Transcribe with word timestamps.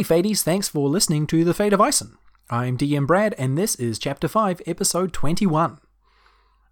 Hey, 0.00 0.04
Fades, 0.04 0.42
thanks 0.42 0.66
for 0.66 0.88
listening 0.88 1.26
to 1.26 1.44
The 1.44 1.52
Fate 1.52 1.74
of 1.74 1.80
Ison. 1.86 2.16
I'm 2.48 2.78
DM 2.78 3.06
Brad, 3.06 3.34
and 3.36 3.58
this 3.58 3.74
is 3.74 3.98
Chapter 3.98 4.28
5, 4.28 4.62
Episode 4.64 5.12
21. 5.12 5.78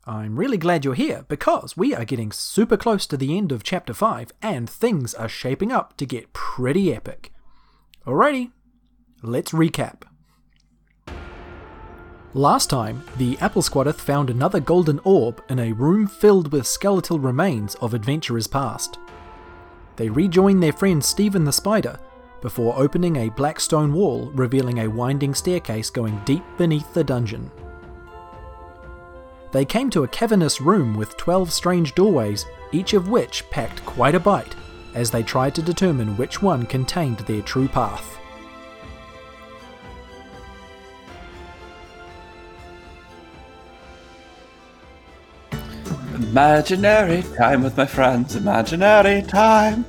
I'm 0.07 0.39
really 0.39 0.57
glad 0.57 0.83
you're 0.83 0.95
here 0.95 1.27
because 1.29 1.77
we 1.77 1.95
are 1.95 2.07
getting 2.07 2.33
super 2.33 2.79
close 2.79 3.07
to 3.07 3.19
the 3.19 3.37
end 3.37 3.53
of 3.53 3.63
Chapter 3.63 3.93
5, 3.93 4.33
and 4.41 4.71
things 4.71 5.13
are 5.13 5.29
shaping 5.29 5.71
up 5.71 5.95
to 5.99 6.07
get 6.07 6.33
pretty 6.33 6.91
epic. 6.95 7.31
Alrighty, 8.07 8.53
let's 9.23 9.53
recap. 9.53 10.05
Last 12.33 12.71
time, 12.71 13.05
the 13.19 13.37
Apple 13.43 13.61
Squadeth 13.61 14.01
found 14.01 14.31
another 14.31 14.59
golden 14.59 15.01
orb 15.01 15.43
in 15.51 15.59
a 15.59 15.73
room 15.73 16.07
filled 16.07 16.51
with 16.51 16.67
skeletal 16.67 17.19
remains 17.19 17.75
of 17.75 17.93
adventurers 17.93 18.47
past. 18.47 18.99
They 19.97 20.09
rejoin 20.09 20.61
their 20.61 20.73
friend 20.73 21.05
Stephen 21.05 21.45
the 21.45 21.53
Spider 21.53 22.01
before 22.41 22.79
opening 22.79 23.17
a 23.17 23.31
black 23.31 23.61
stone 23.61 23.93
wall 23.93 24.31
revealing 24.35 24.79
a 24.79 24.89
winding 24.89 25.35
staircase 25.35 25.91
going 25.91 26.21
deep 26.25 26.45
beneath 26.57 26.93
the 26.95 27.05
dungeon. 27.05 27.51
They 29.51 29.65
came 29.65 29.89
to 29.91 30.05
a 30.05 30.09
cavernous 30.09 30.61
room 30.61 30.95
with 30.95 31.17
12 31.17 31.53
strange 31.53 31.95
doorways, 31.95 32.45
each 32.73 32.93
of 32.93 33.09
which 33.09 33.49
packed 33.51 33.85
quite 33.87 34.15
a 34.15 34.21
bite, 34.21 34.55
as 34.95 35.11
they 35.11 35.23
tried 35.23 35.55
to 35.55 35.63
determine 35.63 36.17
which 36.17 36.43
one 36.43 36.67
contained 36.67 37.19
their 37.21 37.43
true 37.43 37.69
path. 37.69 38.19
Imaginary 46.15 47.23
time 47.39 47.63
with 47.63 47.77
my 47.77 47.87
friends, 47.87 48.37
imaginary 48.37 49.23
time. 49.23 49.85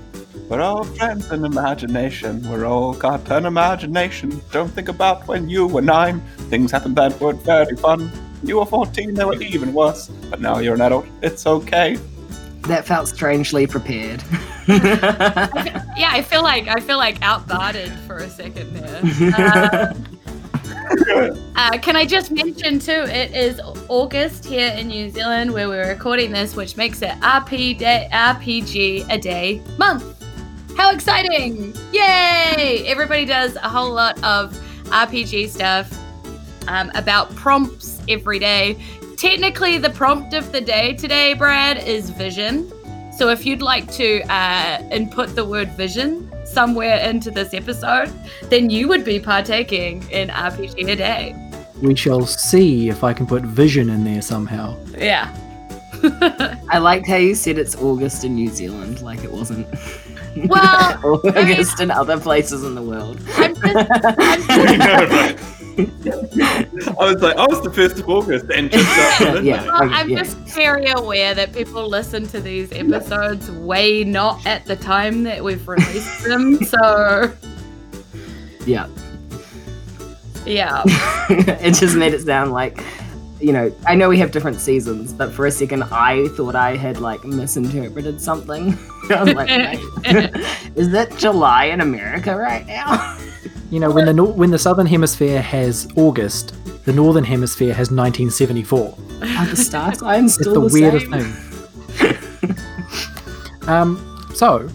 We're 0.49 0.61
all 0.61 0.83
friends 0.83 1.31
in 1.31 1.45
imagination. 1.45 2.41
We're 2.49 2.65
all 2.65 2.95
got 2.95 3.29
an 3.29 3.45
imagination. 3.45 4.41
Don't 4.51 4.69
think 4.69 4.89
about 4.89 5.27
when 5.27 5.47
you 5.47 5.67
were 5.67 5.83
nine. 5.83 6.21
Things 6.49 6.71
happened 6.71 6.95
that 6.95 7.21
were 7.21 7.33
very 7.33 7.75
fun. 7.75 8.11
You 8.41 8.57
were 8.57 8.65
14, 8.65 9.13
they 9.13 9.25
were 9.25 9.39
even 9.43 9.75
worse. 9.75 10.07
But 10.07 10.41
now 10.41 10.57
you're 10.57 10.73
an 10.73 10.81
adult. 10.81 11.05
It's 11.21 11.45
okay. 11.45 11.99
That 12.61 12.87
felt 12.87 13.07
strangely 13.07 13.67
prepared. 13.67 14.23
yeah, 14.67 16.09
I 16.11 16.23
feel 16.23 16.41
like 16.41 16.67
I 16.67 16.79
feel 16.79 16.97
like 16.97 17.19
outguarded 17.21 17.91
for 18.07 18.17
a 18.17 18.29
second 18.29 18.73
there. 18.73 19.93
Uh, 21.11 21.35
uh, 21.55 21.77
can 21.77 21.95
I 21.95 22.03
just 22.03 22.31
mention 22.31 22.79
too? 22.79 22.91
It 22.91 23.31
is 23.35 23.61
August 23.89 24.43
here 24.43 24.71
in 24.71 24.87
New 24.87 25.11
Zealand 25.11 25.53
where 25.53 25.67
we're 25.67 25.87
recording 25.87 26.31
this, 26.31 26.55
which 26.55 26.77
makes 26.77 27.03
it 27.03 27.11
RP 27.19 27.77
day, 27.77 28.09
RPG 28.11 29.07
a 29.07 29.19
day 29.19 29.61
month. 29.77 30.18
How 30.79 30.93
exciting! 30.93 31.75
Yay! 31.91 32.85
Everybody 32.87 33.25
does 33.25 33.57
a 33.57 33.67
whole 33.67 33.91
lot 33.93 34.15
of 34.23 34.57
RPG 34.85 35.49
stuff 35.49 35.91
um, 36.69 36.89
about 36.95 37.35
prompts 37.35 38.01
every 38.07 38.39
day. 38.39 38.77
Technically, 39.17 39.77
the 39.77 39.89
prompt 39.89 40.33
of 40.33 40.53
the 40.53 40.61
day 40.61 40.93
today, 40.93 41.33
Brad, 41.33 41.85
is 41.85 42.11
vision. 42.11 42.71
So 43.11 43.27
if 43.27 43.45
you'd 43.45 43.61
like 43.61 43.91
to 43.95 44.21
uh, 44.31 44.81
input 44.89 45.35
the 45.35 45.43
word 45.43 45.69
vision 45.71 46.31
somewhere 46.45 46.99
into 46.99 47.29
this 47.29 47.53
episode, 47.53 48.13
then 48.43 48.69
you 48.69 48.87
would 48.87 49.03
be 49.03 49.19
partaking 49.19 50.09
in 50.11 50.29
RPG 50.29 50.87
a 50.87 50.95
day. 50.95 51.35
We 51.81 51.93
shall 51.93 52.25
see 52.25 52.87
if 52.87 53.03
I 53.03 53.11
can 53.11 53.27
put 53.27 53.43
vision 53.43 53.89
in 53.89 54.05
there 54.05 54.21
somehow. 54.21 54.77
Yeah. 54.97 55.35
I 56.71 56.77
liked 56.77 57.05
how 57.05 57.17
you 57.17 57.35
said 57.35 57.57
it's 57.57 57.75
August 57.75 58.23
in 58.23 58.35
New 58.35 58.47
Zealand, 58.47 59.01
like 59.01 59.25
it 59.25 59.31
wasn't 59.33 59.67
Well, 60.35 61.21
August 61.25 61.79
in 61.79 61.91
other 61.91 62.19
places 62.19 62.63
in 62.63 62.75
the 62.75 62.81
world. 62.81 63.19
I'm 63.35 63.55
just, 63.55 63.75
I'm 64.49 65.87
just, 66.03 66.89
I 66.89 67.05
was 67.05 67.21
like, 67.21 67.35
oh, 67.37 67.47
it's 67.49 67.61
the 67.61 67.69
1st 67.69 67.99
of 67.99 68.09
August 68.09 68.45
and 68.53 68.71
just 68.71 69.21
uh, 69.21 69.39
yeah, 69.41 69.65
well, 69.65 69.89
I'm 69.93 70.09
yeah. 70.09 70.19
just 70.19 70.37
very 70.55 70.87
aware 70.87 71.33
that 71.33 71.53
people 71.53 71.87
listen 71.87 72.27
to 72.27 72.39
these 72.39 72.71
episodes 72.71 73.49
way 73.51 74.03
not 74.03 74.45
at 74.45 74.65
the 74.65 74.75
time 74.75 75.23
that 75.23 75.43
we've 75.43 75.67
released 75.67 76.23
them. 76.23 76.63
So, 76.63 77.33
yeah. 78.65 78.87
yeah. 80.45 80.83
it 81.29 81.73
just 81.75 81.95
made 81.95 82.13
it 82.13 82.21
sound 82.21 82.51
like 82.51 82.83
you 83.39 83.53
know 83.53 83.71
i 83.87 83.95
know 83.95 84.09
we 84.09 84.17
have 84.17 84.31
different 84.31 84.59
seasons 84.59 85.13
but 85.13 85.31
for 85.31 85.45
a 85.45 85.51
second 85.51 85.83
i 85.83 86.27
thought 86.29 86.55
i 86.55 86.75
had 86.75 86.99
like 86.99 87.23
misinterpreted 87.23 88.19
something 88.19 88.77
i 89.11 89.23
was 89.23 89.33
like 89.33 89.49
is 90.75 90.89
that 90.91 91.13
july 91.17 91.65
in 91.65 91.79
america 91.81 92.35
right 92.35 92.65
now 92.67 93.17
You 93.71 93.79
know, 93.79 93.91
when 93.91 94.05
the 94.05 94.13
nor- 94.13 94.33
when 94.33 94.49
the 94.49 94.57
southern 94.57 94.87
hemisphere 94.87 95.41
has 95.43 95.87
August, 95.95 96.55
the 96.85 96.91
northern 96.91 97.23
hemisphere 97.23 97.71
has 97.79 97.91
1974. 97.91 98.97
are 99.21 99.45
the 99.45 99.55
star 99.55 99.93
signs 99.93 100.33
It's 100.33 100.41
still 100.49 100.61
the 100.61 100.67
the, 100.69 100.73
weirdest 100.73 101.05
same? 101.11 101.29
thing. 101.29 102.55
um, 103.67 103.99
so, 104.33 104.67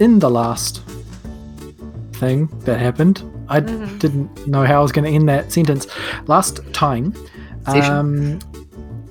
in 0.00 0.18
the 0.18 0.28
last 0.28 0.82
thing 2.20 2.48
that 2.66 2.78
happened, 2.78 3.22
I 3.48 3.60
Mhm. 3.62 3.98
didn't 3.98 4.46
know 4.46 4.64
how 4.66 4.80
I 4.80 4.82
was 4.82 4.92
going 4.92 5.06
to 5.10 5.14
end 5.18 5.26
that 5.30 5.50
sentence. 5.50 5.86
Last 6.26 6.60
time, 6.74 7.14
Um, 7.66 8.38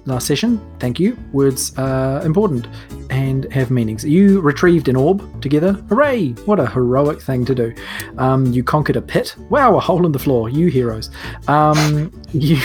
last 0.05 0.27
session, 0.27 0.59
thank 0.79 0.99
you. 0.99 1.17
Words 1.31 1.77
are 1.77 2.21
important 2.23 2.67
and 3.09 3.51
have 3.51 3.71
meanings. 3.71 4.03
You 4.03 4.41
retrieved 4.41 4.87
an 4.87 4.95
orb 4.95 5.41
together. 5.41 5.73
Hooray! 5.89 6.29
What 6.45 6.59
a 6.59 6.65
heroic 6.65 7.21
thing 7.21 7.45
to 7.45 7.55
do. 7.55 7.73
Um, 8.17 8.45
you 8.47 8.63
conquered 8.63 8.95
a 8.95 9.01
pit. 9.01 9.35
Wow, 9.49 9.75
a 9.75 9.79
hole 9.79 10.05
in 10.05 10.11
the 10.11 10.19
floor. 10.19 10.49
You 10.49 10.67
heroes. 10.67 11.09
Um, 11.47 12.11
you 12.33 12.59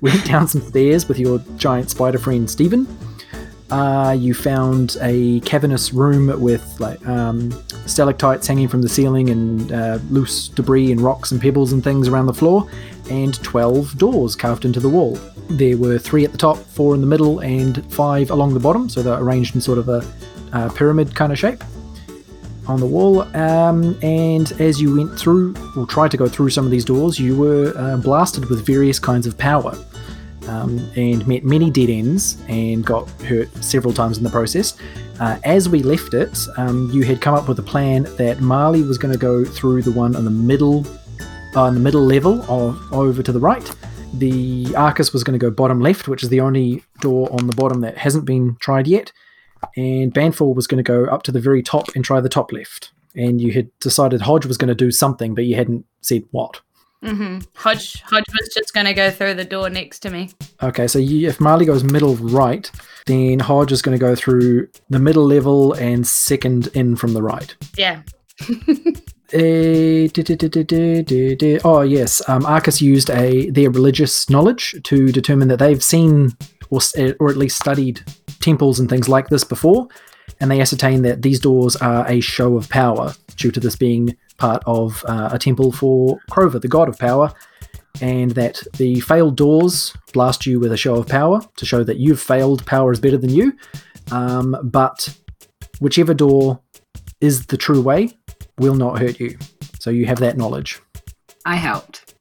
went 0.00 0.24
down 0.26 0.48
some 0.48 0.62
stairs 0.62 1.08
with 1.08 1.18
your 1.18 1.38
giant 1.56 1.90
spider 1.90 2.18
friend 2.18 2.50
Stephen. 2.50 2.86
Uh, 3.70 4.14
you 4.18 4.34
found 4.34 4.96
a 5.00 5.40
cavernous 5.40 5.92
room 5.92 6.40
with 6.40 6.78
like 6.80 7.04
um, 7.08 7.50
stalactites 7.86 8.46
hanging 8.46 8.68
from 8.68 8.82
the 8.82 8.88
ceiling 8.88 9.30
and 9.30 9.72
uh, 9.72 9.98
loose 10.10 10.48
debris 10.48 10.92
and 10.92 11.00
rocks 11.00 11.32
and 11.32 11.40
pebbles 11.40 11.72
and 11.72 11.82
things 11.82 12.06
around 12.06 12.26
the 12.26 12.34
floor, 12.34 12.68
and 13.10 13.42
12 13.42 13.96
doors 13.96 14.36
carved 14.36 14.64
into 14.64 14.80
the 14.80 14.88
wall. 14.88 15.18
There 15.48 15.76
were 15.76 15.98
three 15.98 16.24
at 16.24 16.32
the 16.32 16.38
top, 16.38 16.58
four 16.58 16.94
in 16.94 17.00
the 17.00 17.06
middle, 17.06 17.40
and 17.40 17.90
five 17.92 18.30
along 18.30 18.54
the 18.54 18.60
bottom, 18.60 18.88
so 18.88 19.02
they're 19.02 19.18
arranged 19.18 19.54
in 19.54 19.60
sort 19.60 19.78
of 19.78 19.88
a 19.88 20.04
uh, 20.52 20.68
pyramid 20.70 21.14
kind 21.14 21.32
of 21.32 21.38
shape 21.38 21.62
on 22.66 22.80
the 22.80 22.86
wall. 22.86 23.22
Um, 23.36 23.98
and 24.02 24.52
as 24.60 24.80
you 24.80 24.96
went 24.96 25.18
through, 25.18 25.54
or 25.76 25.86
tried 25.86 26.10
to 26.12 26.16
go 26.16 26.28
through 26.28 26.50
some 26.50 26.64
of 26.64 26.70
these 26.70 26.84
doors, 26.84 27.18
you 27.18 27.36
were 27.36 27.72
uh, 27.76 27.96
blasted 27.96 28.48
with 28.48 28.64
various 28.64 28.98
kinds 28.98 29.26
of 29.26 29.36
power 29.36 29.74
um, 30.48 30.78
and 30.96 31.26
met 31.26 31.44
many 31.44 31.70
dead 31.70 31.90
ends 31.90 32.38
and 32.48 32.84
got 32.84 33.08
hurt 33.22 33.52
several 33.62 33.92
times 33.92 34.18
in 34.18 34.24
the 34.24 34.30
process. 34.30 34.76
Uh, 35.20 35.38
as 35.44 35.68
we 35.68 35.82
left 35.82 36.14
it, 36.14 36.36
um, 36.56 36.90
you 36.92 37.02
had 37.02 37.20
come 37.20 37.34
up 37.34 37.48
with 37.48 37.58
a 37.58 37.62
plan 37.62 38.04
that 38.16 38.40
Marley 38.40 38.82
was 38.82 38.98
going 38.98 39.12
to 39.12 39.18
go 39.18 39.44
through 39.44 39.82
the 39.82 39.92
one 39.92 40.16
on 40.16 40.24
the 40.24 40.30
middle, 40.30 40.86
uh, 41.54 41.62
on 41.62 41.74
the 41.74 41.80
middle 41.80 42.04
level 42.04 42.42
of 42.50 42.92
over 42.92 43.22
to 43.22 43.32
the 43.32 43.40
right. 43.40 43.70
The 44.14 44.74
Arcus 44.76 45.12
was 45.12 45.24
going 45.24 45.38
to 45.38 45.44
go 45.44 45.50
bottom 45.50 45.80
left, 45.80 46.08
which 46.08 46.22
is 46.22 46.28
the 46.28 46.40
only 46.40 46.84
door 47.00 47.28
on 47.32 47.46
the 47.46 47.56
bottom 47.56 47.80
that 47.80 47.98
hasn't 47.98 48.24
been 48.24 48.56
tried 48.60 48.86
yet. 48.86 49.12
And 49.76 50.12
Banfall 50.12 50.54
was 50.54 50.66
going 50.66 50.82
to 50.82 50.86
go 50.86 51.06
up 51.06 51.22
to 51.24 51.32
the 51.32 51.40
very 51.40 51.62
top 51.62 51.88
and 51.94 52.04
try 52.04 52.20
the 52.20 52.28
top 52.28 52.52
left. 52.52 52.92
And 53.16 53.40
you 53.40 53.52
had 53.52 53.70
decided 53.80 54.22
Hodge 54.22 54.46
was 54.46 54.56
going 54.56 54.68
to 54.68 54.74
do 54.74 54.90
something, 54.90 55.34
but 55.34 55.44
you 55.44 55.56
hadn't 55.56 55.86
said 56.00 56.24
what. 56.30 56.60
Hmm 57.04 57.38
Hodge, 57.54 58.02
Hodge 58.02 58.24
was 58.28 58.48
just 58.54 58.72
going 58.72 58.86
to 58.86 58.94
go 58.94 59.10
through 59.10 59.34
the 59.34 59.44
door 59.44 59.68
next 59.70 60.00
to 60.00 60.10
me. 60.10 60.30
Okay, 60.62 60.86
so 60.86 60.98
you, 60.98 61.28
if 61.28 61.40
Marley 61.40 61.66
goes 61.66 61.84
middle 61.84 62.16
right, 62.16 62.70
then 63.06 63.38
Hodge 63.38 63.72
is 63.72 63.82
going 63.82 63.96
to 63.96 64.00
go 64.00 64.14
through 64.14 64.68
the 64.90 64.98
middle 64.98 65.26
level 65.26 65.74
and 65.74 66.06
second 66.06 66.68
in 66.68 66.96
from 66.96 67.12
the 67.12 67.22
right. 67.22 67.54
Yeah. 67.76 68.02
Eh, 69.32 70.06
Oh 71.64 71.80
yes, 71.80 72.28
um, 72.28 72.46
Arcus 72.46 72.80
used 72.80 73.10
a 73.10 73.50
their 73.50 73.70
religious 73.70 74.30
knowledge 74.30 74.76
to 74.84 75.10
determine 75.10 75.48
that 75.48 75.58
they've 75.58 75.82
seen 75.82 76.36
or, 76.70 76.80
eh, 76.96 77.14
or 77.18 77.30
at 77.30 77.36
least 77.36 77.58
studied 77.58 78.00
temples 78.40 78.78
and 78.78 78.88
things 78.88 79.08
like 79.08 79.28
this 79.28 79.42
before, 79.42 79.88
and 80.40 80.50
they 80.50 80.60
ascertained 80.60 81.04
that 81.04 81.22
these 81.22 81.40
doors 81.40 81.74
are 81.76 82.06
a 82.06 82.20
show 82.20 82.56
of 82.56 82.68
power 82.68 83.14
due 83.36 83.50
to 83.50 83.58
this 83.58 83.76
being 83.76 84.16
part 84.38 84.62
of 84.66 85.04
uh, 85.06 85.30
a 85.32 85.38
temple 85.38 85.72
for 85.72 86.18
Crover, 86.30 86.58
the 86.58 86.68
god 86.68 86.88
of 86.88 86.98
power, 86.98 87.32
and 88.00 88.32
that 88.32 88.62
the 88.76 89.00
failed 89.00 89.36
doors 89.36 89.94
blast 90.12 90.46
you 90.46 90.58
with 90.58 90.72
a 90.72 90.76
show 90.76 90.96
of 90.96 91.06
power 91.06 91.40
to 91.56 91.66
show 91.66 91.84
that 91.84 91.98
you've 91.98 92.20
failed, 92.20 92.64
power 92.66 92.92
is 92.92 93.00
better 93.00 93.18
than 93.18 93.30
you. 93.30 93.52
Um, 94.10 94.56
but 94.62 95.16
whichever 95.80 96.14
door 96.14 96.60
is 97.20 97.46
the 97.46 97.56
true 97.56 97.80
way 97.80 98.10
will 98.58 98.74
not 98.74 98.98
hurt 98.98 99.20
you. 99.20 99.38
So 99.80 99.90
you 99.90 100.06
have 100.06 100.18
that 100.18 100.36
knowledge. 100.36 100.80
i 101.44 101.56
helped 101.56 102.14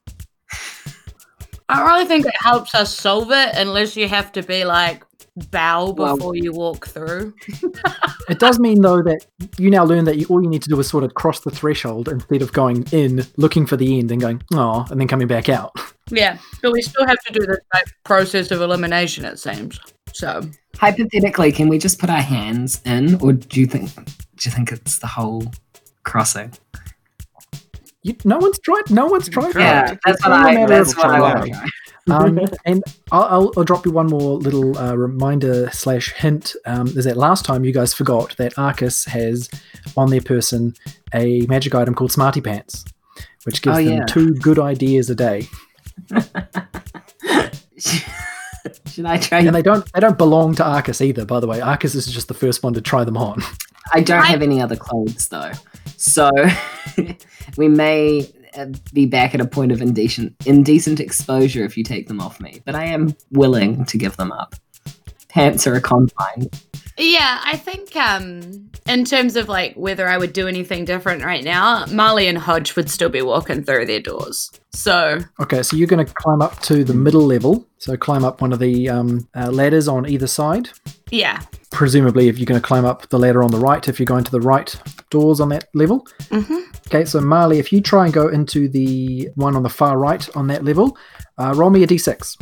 I 1.70 1.86
really 1.86 2.06
think 2.06 2.26
it 2.26 2.36
helps 2.40 2.76
us 2.76 2.96
solve 2.96 3.32
it 3.32 3.56
unless 3.56 3.96
you 3.96 4.08
have 4.08 4.32
to 4.34 4.44
be 4.44 4.66
like 4.66 5.03
bow 5.52 5.92
Well- 5.92 6.16
before 6.18 6.36
you 6.36 6.52
walk 6.54 6.88
through. 6.88 7.34
It 8.30 8.40
does 8.40 8.58
mean 8.58 8.82
though 8.82 9.02
that 9.04 9.26
you 9.58 9.70
now 9.70 9.84
learn 9.84 10.06
that 10.06 10.16
you, 10.18 10.26
all 10.28 10.42
you 10.42 10.50
need 10.50 10.62
to 10.64 10.70
do 10.70 10.80
is 10.80 10.88
sort 10.88 11.04
of 11.04 11.14
cross 11.14 11.42
the 11.42 11.52
threshold 11.52 12.08
instead 12.08 12.42
of 12.42 12.54
going 12.54 12.86
in, 12.94 13.26
looking 13.36 13.66
for 13.66 13.76
the 13.76 14.00
end, 14.00 14.12
and 14.12 14.22
going 14.22 14.42
oh, 14.54 14.86
and 14.90 14.98
then 15.02 15.10
coming 15.10 15.28
back 15.28 15.50
out. 15.50 15.72
Yeah, 16.10 16.38
but 16.62 16.72
we 16.74 16.82
still 16.82 17.06
have 17.08 17.18
to 17.28 17.34
do 17.34 17.40
the 17.42 17.60
like, 17.74 17.86
process 18.04 18.52
of 18.52 18.62
elimination. 18.62 19.24
It 19.26 19.40
seems 19.40 19.80
so. 20.14 20.42
Hypothetically, 20.78 21.52
can 21.54 21.70
we 21.70 21.80
just 21.80 21.98
put 21.98 22.10
our 22.10 22.22
hands 22.22 22.82
in, 22.86 23.16
or 23.22 23.32
do 23.34 23.60
you 23.62 23.66
think 23.68 23.94
do 23.96 24.04
you 24.44 24.52
think 24.52 24.72
it's 24.72 25.00
the 25.00 25.08
whole 25.08 25.46
crossing? 26.04 26.52
You, 28.04 28.16
no 28.26 28.38
one's 28.38 28.60
tried. 28.60 28.90
No 28.90 29.06
one's 29.08 29.30
tried. 29.30 29.56
Yeah, 29.56 29.96
that's 30.06 30.20
It's 30.20 30.24
what 30.26 30.32
only 30.34 30.56
a 30.56 30.60
I. 30.60 30.62
matter 30.62 30.76
That's 30.78 30.96
what 30.98 31.06
I 31.08 31.20
want 31.22 31.38
trying. 31.38 31.54
to 31.54 31.60
try. 31.60 31.68
Um, 32.10 32.40
and 32.66 32.84
I'll, 33.12 33.24
I'll, 33.24 33.52
I'll 33.58 33.64
drop 33.64 33.86
you 33.86 33.92
one 33.92 34.08
more 34.08 34.38
little 34.38 34.78
uh, 34.78 34.94
reminder 34.96 35.70
slash 35.72 36.12
hint. 36.14 36.56
Um, 36.66 36.88
is 36.88 37.06
that 37.06 37.16
last 37.18 37.46
time 37.46 37.64
you 37.64 37.72
guys 37.72 37.94
forgot 37.94 38.36
that 38.38 38.58
Arcus 38.58 39.06
has 39.06 39.50
on 39.96 40.10
their 40.10 40.22
person 40.22 40.74
a 41.14 41.42
magic 41.48 41.74
item 41.76 41.96
called 41.96 42.12
Smarty 42.12 42.42
Pants, 42.42 42.84
which 43.46 43.62
gives 43.62 43.78
Oh, 43.78 43.84
them 43.84 44.06
two 44.08 44.34
good 44.36 44.60
ideas 44.60 45.10
a 45.10 45.16
day, 45.16 45.48
Should 48.88 49.06
I 49.06 49.18
try? 49.18 49.40
and 49.40 49.54
they 49.56 49.62
don't 49.62 49.92
they 49.94 50.00
don't 50.00 50.18
belong 50.18 50.56
to 50.56 50.64
Arcus 50.66 51.02
either. 51.02 51.26
By 51.26 51.40
the 51.40 51.48
way, 51.48 51.60
Arcus 51.62 51.96
is 51.96 52.06
just 52.08 52.28
the 52.28 52.34
first 52.34 52.64
one 52.64 52.74
to 52.74 52.82
try 52.82 53.04
them 53.04 53.18
on. 53.18 53.42
I 53.94 54.02
don't 54.02 54.24
have 54.24 54.42
any 54.42 54.62
other 54.62 54.76
clothes 54.76 55.28
though, 55.28 55.52
so 55.98 56.32
we 57.58 57.68
may 57.68 58.30
be 58.94 59.06
back 59.06 59.34
at 59.34 59.42
a 59.42 59.46
point 59.48 59.72
of 59.72 59.82
indecent 59.82 60.36
indecent 60.46 61.00
exposure 61.00 61.64
if 61.64 61.78
you 61.78 61.84
take 61.84 62.08
them 62.08 62.20
off 62.22 62.40
me. 62.40 62.62
But 62.66 62.76
I 62.76 62.86
am 62.86 63.16
willing 63.32 63.86
to 63.86 63.98
give 63.98 64.18
them 64.18 64.32
up. 64.32 64.56
Pants 65.30 65.66
are 65.66 65.76
a 65.76 65.82
confine. 65.82 66.50
Yeah, 66.98 67.42
I 67.44 67.58
think 67.58 67.96
um 67.96 68.70
in 68.88 69.06
terms 69.06 69.36
of 69.36 69.50
like 69.50 69.74
whether 69.76 70.08
I 70.08 70.18
would 70.18 70.34
do 70.34 70.48
anything 70.48 70.86
different 70.86 71.24
right 71.24 71.44
now, 71.44 71.86
Marley 71.88 72.28
and 72.28 72.38
Hodge 72.38 72.76
would 72.76 72.90
still 72.90 73.10
be 73.10 73.22
walking 73.22 73.64
through 73.64 73.86
their 73.88 74.00
doors. 74.02 74.52
So 74.74 75.20
Okay, 75.40 75.64
so 75.64 75.76
you're 75.76 75.88
going 75.88 76.06
to 76.06 76.14
climb 76.14 76.42
up 76.42 76.60
to 76.62 76.84
the 76.84 76.94
middle 76.94 77.26
level. 77.26 77.66
So 77.80 77.96
climb 77.98 78.24
up 78.24 78.42
one 78.42 78.54
of 78.54 78.60
the 78.60 78.90
um, 78.90 79.28
uh, 79.36 79.50
ladders 79.50 79.88
on 79.88 80.08
either 80.08 80.28
side. 80.28 80.70
yeah. 81.12 81.42
Presumably 81.74 82.30
if 82.30 82.38
you're 82.40 82.46
going 82.46 82.62
to 82.62 82.66
climb 82.66 82.86
up 82.86 83.10
the 83.10 83.20
ladder 83.20 83.44
on 83.44 83.52
the 83.52 83.58
right 83.60 83.88
if 83.90 84.00
you're 84.00 84.06
going 84.06 84.24
to 84.24 84.32
the 84.32 84.40
right 84.40 84.74
doors 85.10 85.40
on 85.42 85.50
that 85.50 85.66
level. 85.74 86.08
Hmm 86.32 86.60
okay 86.88 87.06
so 87.06 87.20
marley 87.22 87.60
if 87.60 87.72
you 87.74 87.82
try 87.82 88.06
and 88.06 88.14
go 88.14 88.28
into 88.28 88.68
the 88.70 89.30
one 89.36 89.56
on 89.56 89.64
the 89.64 89.70
far 89.70 89.98
right 89.98 90.28
on 90.36 90.48
that 90.48 90.64
level 90.66 90.98
uh, 91.38 91.54
roll 91.56 91.70
me 91.70 91.82
a 91.84 91.88
d6 91.88 92.38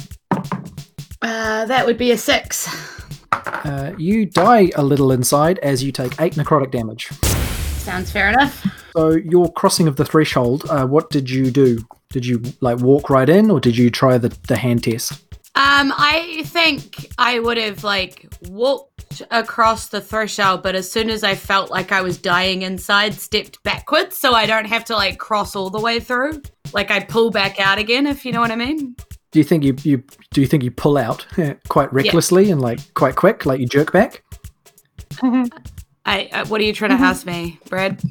Uh, 1.21 1.65
that 1.65 1.85
would 1.85 1.97
be 1.97 2.11
a 2.11 2.17
six. 2.17 2.67
uh, 3.31 3.93
you 3.97 4.25
die 4.25 4.71
a 4.75 4.83
little 4.83 5.11
inside 5.11 5.59
as 5.59 5.83
you 5.83 5.91
take 5.91 6.19
eight 6.19 6.33
necrotic 6.33 6.71
damage. 6.71 7.07
Sounds 7.77 8.11
fair 8.11 8.29
enough. 8.29 8.65
so 8.95 9.11
your 9.11 9.51
crossing 9.53 9.87
of 9.87 9.95
the 9.95 10.05
threshold 10.05 10.65
uh, 10.69 10.85
what 10.85 11.09
did 11.11 11.29
you 11.29 11.51
do? 11.51 11.79
Did 12.09 12.25
you 12.25 12.41
like 12.59 12.79
walk 12.79 13.09
right 13.09 13.29
in 13.29 13.49
or 13.51 13.59
did 13.59 13.77
you 13.77 13.89
try 13.91 14.17
the, 14.17 14.29
the 14.47 14.57
hand 14.57 14.83
test 14.83 15.13
Um, 15.53 15.93
I 15.97 16.43
think 16.45 17.11
I 17.17 17.39
would 17.39 17.57
have 17.57 17.83
like 17.83 18.25
walked 18.49 19.21
across 19.31 19.89
the 19.89 19.99
threshold, 19.99 20.63
but 20.63 20.75
as 20.75 20.89
soon 20.89 21.09
as 21.09 21.23
I 21.23 21.35
felt 21.35 21.69
like 21.69 21.91
I 21.91 22.01
was 22.01 22.17
dying 22.17 22.61
inside, 22.61 23.15
stepped 23.15 23.61
backwards 23.63 24.17
so 24.17 24.33
I 24.33 24.45
don't 24.45 24.65
have 24.65 24.85
to 24.85 24.95
like 24.95 25.17
cross 25.17 25.55
all 25.55 25.69
the 25.69 25.79
way 25.79 25.99
through. 25.99 26.41
Like 26.73 26.89
I 26.89 27.01
pull 27.01 27.31
back 27.31 27.59
out 27.59 27.79
again, 27.79 28.07
if 28.07 28.25
you 28.25 28.31
know 28.31 28.39
what 28.39 28.51
I 28.51 28.55
mean. 28.55 28.95
do 29.31 29.39
you 29.39 29.43
think 29.43 29.63
you, 29.63 29.75
you 29.83 30.03
do 30.31 30.39
you 30.41 30.47
think 30.47 30.63
you 30.63 30.71
pull 30.71 30.97
out 30.97 31.25
quite 31.67 31.91
recklessly 31.91 32.49
and 32.49 32.61
like 32.61 32.93
quite 32.93 33.15
quick 33.15 33.45
like 33.45 33.59
you 33.59 33.67
jerk 33.67 33.91
back 33.91 34.23
I, 36.05 36.29
uh, 36.31 36.45
what 36.47 36.61
are 36.61 36.63
you 36.63 36.73
trying 36.73 36.97
to 36.97 37.03
ask 37.03 37.25
me, 37.25 37.59
Brad? 37.69 38.01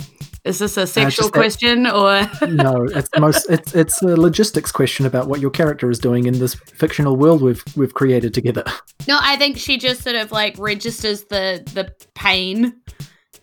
Is 0.45 0.59
this 0.59 0.77
a 0.79 0.83
uh, 0.83 0.87
sexual 0.87 1.25
just 1.25 1.33
that- 1.35 1.39
question 1.39 1.87
or? 1.87 2.31
no, 2.49 2.85
it's 2.85 3.09
most 3.19 3.47
it's 3.51 3.75
it's 3.75 4.03
a 4.03 4.17
logistics 4.17 4.73
question 4.73 5.05
about 5.07 5.29
what 5.29 5.41
your 5.41 5.51
character 5.51 5.91
is 5.91 5.99
doing 5.99 6.27
in 6.27 6.39
this 6.39 6.55
fictional 6.55 7.17
world 7.17 7.43
we've 7.43 7.63
we've 7.77 7.95
created 7.95 8.33
together. 8.33 8.65
No, 9.07 9.19
I 9.21 9.37
think 9.37 9.59
she 9.59 9.77
just 9.79 10.03
sort 10.03 10.17
of 10.17 10.33
like 10.33 10.57
registers 10.59 11.25
the 11.25 11.63
the 11.75 11.93
pain, 12.15 12.81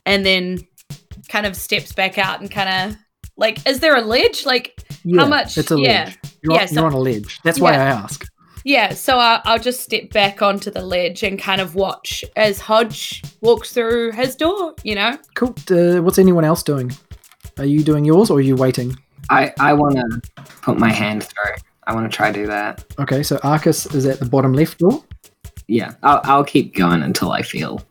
and 0.06 0.26
then 0.26 0.60
kind 1.30 1.46
of 1.46 1.56
steps 1.56 1.92
back 1.92 2.18
out 2.18 2.40
and 2.42 2.50
kind 2.50 2.92
of 2.94 2.98
like, 3.38 3.68
is 3.68 3.80
there 3.80 3.96
a 3.96 4.02
ledge? 4.02 4.46
Like, 4.46 4.82
Yeah, 5.04 5.26
much- 5.26 5.58
It's 5.58 5.70
a 5.70 5.80
yeah. 5.80 6.06
ledge. 6.06 6.18
You're, 6.42 6.54
Yeah, 6.56 6.66
so- 6.66 6.76
you're 6.76 6.86
on 6.86 6.94
a 6.94 7.00
ledge. 7.00 7.40
That's 7.44 7.60
why 7.60 7.74
Yeah. 7.74 7.84
I 7.84 7.86
ask. 7.90 8.26
Yeah. 8.68 8.94
So 8.94 9.18
I'll, 9.18 9.42
I'll 9.46 9.60
just 9.60 9.82
step 9.82 10.12
back 10.12 10.42
onto 10.42 10.70
the 10.70 10.82
ledge 10.82 11.24
and 11.24 11.40
kind 11.40 11.62
of 11.62 11.76
watch 11.76 12.24
as 12.36 12.60
Hodge 12.60 13.24
walks 13.42 13.72
through 13.72 14.12
his 14.12 14.36
door. 14.36 14.76
You 14.84 14.96
know. 14.96 15.18
Cool. 15.36 15.56
Uh, 15.72 16.02
what's 16.02 16.20
anyone 16.20 16.44
else 16.44 16.64
doing? 16.64 16.92
Are 17.58 17.66
you 17.66 17.84
doing 17.84 18.04
yours 18.06 18.30
or 18.30 18.40
are 18.40 18.42
you 18.42 18.56
waiting? 18.56 18.96
I 19.30 19.54
I 19.60 19.74
want 19.74 19.96
to 19.96 20.22
put 20.62 20.78
my 20.78 20.92
hand 20.92 21.24
through. 21.24 21.54
I 21.86 21.96
want 21.96 22.12
to 22.12 22.16
try 22.16 22.32
do 22.32 22.46
that. 22.48 22.84
Okay, 23.00 23.24
so 23.24 23.40
Arcus 23.44 23.86
is 23.88 24.06
at 24.06 24.20
the 24.20 24.26
bottom 24.26 24.52
left 24.52 24.80
door. 24.80 25.04
Yeah, 25.68 25.94
I'll 26.04 26.22
I'll 26.26 26.44
keep 26.44 26.76
going 26.76 27.04
until 27.04 27.32
I 27.32 27.42
feel 27.42 27.82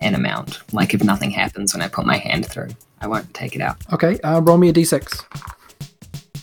an 0.00 0.14
amount. 0.14 0.60
Like 0.72 0.94
if 0.94 1.04
nothing 1.04 1.30
happens 1.30 1.74
when 1.74 1.82
I 1.82 1.88
put 1.88 2.06
my 2.06 2.16
hand 2.16 2.46
through, 2.46 2.70
I 3.00 3.06
won't 3.08 3.32
take 3.34 3.54
it 3.54 3.60
out. 3.60 3.76
Okay, 3.92 4.18
uh, 4.20 4.40
roll 4.40 4.56
me 4.56 4.70
a 4.70 4.72
d6. 4.72 5.24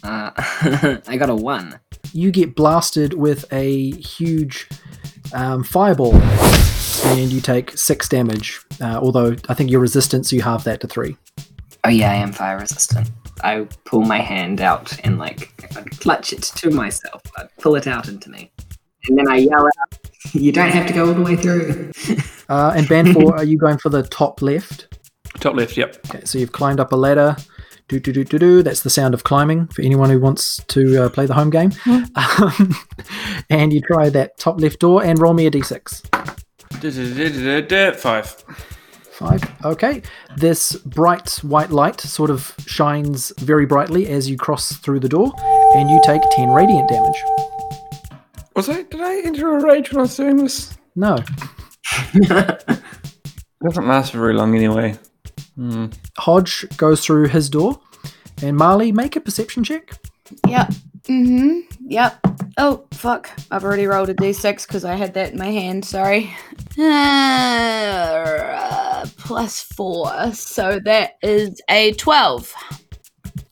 Uh, 0.03 0.31
I 1.07 1.17
got 1.17 1.29
a 1.29 1.35
one. 1.35 1.79
You 2.13 2.31
get 2.31 2.55
blasted 2.55 3.13
with 3.13 3.51
a 3.53 3.91
huge 3.91 4.67
um, 5.33 5.63
fireball, 5.63 6.15
and 6.15 7.31
you 7.31 7.41
take 7.41 7.77
six 7.77 8.09
damage. 8.09 8.59
Uh, 8.81 8.99
although 9.01 9.35
I 9.49 9.53
think 9.53 9.71
your 9.71 9.79
resistance, 9.79 10.31
you 10.33 10.41
halve 10.41 10.63
that 10.65 10.81
to 10.81 10.87
three. 10.87 11.17
Oh 11.83 11.89
yeah, 11.89 12.11
I 12.11 12.15
am 12.15 12.31
fire 12.31 12.59
resistant. 12.59 13.09
I 13.43 13.67
pull 13.85 14.01
my 14.01 14.19
hand 14.19 14.61
out 14.61 14.97
and 15.03 15.17
like 15.17 15.51
I 15.75 15.81
clutch 15.81 16.33
it 16.33 16.43
to 16.43 16.69
myself. 16.69 17.21
I 17.37 17.45
pull 17.59 17.75
it 17.75 17.87
out 17.87 18.07
into 18.07 18.29
me, 18.29 18.51
and 19.07 19.17
then 19.17 19.29
I 19.29 19.37
yell 19.37 19.65
out, 19.65 19.99
"You 20.33 20.51
don't 20.51 20.71
have 20.71 20.87
to 20.87 20.93
go 20.93 21.07
all 21.07 21.13
the 21.13 21.21
way 21.21 21.35
through." 21.35 21.91
Uh, 22.49 22.73
and 22.75 22.85
Banfor, 22.87 23.31
are 23.31 23.45
you 23.45 23.57
going 23.57 23.77
for 23.77 23.87
the 23.87 24.03
top 24.03 24.41
left? 24.41 24.99
Top 25.39 25.55
left, 25.55 25.77
yep. 25.77 25.97
Okay, 26.09 26.25
so 26.25 26.37
you've 26.37 26.51
climbed 26.51 26.81
up 26.81 26.91
a 26.91 26.95
ladder. 26.97 27.37
Do 27.91 27.99
do 27.99 28.13
do 28.13 28.23
do 28.23 28.39
do. 28.39 28.63
That's 28.63 28.83
the 28.83 28.89
sound 28.89 29.13
of 29.13 29.25
climbing 29.25 29.67
for 29.67 29.81
anyone 29.81 30.09
who 30.09 30.17
wants 30.17 30.63
to 30.69 31.03
uh, 31.03 31.09
play 31.09 31.25
the 31.25 31.33
home 31.33 31.49
game. 31.49 31.73
Um, 32.15 32.73
and 33.49 33.73
you 33.73 33.81
try 33.81 34.07
that 34.09 34.37
top 34.37 34.61
left 34.61 34.79
door 34.79 35.03
and 35.03 35.19
roll 35.19 35.33
me 35.33 35.45
a 35.45 35.51
d6. 35.51 36.79
Du-du-du-du-du-du, 36.79 37.91
Five. 37.97 38.45
Five. 39.11 39.43
Okay. 39.65 40.03
This 40.37 40.77
bright 40.77 41.31
white 41.43 41.71
light 41.71 41.99
sort 41.99 42.29
of 42.29 42.55
shines 42.65 43.33
very 43.39 43.65
brightly 43.65 44.07
as 44.07 44.29
you 44.29 44.37
cross 44.37 44.71
through 44.71 45.01
the 45.01 45.09
door, 45.09 45.33
and 45.75 45.89
you 45.89 45.99
take 46.05 46.21
ten 46.31 46.49
radiant 46.51 46.87
damage. 46.87 47.21
Was 48.55 48.69
I? 48.69 48.83
Did 48.83 49.01
I 49.01 49.21
enter 49.25 49.57
a 49.57 49.61
rage 49.61 49.91
when 49.91 49.99
I 49.99 50.03
was 50.03 50.15
doing 50.15 50.37
this? 50.37 50.77
No. 50.95 51.17
It 52.13 52.63
doesn't 53.65 53.85
last 53.85 54.13
for 54.13 54.19
very 54.19 54.33
long 54.33 54.55
anyway. 54.55 54.97
Hmm. 55.55 55.87
Hodge 56.17 56.65
goes 56.77 57.03
through 57.05 57.27
his 57.27 57.49
door, 57.49 57.79
and 58.41 58.55
Marley 58.57 58.91
make 58.91 59.15
a 59.15 59.21
perception 59.21 59.63
check. 59.63 59.91
Yep. 60.47 60.71
Mm-hmm. 61.03 61.59
Yep. 61.89 62.19
Oh 62.57 62.85
fuck! 62.91 63.29
I've 63.49 63.63
already 63.63 63.85
rolled 63.87 64.09
a 64.09 64.13
d6 64.13 64.67
because 64.67 64.85
I 64.85 64.95
had 64.95 65.13
that 65.15 65.31
in 65.33 65.39
my 65.39 65.47
hand. 65.51 65.83
Sorry. 65.83 66.33
Uh, 67.23 69.05
plus 69.17 69.61
four, 69.61 70.33
so 70.33 70.79
that 70.85 71.11
is 71.21 71.59
a 71.69 71.93
twelve. 71.93 72.53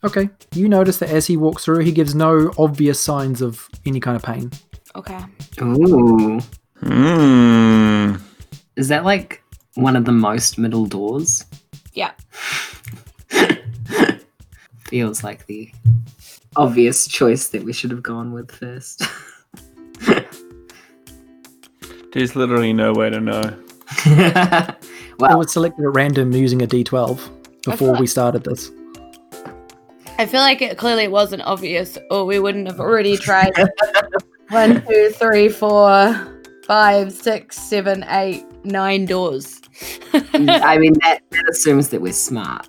Okay. 0.04 0.30
You 0.54 0.70
notice 0.70 0.98
that 1.00 1.10
as 1.10 1.28
he 1.28 1.38
walks 1.38 1.66
through, 1.66 1.80
he 1.80 1.92
gives 1.92 2.16
no 2.16 2.52
obvious 2.58 3.00
signs 3.00 3.42
of 3.42 3.68
any 3.86 4.00
kind 4.00 4.16
of 4.16 4.24
pain. 4.24 4.52
Okay. 4.96 5.20
Ooh, 5.62 6.40
Hmm. 6.82 8.16
is 8.78 8.88
that 8.88 9.04
like 9.04 9.42
one 9.76 9.96
of 9.96 10.06
the 10.06 10.12
most 10.12 10.58
middle 10.58 10.86
doors? 10.86 11.46
Yeah. 11.94 12.12
Feels 14.82 15.24
like 15.24 15.46
the 15.46 15.72
obvious 16.56 17.08
choice 17.08 17.50
that 17.50 17.64
we 17.64 17.74
should 17.74 17.92
have 17.92 18.04
gone 18.04 18.34
with 18.34 18.52
first. 18.52 19.04
There's 22.14 22.36
literally 22.36 22.74
no 22.74 22.94
way 22.94 23.10
to 23.10 23.20
know. 23.20 23.56
I 24.06 24.76
well, 25.20 25.38
would 25.38 25.50
select 25.50 25.80
it 25.80 25.84
at 25.84 25.94
random 25.94 26.32
using 26.32 26.62
a 26.62 26.68
d12 26.68 27.20
before 27.64 28.00
we 28.00 28.08
started 28.08 28.44
this. 28.44 28.72
I 30.18 30.26
feel 30.26 30.42
like 30.42 30.62
it 30.62 30.78
clearly 30.78 31.08
wasn't 31.08 31.44
obvious, 31.44 31.98
or 32.10 32.26
we 32.26 32.40
wouldn't 32.40 32.68
have 32.68 32.80
already 32.80 33.16
tried. 33.16 33.54
One, 34.50 34.86
two, 34.86 35.12
three, 35.12 35.48
four, 35.48 36.14
five, 36.66 37.14
six, 37.14 37.58
seven, 37.58 38.04
eight, 38.10 38.44
nine 38.64 39.06
doors. 39.06 39.60
Mm, 40.12 40.62
I 40.64 40.78
mean 40.78 40.94
that, 41.02 41.20
that 41.32 41.50
assumes 41.50 41.90
that 41.90 42.02
we're 42.02 42.14
smart. 42.14 42.66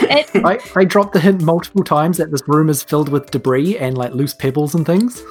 It, 0.00 0.28
I, 0.44 0.58
I 0.76 0.84
dropped 0.84 1.12
the 1.12 1.20
hint 1.20 1.42
multiple 1.42 1.84
times 1.84 2.18
that 2.18 2.30
this 2.30 2.42
room 2.46 2.68
is 2.68 2.82
filled 2.82 3.08
with 3.08 3.30
debris 3.30 3.78
and 3.78 3.96
like 3.96 4.12
loose 4.12 4.34
pebbles 4.34 4.74
and 4.74 4.84
things. 4.86 5.22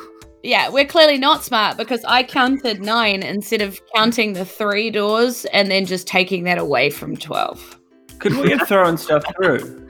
yeah, 0.44 0.70
we're 0.70 0.86
clearly 0.86 1.18
not 1.18 1.44
smart 1.44 1.78
because 1.78 2.04
I 2.06 2.24
counted 2.24 2.82
nine 2.82 3.22
instead 3.24 3.62
of 3.62 3.80
counting 3.96 4.34
the 4.34 4.46
three 4.46 4.90
doors 4.90 5.46
and 5.54 5.70
then 5.70 5.86
just 5.86 6.08
taking 6.08 6.44
that 6.46 6.58
away 6.58 6.90
from 6.90 7.16
12. 7.18 7.80
Could 8.20 8.36
we 8.38 8.52
have 8.52 8.68
thrown 8.68 8.98
stuff 8.98 9.24
through? 9.36 9.88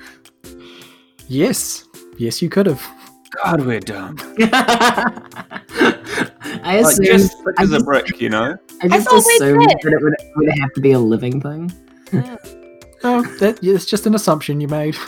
Yes. 1.27 1.85
Yes, 2.17 2.41
you 2.41 2.49
could 2.49 2.65
have. 2.65 2.85
God, 3.43 3.65
we're 3.65 3.79
dumb. 3.79 4.17
I 6.63 6.81
Like, 6.81 6.85
assumed, 6.85 7.05
just 7.07 7.37
I 7.39 7.43
because 7.63 7.71
a 7.73 7.79
brick, 7.79 8.19
you 8.21 8.29
know? 8.29 8.57
I 8.83 8.88
just 8.88 9.07
thought 9.07 9.23
we 9.25 9.35
assumed 9.35 9.67
did. 9.67 9.77
that 9.83 9.93
it 9.93 10.01
would, 10.01 10.15
would 10.35 10.59
have 10.59 10.73
to 10.73 10.81
be 10.81 10.91
a 10.91 11.00
living 11.00 11.39
thing. 11.39 11.71
Oh, 13.03 13.21
that 13.39 13.59
yeah, 13.61 13.75
it's 13.75 13.85
just 13.85 14.05
an 14.05 14.15
assumption 14.15 14.61
you 14.61 14.67
made. 14.67 14.95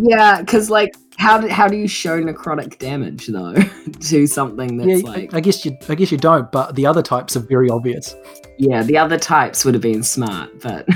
Yeah, 0.00 0.40
because 0.42 0.70
like, 0.70 0.94
how 1.16 1.40
do 1.40 1.48
how 1.48 1.66
do 1.66 1.76
you 1.76 1.88
show 1.88 2.22
necrotic 2.22 2.78
damage 2.78 3.26
though 3.26 3.54
to 4.00 4.26
something 4.28 4.76
that's 4.76 5.02
yeah, 5.02 5.10
like? 5.10 5.34
I, 5.34 5.38
I 5.38 5.40
guess 5.40 5.64
you 5.64 5.76
I 5.88 5.96
guess 5.96 6.12
you 6.12 6.18
don't, 6.18 6.52
but 6.52 6.76
the 6.76 6.86
other 6.86 7.02
types 7.02 7.36
are 7.36 7.40
very 7.40 7.68
obvious. 7.68 8.14
Yeah, 8.58 8.84
the 8.84 8.96
other 8.96 9.18
types 9.18 9.64
would 9.64 9.74
have 9.74 9.82
been 9.82 10.04
smart, 10.04 10.60
but 10.60 10.86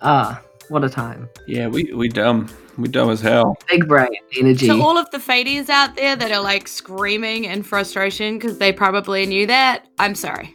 ah, 0.00 0.40
what 0.70 0.84
a 0.84 0.88
time! 0.88 1.28
Yeah, 1.46 1.66
we 1.66 1.92
we 1.92 2.08
dumb. 2.08 2.48
We 2.78 2.88
dumb 2.88 3.10
as 3.10 3.20
hell. 3.20 3.58
Big 3.68 3.86
brain 3.86 4.08
energy. 4.38 4.68
To 4.68 4.80
all 4.80 4.96
of 4.96 5.10
the 5.10 5.18
Fadies 5.18 5.68
out 5.68 5.94
there 5.96 6.16
that 6.16 6.32
are 6.32 6.42
like 6.42 6.66
screaming 6.66 7.44
in 7.44 7.62
frustration 7.62 8.38
because 8.38 8.56
they 8.56 8.72
probably 8.72 9.26
knew 9.26 9.46
that, 9.48 9.86
I'm 9.98 10.14
sorry. 10.14 10.54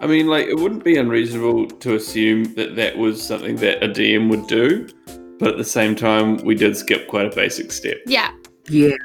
I 0.00 0.06
mean, 0.06 0.26
like, 0.26 0.46
it 0.46 0.56
wouldn't 0.58 0.84
be 0.84 0.96
unreasonable 0.98 1.66
to 1.68 1.94
assume 1.94 2.54
that 2.54 2.76
that 2.76 2.96
was 2.98 3.22
something 3.22 3.56
that 3.56 3.82
a 3.82 3.88
DM 3.88 4.28
would 4.28 4.46
do, 4.46 4.86
but 5.38 5.48
at 5.48 5.56
the 5.56 5.64
same 5.64 5.94
time, 5.96 6.36
we 6.38 6.54
did 6.54 6.76
skip 6.76 7.08
quite 7.08 7.26
a 7.32 7.34
basic 7.34 7.72
step. 7.72 7.96
yeah. 8.06 8.30
yeah, 8.68 8.96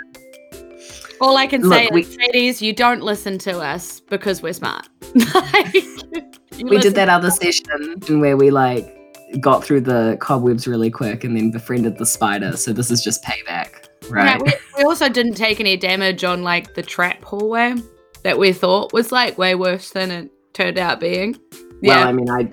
All 1.21 1.37
I 1.37 1.47
can 1.47 1.61
Look, 1.61 1.73
say 1.73 1.89
we- 1.93 2.01
is, 2.01 2.17
Fadies, 2.17 2.61
you 2.61 2.73
don't 2.73 3.01
listen 3.01 3.37
to 3.39 3.59
us 3.59 3.99
because 4.01 4.41
we're 4.41 4.53
smart. 4.53 4.89
Like, 5.33 6.69
we 6.71 6.77
did 6.79 6.93
that 6.95 7.07
other 7.07 7.31
session 7.31 8.19
where 8.19 8.35
we 8.35 8.51
like 8.51 8.85
got 9.39 9.63
through 9.63 9.79
the 9.81 10.17
cobwebs 10.19 10.67
really 10.67 10.89
quick 10.91 11.23
and 11.23 11.37
then 11.37 11.51
befriended 11.51 11.97
the 11.97 12.05
spider. 12.05 12.57
So 12.57 12.73
this 12.73 12.91
is 12.91 13.01
just 13.01 13.23
payback, 13.23 13.87
Yeah, 14.03 14.09
right? 14.11 14.41
we, 14.41 14.51
we 14.77 14.83
also 14.83 15.07
didn't 15.07 15.35
take 15.35 15.61
any 15.61 15.77
damage 15.77 16.25
on 16.25 16.43
like 16.43 16.73
the 16.73 16.81
trap 16.83 17.23
hallway 17.23 17.75
that 18.23 18.37
we 18.37 18.51
thought 18.51 18.91
was 18.91 19.13
like 19.13 19.37
way 19.37 19.55
worse 19.55 19.91
than 19.91 20.11
it 20.11 20.31
turned 20.53 20.77
out 20.77 20.99
being. 20.99 21.37
Well, 21.51 21.99
Yeah. 21.99 22.05
I 22.05 22.11
mean, 22.11 22.29
I 22.29 22.49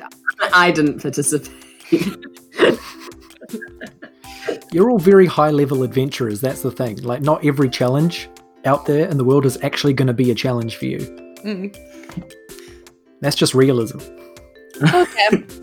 I 0.52 0.70
didn't 0.70 1.00
participate. 1.00 1.50
You're 4.72 4.90
all 4.90 4.98
very 4.98 5.26
high 5.26 5.50
level 5.50 5.82
adventurers. 5.82 6.40
That's 6.40 6.62
the 6.62 6.70
thing. 6.70 7.02
Like, 7.02 7.22
not 7.22 7.44
every 7.44 7.68
challenge 7.68 8.28
out 8.64 8.86
there 8.86 9.08
in 9.08 9.16
the 9.16 9.24
world 9.24 9.46
is 9.46 9.58
actually 9.62 9.94
going 9.94 10.08
to 10.08 10.12
be 10.12 10.30
a 10.30 10.34
challenge 10.34 10.76
for 10.76 10.86
you. 10.86 10.98
Mm. 11.44 11.76
That's 13.20 13.36
just 13.36 13.54
realism. 13.54 13.98
Okay. 14.82 15.44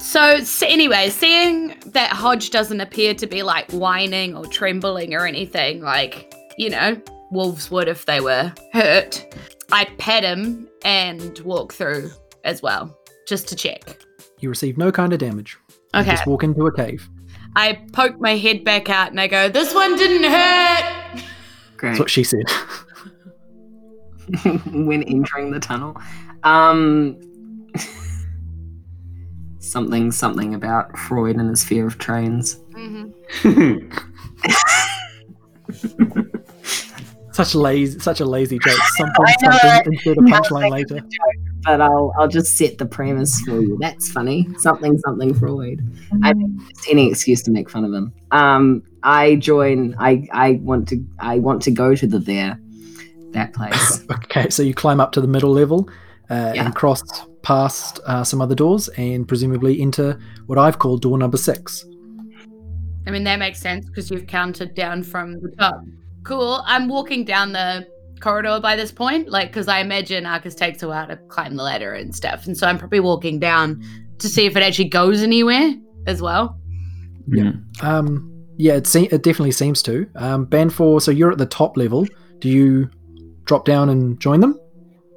So, 0.00 0.40
so 0.40 0.66
anyway, 0.66 1.08
seeing 1.08 1.68
that 1.86 2.10
Hodge 2.12 2.50
doesn't 2.50 2.78
appear 2.82 3.14
to 3.14 3.26
be 3.26 3.42
like 3.42 3.70
whining 3.72 4.36
or 4.36 4.44
trembling 4.44 5.14
or 5.14 5.26
anything, 5.26 5.80
like, 5.80 6.30
you 6.58 6.68
know, 6.68 7.00
wolves 7.30 7.70
would 7.70 7.88
if 7.88 8.04
they 8.04 8.20
were 8.20 8.52
hurt, 8.74 9.34
I 9.72 9.84
pet 9.98 10.22
him 10.24 10.68
and 10.84 11.38
walk 11.40 11.72
through 11.72 12.10
as 12.44 12.62
well, 12.62 12.96
just 13.26 13.48
to 13.48 13.56
check. 13.56 13.98
You 14.40 14.48
receive 14.48 14.78
no 14.78 14.92
kind 14.92 15.12
of 15.12 15.18
damage. 15.18 15.56
You 15.94 16.00
Okay. 16.00 16.10
just 16.12 16.26
walk 16.26 16.42
into 16.44 16.66
a 16.66 16.72
cave. 16.74 17.08
I 17.56 17.80
poke 17.92 18.20
my 18.20 18.36
head 18.36 18.64
back 18.64 18.90
out 18.90 19.10
and 19.10 19.20
I 19.20 19.26
go, 19.28 19.48
This 19.48 19.74
one 19.74 19.96
didn't 19.96 20.30
hurt. 20.30 21.22
Great. 21.76 21.90
That's 21.90 21.98
what 22.00 22.10
she 22.10 22.22
said. 22.22 22.44
when 24.72 25.02
entering 25.04 25.50
the 25.50 25.60
tunnel. 25.60 25.96
Um, 26.42 27.18
something, 29.58 30.12
something 30.12 30.54
about 30.54 30.96
Freud 30.98 31.36
and 31.36 31.48
his 31.50 31.64
fear 31.64 31.86
of 31.86 31.98
trains. 31.98 32.60
hmm 32.74 33.06
Such 37.36 37.54
lazy, 37.54 37.98
such 37.98 38.20
a 38.20 38.24
lazy 38.24 38.58
joke. 38.58 38.78
Something, 38.96 39.14
I 39.26 39.34
know 39.42 39.58
something 39.58 39.92
instead 39.92 40.16
of 40.16 40.24
punchline 40.24 40.70
later. 40.70 41.00
But 41.64 41.82
I'll, 41.82 42.14
I'll 42.18 42.28
just 42.28 42.56
set 42.56 42.78
the 42.78 42.86
premise 42.86 43.38
for 43.42 43.60
you. 43.60 43.76
That's 43.78 44.10
funny. 44.10 44.48
Something, 44.56 44.96
something 45.00 45.34
Freud. 45.34 45.82
I 46.22 46.32
mean, 46.32 46.66
any 46.88 47.10
excuse 47.10 47.42
to 47.42 47.50
make 47.50 47.68
fun 47.68 47.84
of 47.84 47.92
him. 47.92 48.10
Um, 48.30 48.82
I 49.02 49.36
join. 49.36 49.94
I, 49.98 50.26
I 50.32 50.52
want 50.62 50.88
to. 50.88 51.04
I 51.18 51.38
want 51.38 51.60
to 51.62 51.70
go 51.70 51.94
to 51.94 52.06
the 52.06 52.18
there, 52.18 52.58
that 53.32 53.52
place. 53.52 54.02
Okay, 54.10 54.48
so 54.48 54.62
you 54.62 54.72
climb 54.72 54.98
up 54.98 55.12
to 55.12 55.20
the 55.20 55.28
middle 55.28 55.50
level 55.52 55.90
uh, 56.30 56.52
Yeah. 56.54 56.64
and 56.64 56.74
cross 56.74 57.02
past 57.42 58.00
uh, 58.06 58.24
some 58.24 58.40
other 58.40 58.54
doors 58.54 58.88
and 58.96 59.28
presumably 59.28 59.78
into 59.80 60.18
what 60.46 60.58
I've 60.58 60.78
called 60.78 61.02
door 61.02 61.18
number 61.18 61.36
six. 61.36 61.84
I 63.06 63.10
mean, 63.10 63.24
that 63.24 63.38
makes 63.38 63.60
sense 63.60 63.84
because 63.86 64.10
you've 64.10 64.26
counted 64.26 64.74
down 64.74 65.02
from 65.02 65.34
the 65.40 65.50
top. 65.58 65.80
Cool. 66.26 66.60
I'm 66.66 66.88
walking 66.88 67.24
down 67.24 67.52
the 67.52 67.86
corridor 68.20 68.58
by 68.60 68.74
this 68.74 68.90
point, 68.90 69.28
like, 69.28 69.48
because 69.48 69.68
I 69.68 69.78
imagine 69.78 70.26
Arcus 70.26 70.56
takes 70.56 70.82
a 70.82 70.88
while 70.88 71.06
to 71.06 71.16
climb 71.28 71.54
the 71.54 71.62
ladder 71.62 71.92
and 71.94 72.12
stuff. 72.12 72.46
And 72.46 72.58
so 72.58 72.66
I'm 72.66 72.78
probably 72.78 72.98
walking 72.98 73.38
down 73.38 73.80
to 74.18 74.28
see 74.28 74.44
if 74.44 74.56
it 74.56 74.62
actually 74.64 74.88
goes 74.88 75.22
anywhere 75.22 75.72
as 76.08 76.20
well. 76.20 76.58
Yeah. 77.28 77.52
Um, 77.80 78.32
yeah, 78.56 78.72
it, 78.72 78.88
se- 78.88 79.10
it 79.12 79.22
definitely 79.22 79.52
seems 79.52 79.84
to. 79.84 80.10
Um, 80.16 80.46
Banfor, 80.46 81.00
so 81.00 81.12
you're 81.12 81.30
at 81.30 81.38
the 81.38 81.46
top 81.46 81.76
level. 81.76 82.08
Do 82.40 82.48
you 82.48 82.90
drop 83.44 83.64
down 83.64 83.88
and 83.88 84.18
join 84.18 84.40
them? 84.40 84.58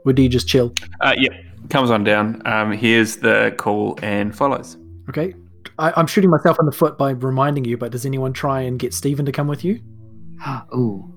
Or 0.06 0.14
do 0.14 0.22
you 0.22 0.30
just 0.30 0.48
chill? 0.48 0.76
Uh, 1.02 1.16
yeah, 1.18 1.36
comes 1.72 1.90
on 1.90 2.04
down. 2.04 2.40
Um, 2.46 2.72
here's 2.72 3.16
the 3.16 3.56
call 3.58 3.98
and 4.04 4.36
follows. 4.36 4.78
Okay. 5.10 5.34
I, 5.80 5.92
I'm 5.98 6.06
shooting 6.06 6.30
myself 6.30 6.58
in 6.60 6.68
the 6.68 6.72
foot 6.72 7.00
by 7.00 7.12
reminding 7.12 7.66
you, 7.66 7.78
but 7.78 7.92
does 7.92 8.06
anyone 8.06 8.32
try 8.32 8.62
and 8.62 8.78
get 8.78 8.94
Stephen 8.94 9.26
to 9.26 9.32
come 9.32 9.48
with 9.48 9.66
you? 9.66 9.82
Ooh. 10.76 11.14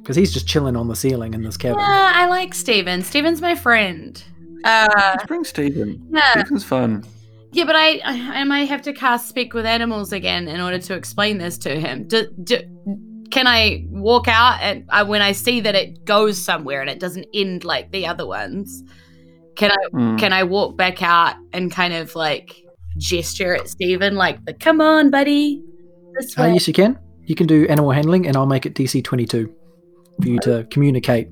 Because 0.00 0.16
he's 0.16 0.32
just 0.32 0.48
chilling 0.48 0.76
on 0.76 0.88
the 0.88 0.96
ceiling 0.96 1.32
in 1.34 1.42
this 1.42 1.56
cabin. 1.56 1.78
Yeah, 1.80 2.12
I 2.14 2.26
like 2.26 2.54
Steven. 2.54 3.02
Steven's 3.02 3.40
my 3.40 3.54
friend. 3.54 4.20
Uh, 4.64 5.16
Bring 5.28 5.44
Stephen. 5.44 6.04
yeah. 6.12 6.32
Stephen's 6.32 6.64
fun. 6.64 7.04
Yeah, 7.52 7.64
but 7.64 7.76
I, 7.76 7.98
I 8.04 8.40
I 8.40 8.44
might 8.44 8.68
have 8.68 8.82
to 8.82 8.92
cast 8.92 9.28
Speak 9.28 9.54
with 9.54 9.66
Animals 9.66 10.12
again 10.12 10.48
in 10.48 10.60
order 10.60 10.78
to 10.78 10.94
explain 10.94 11.38
this 11.38 11.58
to 11.58 11.78
him. 11.78 12.08
Do, 12.08 12.26
do, 12.42 12.58
can 13.30 13.46
I 13.46 13.84
walk 13.90 14.26
out 14.26 14.58
and 14.60 14.84
I, 14.88 15.02
when 15.04 15.20
I 15.22 15.32
see 15.32 15.60
that 15.60 15.74
it 15.74 16.04
goes 16.04 16.36
somewhere 16.42 16.80
and 16.80 16.88
it 16.90 16.98
doesn't 16.98 17.26
end 17.34 17.64
like 17.64 17.92
the 17.92 18.06
other 18.06 18.26
ones? 18.26 18.82
Can 19.56 19.70
I 19.70 19.76
Mm. 19.92 20.18
can 20.18 20.32
I 20.32 20.44
walk 20.44 20.76
back 20.78 21.02
out 21.02 21.36
and 21.52 21.70
kind 21.70 21.92
of 21.92 22.14
like 22.16 22.56
gesture 22.96 23.54
at 23.54 23.68
Steven 23.68 24.14
like 24.16 24.42
the 24.46 24.54
come 24.54 24.80
on, 24.80 25.10
buddy, 25.10 25.62
this 26.18 26.36
Uh, 26.38 26.42
way? 26.42 26.54
yes, 26.54 26.66
you 26.66 26.72
can. 26.74 26.98
You 27.24 27.34
can 27.34 27.46
do 27.46 27.66
animal 27.68 27.90
handling, 27.92 28.26
and 28.26 28.36
I'll 28.36 28.46
make 28.46 28.66
it 28.66 28.74
DC 28.74 29.02
22 29.04 29.52
for 30.20 30.28
you 30.28 30.38
to 30.40 30.66
communicate 30.70 31.28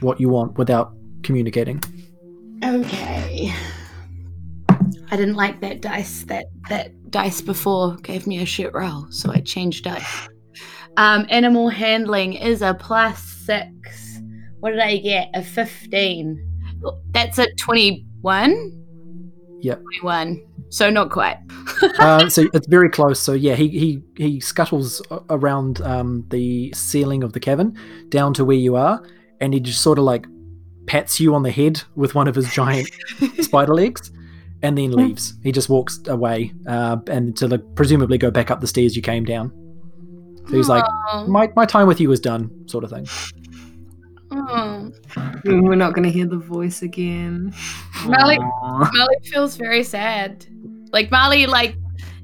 what 0.00 0.20
you 0.20 0.28
want 0.28 0.56
without 0.58 0.92
communicating. 1.22 1.82
Okay. 2.64 3.52
I 5.12 5.16
didn't 5.16 5.34
like 5.34 5.60
that 5.60 5.82
dice. 5.82 6.24
That 6.24 6.46
that 6.68 7.10
dice 7.10 7.40
before 7.40 7.96
gave 7.96 8.26
me 8.26 8.40
a 8.40 8.46
shit 8.46 8.72
roll, 8.72 9.06
so 9.10 9.30
I 9.30 9.40
changed 9.40 9.84
dice. 9.84 10.28
Um, 10.96 11.26
animal 11.28 11.68
handling 11.68 12.34
is 12.34 12.62
a 12.62 12.74
plus 12.74 13.22
six. 13.22 14.20
What 14.60 14.70
did 14.70 14.80
I 14.80 14.96
get? 14.98 15.28
A 15.34 15.42
fifteen. 15.42 16.40
That's 17.10 17.38
a 17.38 17.52
twenty-one. 17.54 18.84
Yep. 19.60 19.82
Twenty-one. 19.82 20.40
So 20.72 20.88
not 20.88 21.10
quite. 21.10 21.36
uh, 21.98 22.28
so 22.30 22.46
it's 22.54 22.66
very 22.66 22.88
close. 22.88 23.20
So 23.20 23.34
yeah, 23.34 23.54
he 23.54 23.68
he 23.68 24.02
he 24.16 24.40
scuttles 24.40 25.02
around 25.28 25.82
um, 25.82 26.24
the 26.30 26.72
ceiling 26.72 27.22
of 27.22 27.34
the 27.34 27.40
cabin 27.40 27.76
down 28.08 28.32
to 28.34 28.44
where 28.44 28.56
you 28.56 28.74
are, 28.76 29.06
and 29.42 29.52
he 29.52 29.60
just 29.60 29.82
sort 29.82 29.98
of 29.98 30.04
like 30.04 30.26
pats 30.86 31.20
you 31.20 31.34
on 31.34 31.42
the 31.42 31.50
head 31.50 31.82
with 31.94 32.14
one 32.14 32.26
of 32.26 32.34
his 32.34 32.50
giant 32.54 32.88
spider 33.40 33.74
legs, 33.74 34.10
and 34.62 34.78
then 34.78 34.92
leaves. 34.92 35.34
He 35.42 35.52
just 35.52 35.68
walks 35.68 36.00
away, 36.06 36.54
uh, 36.66 36.96
and 37.06 37.36
to 37.36 37.48
like, 37.48 37.74
presumably 37.74 38.16
go 38.16 38.30
back 38.30 38.50
up 38.50 38.62
the 38.62 38.66
stairs 38.66 38.96
you 38.96 39.02
came 39.02 39.24
down. 39.24 39.52
So 40.48 40.56
he's 40.56 40.70
like, 40.70 40.84
Oh, 41.12 41.26
my 41.28 41.52
my 41.54 41.66
time 41.66 41.86
with 41.86 42.00
you 42.00 42.10
is 42.12 42.18
done, 42.18 42.50
sort 42.66 42.84
of 42.84 42.90
thing. 42.90 43.06
Oh. 44.34 44.92
We're 45.44 45.74
not 45.74 45.94
going 45.94 46.04
to 46.04 46.10
hear 46.10 46.26
the 46.26 46.38
voice 46.38 46.82
again. 46.82 47.54
Malik- 48.06 48.40
Aw. 48.40 48.90
Molly 48.92 49.16
feels 49.24 49.56
very 49.56 49.82
sad. 49.84 50.46
Like 50.92 51.10
Molly, 51.10 51.46
like 51.46 51.76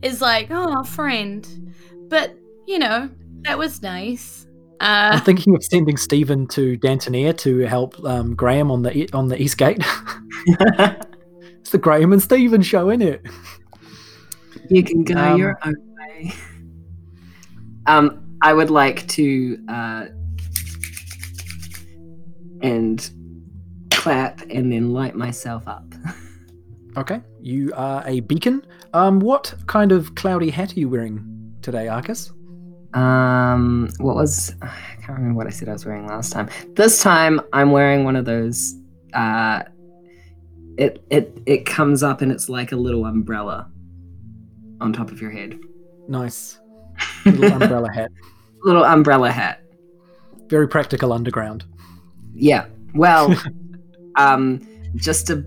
is 0.03 0.21
like, 0.21 0.49
oh, 0.51 0.83
friend, 0.85 1.75
but 2.09 2.37
you 2.67 2.79
know 2.79 3.09
that 3.43 3.59
was 3.59 3.83
nice. 3.83 4.47
Uh, 4.81 5.11
I'm 5.15 5.21
thinking 5.23 5.57
of 5.57 5.65
sending 5.65 5.97
Stephen 5.97 6.47
to 6.49 6.79
Dantonia 6.79 7.37
to 7.39 7.59
help 7.61 7.99
um, 8.05 8.37
Graham 8.37 8.71
on 8.71 8.83
the 8.83 9.09
on 9.13 9.29
the 9.29 9.41
East 9.41 9.59
Gate. 9.59 9.83
it's 10.47 11.71
the 11.71 11.79
Graham 11.79 12.13
and 12.13 12.23
Stephen 12.23 12.63
show, 12.63 12.91
isn't 12.91 13.03
it? 13.03 13.27
you 14.71 14.83
can 14.85 15.03
go 15.03 15.17
Um, 15.17 15.39
your 15.39 15.59
own 15.65 15.75
way. 15.97 16.33
Um, 17.87 18.37
I 18.43 18.53
would 18.53 18.71
like 18.71 19.07
to 19.09 19.59
uh, 19.69 20.07
and 22.63 23.11
clap 23.91 24.41
and 24.51 24.73
then 24.73 24.93
light 24.93 25.15
myself 25.15 25.67
up. 25.67 25.85
Okay, 26.97 27.21
you 27.41 27.73
are 27.77 28.03
a 28.07 28.19
beacon. 28.21 28.67
Um, 28.93 29.21
what 29.21 29.55
kind 29.67 29.93
of 29.93 30.17
cloudy 30.17 30.51
hat 30.51 30.77
are 30.77 30.81
you 30.81 30.89
wearing 30.89 31.55
today, 31.63 31.87
Arcus? 31.87 32.33
Um, 32.93 33.89
what 33.99 34.17
was 34.17 34.53
I 34.63 34.67
can't 34.97 35.19
remember 35.19 35.35
what 35.37 35.47
I 35.47 35.51
said 35.51 35.69
I 35.69 35.75
was 35.75 35.87
wearing 35.87 36.09
last 36.09 36.33
time. 36.33 36.49
This 36.75 37.01
time 37.01 37.41
I'm 37.53 37.71
wearing 37.71 38.03
one 38.03 38.17
of 38.17 38.25
those. 38.25 38.75
Uh, 39.13 39.63
it 40.77 41.05
it 41.11 41.39
it 41.47 41.67
comes 41.67 42.03
up 42.03 42.21
and 42.21 42.33
it's 42.33 42.49
like 42.49 42.73
a 42.73 42.77
little 42.77 43.05
umbrella 43.05 43.71
on 44.81 44.93
top 44.93 45.13
of 45.13 45.21
your 45.21 45.31
head. 45.31 45.57
Nice 46.09 46.59
little 47.25 47.53
umbrella 47.63 47.93
hat. 47.93 48.11
Little 48.65 48.85
umbrella 48.85 49.31
hat. 49.31 49.63
Very 50.49 50.67
practical 50.67 51.13
underground. 51.13 51.65
Yeah. 52.39 52.67
Well, 52.95 53.35
um, 54.17 54.61
just 54.97 55.31
a 55.31 55.45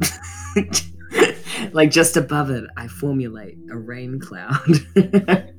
like 1.74 1.92
just 1.92 2.18
above 2.18 2.50
it, 2.50 2.64
I 2.78 2.88
formulate 2.88 3.58
a 3.72 3.78
rain 3.78 4.20
cloud. 4.20 4.60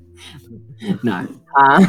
no. 1.03 1.27
Uh, 1.59 1.87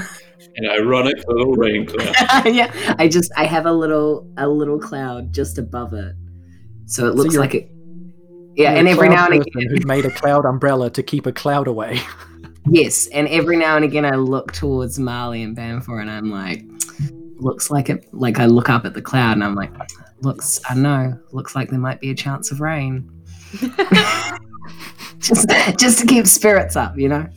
An 0.56 0.70
ironic 0.70 1.16
little 1.28 1.54
rain 1.54 1.86
cloud. 1.86 2.14
yeah, 2.54 2.96
I 3.00 3.08
just 3.08 3.32
I 3.38 3.46
have 3.46 3.66
a 3.66 3.72
little 3.72 4.28
a 4.38 4.48
little 4.48 4.80
cloud 4.80 5.34
just 5.34 5.58
above 5.58 5.94
it, 5.94 6.14
so 6.86 7.08
it 7.08 7.16
looks 7.16 7.34
you're- 7.34 7.46
like 7.46 7.56
it. 7.56 7.70
Yeah, 8.56 8.74
and 8.74 8.88
every 8.88 9.10
now 9.10 9.26
and 9.26 9.34
again, 9.42 9.68
who's 9.68 9.84
made 9.84 10.06
a 10.06 10.12
cloud 10.12 10.46
umbrella 10.46 10.92
to 10.92 11.02
keep 11.02 11.26
a 11.26 11.32
cloud 11.32 11.68
away. 11.68 12.00
yes, 12.70 13.08
and 13.08 13.28
every 13.30 13.58
now 13.58 13.76
and 13.78 13.84
again, 13.84 14.06
I 14.06 14.12
look 14.16 14.52
towards 14.52 15.00
Marley 15.00 15.42
and 15.42 15.58
Banfor, 15.58 16.00
and 16.00 16.12
I'm 16.12 16.30
like, 16.30 16.64
looks 17.44 17.70
like 17.70 17.90
it. 17.90 18.08
Like 18.14 18.40
I 18.40 18.46
look 18.46 18.70
up 18.70 18.86
at 18.86 18.94
the 18.94 19.02
cloud, 19.02 19.34
and 19.34 19.44
I'm 19.44 19.56
like, 19.56 19.72
looks. 20.22 20.60
I 20.70 20.76
know. 20.76 21.20
Looks 21.32 21.56
like 21.56 21.70
there 21.70 21.80
might 21.80 22.00
be 22.02 22.10
a 22.12 22.16
chance 22.16 22.52
of 22.52 22.60
rain. 22.62 23.10
just 25.20 25.50
just 25.78 26.00
to 26.00 26.06
keep 26.08 26.28
spirits 26.28 26.76
up, 26.76 26.98
you 26.98 27.08
know. 27.10 27.28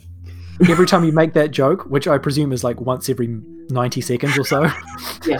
every 0.69 0.87
time 0.87 1.03
you 1.03 1.11
make 1.11 1.33
that 1.33 1.51
joke, 1.51 1.83
which 1.85 2.07
I 2.07 2.17
presume 2.17 2.51
is 2.51 2.63
like 2.63 2.81
once 2.81 3.09
every 3.09 3.27
90 3.69 4.01
seconds 4.01 4.37
or 4.37 4.43
so. 4.43 4.67
Yeah. 5.25 5.39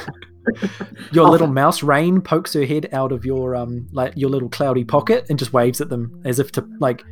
Your 1.12 1.28
Oh. 1.28 1.32
little 1.32 1.48
mouse 1.48 1.84
Rain 1.84 2.22
pokes 2.22 2.54
her 2.54 2.64
head 2.66 2.88
out 2.94 3.12
of 3.12 3.26
your 3.26 3.54
um 3.56 3.88
like 3.92 4.14
your 4.16 4.30
little 4.30 4.48
cloudy 4.50 4.86
pocket 4.86 5.26
and 5.30 5.38
just 5.38 5.52
waves 5.52 5.82
at 5.82 5.90
them 5.90 6.22
as 6.24 6.40
if 6.40 6.52
to 6.54 6.66
like 6.80 7.04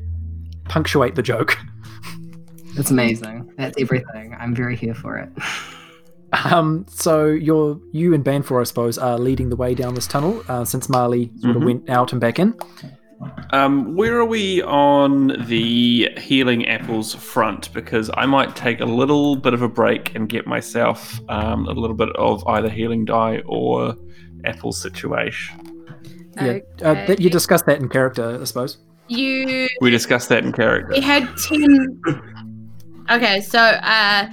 punctuate 0.66 1.16
the 1.16 1.22
joke. 1.22 1.58
That's 2.76 2.92
amazing. 2.92 3.52
That's 3.58 3.76
everything. 3.82 4.36
I'm 4.40 4.56
very 4.56 4.76
here 4.78 4.94
for 4.94 5.18
it. 5.18 5.30
Um 6.34 6.86
so 6.90 7.26
you're 7.28 7.80
you 7.92 8.14
and 8.14 8.24
Banfor 8.24 8.60
I 8.62 8.64
suppose 8.64 8.98
are 8.98 9.18
leading 9.18 9.50
the 9.50 9.56
way 9.56 9.74
down 9.76 9.94
this 9.96 10.08
tunnel 10.08 10.44
uh, 10.50 10.66
since 10.66 10.90
Marley 10.90 11.32
sort 11.40 11.56
of 11.56 11.62
Mhm. 11.62 11.66
went 11.66 11.90
out 11.90 12.12
and 12.12 12.20
back 12.22 12.40
in. 12.40 12.54
Um, 13.54 13.96
where 13.96 14.20
are 14.20 14.26
we 14.26 14.62
on 14.64 15.28
the 15.48 16.10
healing 16.18 16.68
apples 16.68 17.16
front? 17.16 17.72
Because 17.74 18.12
I 18.16 18.26
might 18.26 18.58
take 18.58 18.82
a 18.82 18.86
little 18.86 19.38
bit 19.38 19.54
of 19.54 19.62
a 19.62 19.70
break 19.70 20.14
and 20.16 20.28
get 20.28 20.46
myself 20.46 21.20
um, 21.30 21.66
a 21.68 21.72
little 21.72 21.96
bit 21.96 22.10
of 22.18 22.46
either 22.48 22.70
healing 22.70 23.06
dye 23.06 23.42
or 23.46 23.96
apple 24.44 24.74
situation. 24.74 25.58
Yeah. 26.36 26.60
Uh, 26.84 27.06
th- 27.06 27.22
you 27.22 27.30
discussed 27.30 27.66
that 27.68 27.80
in 27.80 27.88
character, 27.88 28.38
I 28.42 28.44
suppose. 28.44 28.80
You 29.08 29.70
We 29.80 29.92
discussed 29.92 30.28
that 30.30 30.44
in 30.44 30.52
character. 30.52 30.90
we 30.94 31.00
had 31.00 31.30
ten. 31.38 32.02
Okay, 33.10 33.40
so 33.42 33.60
uh, 33.60 34.28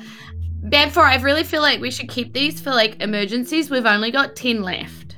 Banfor, 0.64 1.02
I 1.02 1.16
really 1.16 1.44
feel 1.44 1.62
like 1.62 1.80
we 1.80 1.90
should 1.90 2.08
keep 2.08 2.32
these 2.32 2.60
for 2.60 2.70
like 2.70 3.00
emergencies. 3.00 3.70
We've 3.70 3.86
only 3.86 4.10
got 4.10 4.36
ten 4.36 4.62
left. 4.62 5.16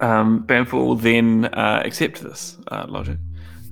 Um, 0.00 0.44
will 0.48 0.94
then 0.94 1.46
uh, 1.46 1.80
accept 1.84 2.20
this 2.20 2.58
uh, 2.68 2.84
logic 2.86 3.16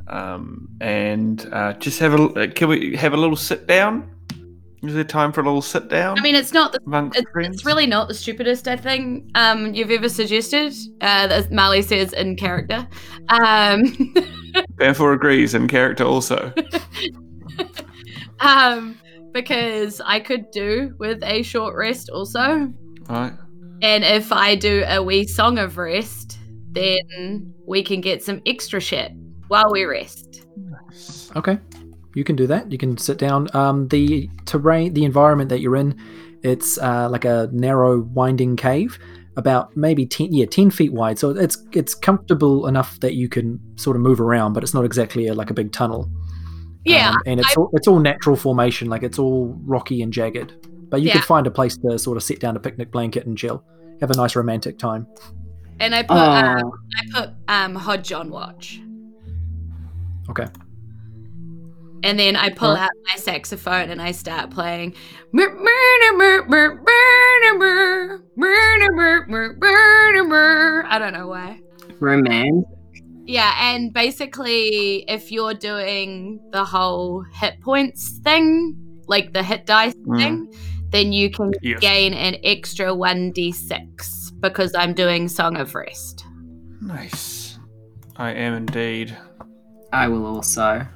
um, 0.09 0.69
and 0.81 1.49
uh, 1.53 1.73
just 1.75 1.99
have 1.99 2.15
a. 2.15 2.23
uh, 2.25 2.47
Can 2.49 2.69
we 2.69 2.97
have 2.97 3.13
a 3.13 3.17
little 3.17 3.37
sit 3.37 3.67
down? 3.67 4.11
Is 4.83 4.93
there 4.93 5.03
time 5.03 5.33
for 5.33 5.41
a 5.41 5.45
little 5.45 5.63
sit 5.63 5.89
down? 5.89 6.19
I 6.19 6.23
mean, 6.23 6.35
it's 6.35 6.53
not 6.53 6.73
the 6.73 7.11
it's, 7.15 7.31
it's 7.35 7.65
really 7.65 7.87
not 7.87 8.09
the 8.09 8.15
stupidest 8.15 8.69
I 8.69 8.77
think 8.77 9.31
um, 9.35 9.73
you've 9.73 9.91
ever 9.91 10.11
suggested. 10.11 10.75
Uh, 11.01 11.29
as 11.31 11.51
Marley 11.51 11.81
says 11.81 12.13
in 12.13 12.37
character. 12.37 12.87
Um, 13.31 14.15
agrees 14.79 15.55
in 15.55 15.69
character 15.69 16.05
also. 16.05 16.53
um, 18.41 18.99
because 19.35 20.01
I 20.01 20.21
could 20.21 20.51
do 20.51 20.95
with 20.99 21.23
a 21.23 21.43
short 21.43 21.77
rest 21.77 22.09
also. 22.09 22.73
right. 23.11 23.35
And 23.83 24.03
if 24.05 24.33
I 24.33 24.55
do 24.55 24.85
a 24.87 25.03
wee 25.03 25.27
song 25.27 25.59
of 25.59 25.77
rest, 25.77 26.39
then 26.71 27.53
we 27.67 27.83
can 27.83 28.01
get 28.01 28.23
some 28.23 28.41
extra 28.47 28.81
shit 28.81 29.13
while 29.49 29.71
we 29.71 29.85
rest. 29.85 30.47
Okay, 31.37 31.59
you 32.15 32.25
can 32.25 32.37
do 32.37 32.47
that. 32.47 32.73
You 32.73 32.79
can 32.79 32.97
sit 32.97 33.19
down. 33.19 33.49
Um, 33.55 33.89
the 33.89 34.31
terrain, 34.47 34.95
the 34.95 35.05
environment 35.05 35.51
that 35.51 35.61
you're 35.61 35.77
in, 35.77 36.01
it's 36.43 36.79
uh, 36.79 37.11
like 37.11 37.25
a 37.25 37.51
narrow, 37.53 38.01
winding 38.01 38.57
cave, 38.57 38.99
about 39.37 39.77
maybe 39.77 40.07
ten, 40.07 40.33
yeah, 40.33 40.47
ten 40.47 40.71
feet 40.71 40.93
wide. 40.93 41.19
So 41.19 41.31
it's 41.31 41.59
it's 41.73 41.95
comfortable 41.95 42.67
enough 42.67 43.01
that 43.01 43.15
you 43.15 43.29
can 43.29 43.61
sort 43.77 43.97
of 43.97 44.03
move 44.03 44.21
around, 44.21 44.53
but 44.53 44.63
it's 44.63 44.75
not 44.75 44.85
exactly 44.85 45.27
a, 45.27 45.35
like 45.35 45.51
a 45.51 45.55
big 45.55 45.73
tunnel. 45.73 46.09
Yeah, 46.85 47.11
um, 47.11 47.17
and 47.27 47.41
it's 47.41 47.57
all, 47.57 47.71
it's 47.73 47.89
all 47.89 47.99
natural 47.99 48.37
formation, 48.37 48.89
like 48.89 49.03
it's 49.03 49.19
all 49.19 49.57
rocky 49.65 50.03
and 50.03 50.13
jagged. 50.13 50.55
But 50.91 51.01
you 51.01 51.09
yeah. 51.09 51.15
could 51.15 51.25
find 51.25 51.47
a 51.47 51.51
place 51.51 51.77
to 51.79 51.99
sort 51.99 52.17
of 52.17 52.23
sit 52.23 52.41
down 52.41 52.57
a 52.57 52.61
picnic 52.61 52.91
blanket 52.93 53.27
and 53.27 53.37
chill, 53.37 53.65
have 54.01 54.11
a 54.11 54.17
nice 54.17 54.37
romantic 54.37 54.79
time. 54.79 55.07
And 55.81 55.95
I 55.95 56.03
put 56.03 56.17
uh, 56.17 56.61
um, 56.61 56.73
I 56.97 57.21
put 57.21 57.31
um, 57.49 57.75
Hodge 57.75 58.13
on 58.13 58.31
watch. 58.31 58.81
Okay. 60.29 60.47
And 62.03 62.19
then 62.19 62.37
I 62.37 62.51
pull 62.51 62.75
right. 62.75 62.83
out 62.83 62.91
my 63.09 63.17
saxophone 63.17 63.89
and 63.89 64.01
I 64.01 64.13
start 64.13 64.51
playing. 64.51 64.95
I 70.87 70.99
don't 70.99 71.15
know 71.15 71.29
why. 71.29 71.61
Romance 71.99 72.67
yeah, 73.27 73.53
and 73.59 73.93
basically, 73.93 75.05
if 75.09 75.33
you're 75.33 75.55
doing 75.55 76.41
the 76.53 76.65
whole 76.65 77.25
hit 77.33 77.61
points 77.63 78.19
thing, 78.23 78.77
like 79.09 79.33
the 79.33 79.43
hit 79.43 79.67
dice 79.67 79.95
Mm. 80.07 80.19
thing, 80.19 80.53
then 80.91 81.13
you 81.13 81.31
can 81.31 81.53
Yes. 81.63 81.81
gain 81.81 82.13
an 82.15 82.37
extra 82.45 82.95
1d6 82.95 84.31
because 84.41 84.75
I'm 84.75 84.93
doing 84.93 85.29
Song 85.29 85.57
of 85.57 85.75
Rest. 85.75 86.25
Nice. 86.81 87.59
I 88.17 88.31
am 88.33 88.55
indeed. 88.55 89.17
I 89.93 90.09
will 90.09 90.27
also. 90.27 90.87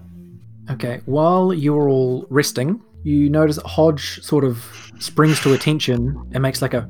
Okay, 0.70 1.00
while 1.06 1.52
you're 1.54 1.88
all 1.88 2.26
resting, 2.28 2.80
you 3.04 3.30
notice 3.30 3.58
Hodge 3.64 4.20
sort 4.22 4.44
of 4.44 4.62
springs 4.98 5.40
to 5.40 5.54
attention 5.54 6.20
and 6.32 6.42
makes 6.42 6.60
like 6.60 6.74
a 6.74 6.86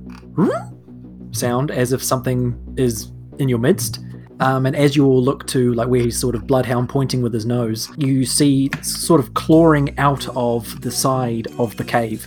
sound 1.30 1.70
as 1.70 1.92
if 1.92 2.02
something 2.02 2.56
is 2.76 3.12
in 3.38 3.48
your 3.48 3.58
midst. 3.58 4.00
Um, 4.40 4.66
and 4.66 4.76
as 4.76 4.94
you 4.94 5.04
all 5.04 5.22
look 5.22 5.46
to 5.48 5.74
like 5.74 5.88
where 5.88 6.00
he's 6.00 6.18
sort 6.18 6.34
of 6.34 6.46
bloodhound 6.46 6.88
pointing 6.88 7.22
with 7.22 7.32
his 7.34 7.44
nose, 7.44 7.90
you 7.96 8.24
see 8.24 8.70
sort 8.82 9.20
of 9.20 9.34
clawing 9.34 9.98
out 9.98 10.28
of 10.36 10.80
the 10.80 10.90
side 10.90 11.48
of 11.58 11.76
the 11.76 11.84
cave, 11.84 12.26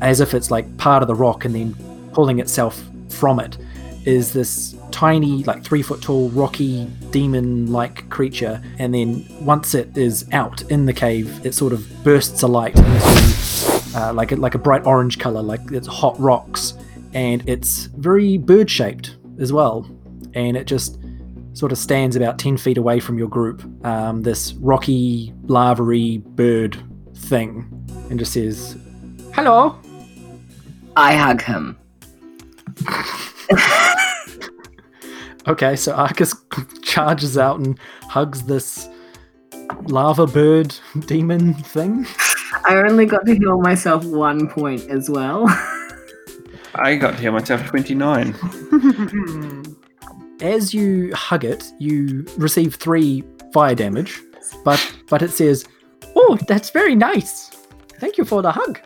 as 0.00 0.20
if 0.20 0.32
it's 0.32 0.50
like 0.50 0.76
part 0.78 1.02
of 1.02 1.08
the 1.08 1.14
rock 1.14 1.44
and 1.44 1.54
then 1.54 1.74
pulling 2.12 2.38
itself 2.38 2.82
from 3.10 3.40
it, 3.40 3.58
is 4.06 4.32
this 4.32 4.74
tiny, 4.90 5.42
like 5.44 5.62
three 5.62 5.82
foot 5.82 6.00
tall, 6.00 6.30
rocky 6.30 6.86
demon 7.10 7.70
like 7.70 8.08
creature. 8.08 8.62
And 8.78 8.94
then 8.94 9.26
once 9.44 9.74
it 9.74 9.96
is 9.98 10.26
out 10.32 10.62
in 10.70 10.86
the 10.86 10.92
cave, 10.92 11.44
it 11.44 11.52
sort 11.52 11.72
of 11.72 11.86
bursts 12.04 12.42
alight 12.42 12.76
into 12.76 12.90
uh, 13.96 14.12
like, 14.14 14.32
a, 14.32 14.36
like 14.36 14.54
a 14.54 14.58
bright 14.58 14.86
orange 14.86 15.18
color, 15.18 15.42
like 15.42 15.60
it's 15.72 15.86
hot 15.86 16.18
rocks. 16.18 16.74
And 17.12 17.46
it's 17.48 17.84
very 17.84 18.38
bird 18.38 18.70
shaped 18.70 19.16
as 19.38 19.52
well. 19.52 19.88
And 20.34 20.56
it 20.56 20.66
just 20.66 20.98
sort 21.54 21.72
of 21.72 21.78
stands 21.78 22.14
about 22.16 22.38
10 22.38 22.56
feet 22.58 22.76
away 22.76 23.00
from 23.00 23.18
your 23.18 23.28
group, 23.28 23.62
um, 23.84 24.22
this 24.22 24.52
rocky, 24.54 25.32
lavary 25.46 26.22
bird 26.22 26.76
thing, 27.16 27.66
and 28.10 28.18
just 28.18 28.32
says, 28.32 28.76
Hello. 29.32 29.78
I 30.96 31.16
hug 31.16 31.42
him. 31.42 31.76
Okay, 35.46 35.76
so 35.76 35.92
Arcus 35.92 36.34
charges 36.82 37.36
out 37.36 37.60
and 37.60 37.78
hugs 38.08 38.44
this 38.44 38.88
lava 39.82 40.26
bird 40.26 40.74
demon 41.06 41.52
thing. 41.54 42.06
I 42.66 42.76
only 42.76 43.04
got 43.04 43.26
to 43.26 43.34
heal 43.34 43.60
myself 43.60 44.04
one 44.04 44.48
point 44.48 44.88
as 44.88 45.10
well. 45.10 45.44
I 46.76 46.96
got 46.96 47.12
to 47.12 47.16
heal 47.18 47.32
myself 47.32 47.66
29. 47.66 48.34
As 50.40 50.74
you 50.74 51.14
hug 51.14 51.44
it, 51.44 51.64
you 51.78 52.26
receive 52.36 52.74
three 52.74 53.24
fire 53.52 53.74
damage, 53.74 54.20
but 54.64 54.80
but 55.08 55.22
it 55.22 55.30
says, 55.30 55.64
"Oh, 56.16 56.38
that's 56.48 56.70
very 56.70 56.94
nice. 56.94 57.50
Thank 57.98 58.18
you 58.18 58.24
for 58.24 58.42
the 58.42 58.52
hug. 58.52 58.80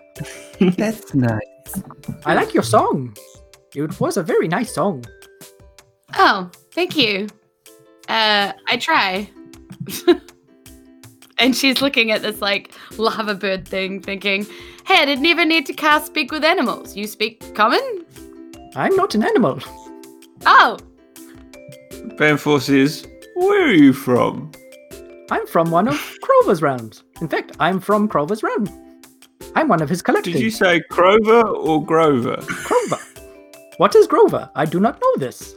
That's 0.77 1.15
nice. 1.15 1.83
I 2.25 2.35
like 2.35 2.55
your 2.55 2.63
song. 2.63 3.17
It 3.75 3.99
was 4.01 4.17
a 4.17 4.23
very 4.23 4.49
nice 4.49 4.75
song. 4.75 5.05
Oh, 6.17 6.51
thank 6.73 6.97
you. 6.97 7.27
Uh, 8.09 8.53
I 8.67 8.77
try. 8.77 9.31
and 11.39 11.57
she's 11.57 11.81
looking 11.83 12.11
at 12.11 12.23
this 12.23 12.41
like 12.41 12.73
lava 12.97 13.35
bird 13.35 13.67
thing, 13.67 14.01
thinking, 14.01 14.47
"Hey, 14.87 15.03
I 15.03 15.05
did 15.05 15.21
never 15.21 15.45
need 15.45 15.67
to 15.67 15.73
cast 15.73 16.07
speak 16.07 16.31
with 16.31 16.45
animals. 16.45 16.97
You 16.97 17.07
speak 17.07 17.55
common? 17.55 18.05
I'm 18.77 18.95
not 18.97 19.15
an 19.15 19.25
animal. 19.25 19.61
Oh, 20.47 20.79
Banforces, 22.17 23.07
where 23.35 23.67
are 23.67 23.73
you 23.73 23.93
from? 23.93 24.51
I'm 25.31 25.47
from 25.47 25.71
one 25.71 25.89
of 25.89 25.95
Crover's 26.23 26.63
realms. 26.63 27.05
In 27.21 27.29
fact, 27.29 27.57
I'm 27.61 27.81
from 27.81 28.09
Crover's 28.09 28.43
realm. 28.43 28.67
I'm 29.55 29.69
one 29.69 29.83
of 29.83 29.89
his 29.89 30.03
collectors. 30.03 30.33
Did 30.35 30.43
you 30.43 30.51
say 30.51 30.81
Crover 30.91 31.47
or 31.47 31.85
Grover? 31.85 32.37
Grover. 32.65 33.03
What 33.79 33.95
is 33.95 34.07
Grover? 34.07 34.51
I 34.55 34.65
do 34.65 34.81
not 34.81 35.01
know 35.01 35.17
this. 35.17 35.55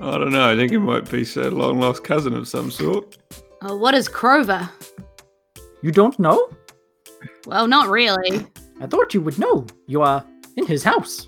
I 0.00 0.12
don't 0.18 0.32
know. 0.32 0.48
I 0.50 0.56
think 0.56 0.72
it 0.72 0.78
might 0.78 1.10
be 1.10 1.26
a 1.36 1.50
long 1.50 1.80
lost 1.80 2.04
cousin 2.04 2.34
of 2.34 2.46
some 2.46 2.70
sort. 2.70 3.18
oh 3.62 3.76
what 3.76 3.94
is 3.94 4.08
Crover? 4.08 4.68
You 5.82 5.90
don't 5.92 6.18
know? 6.18 6.50
Well, 7.46 7.66
not 7.66 7.88
really. 7.88 8.46
I 8.80 8.86
thought 8.86 9.14
you 9.14 9.20
would 9.22 9.38
know. 9.38 9.66
You 9.86 10.02
are 10.02 10.24
in 10.56 10.66
his 10.66 10.84
house. 10.84 11.27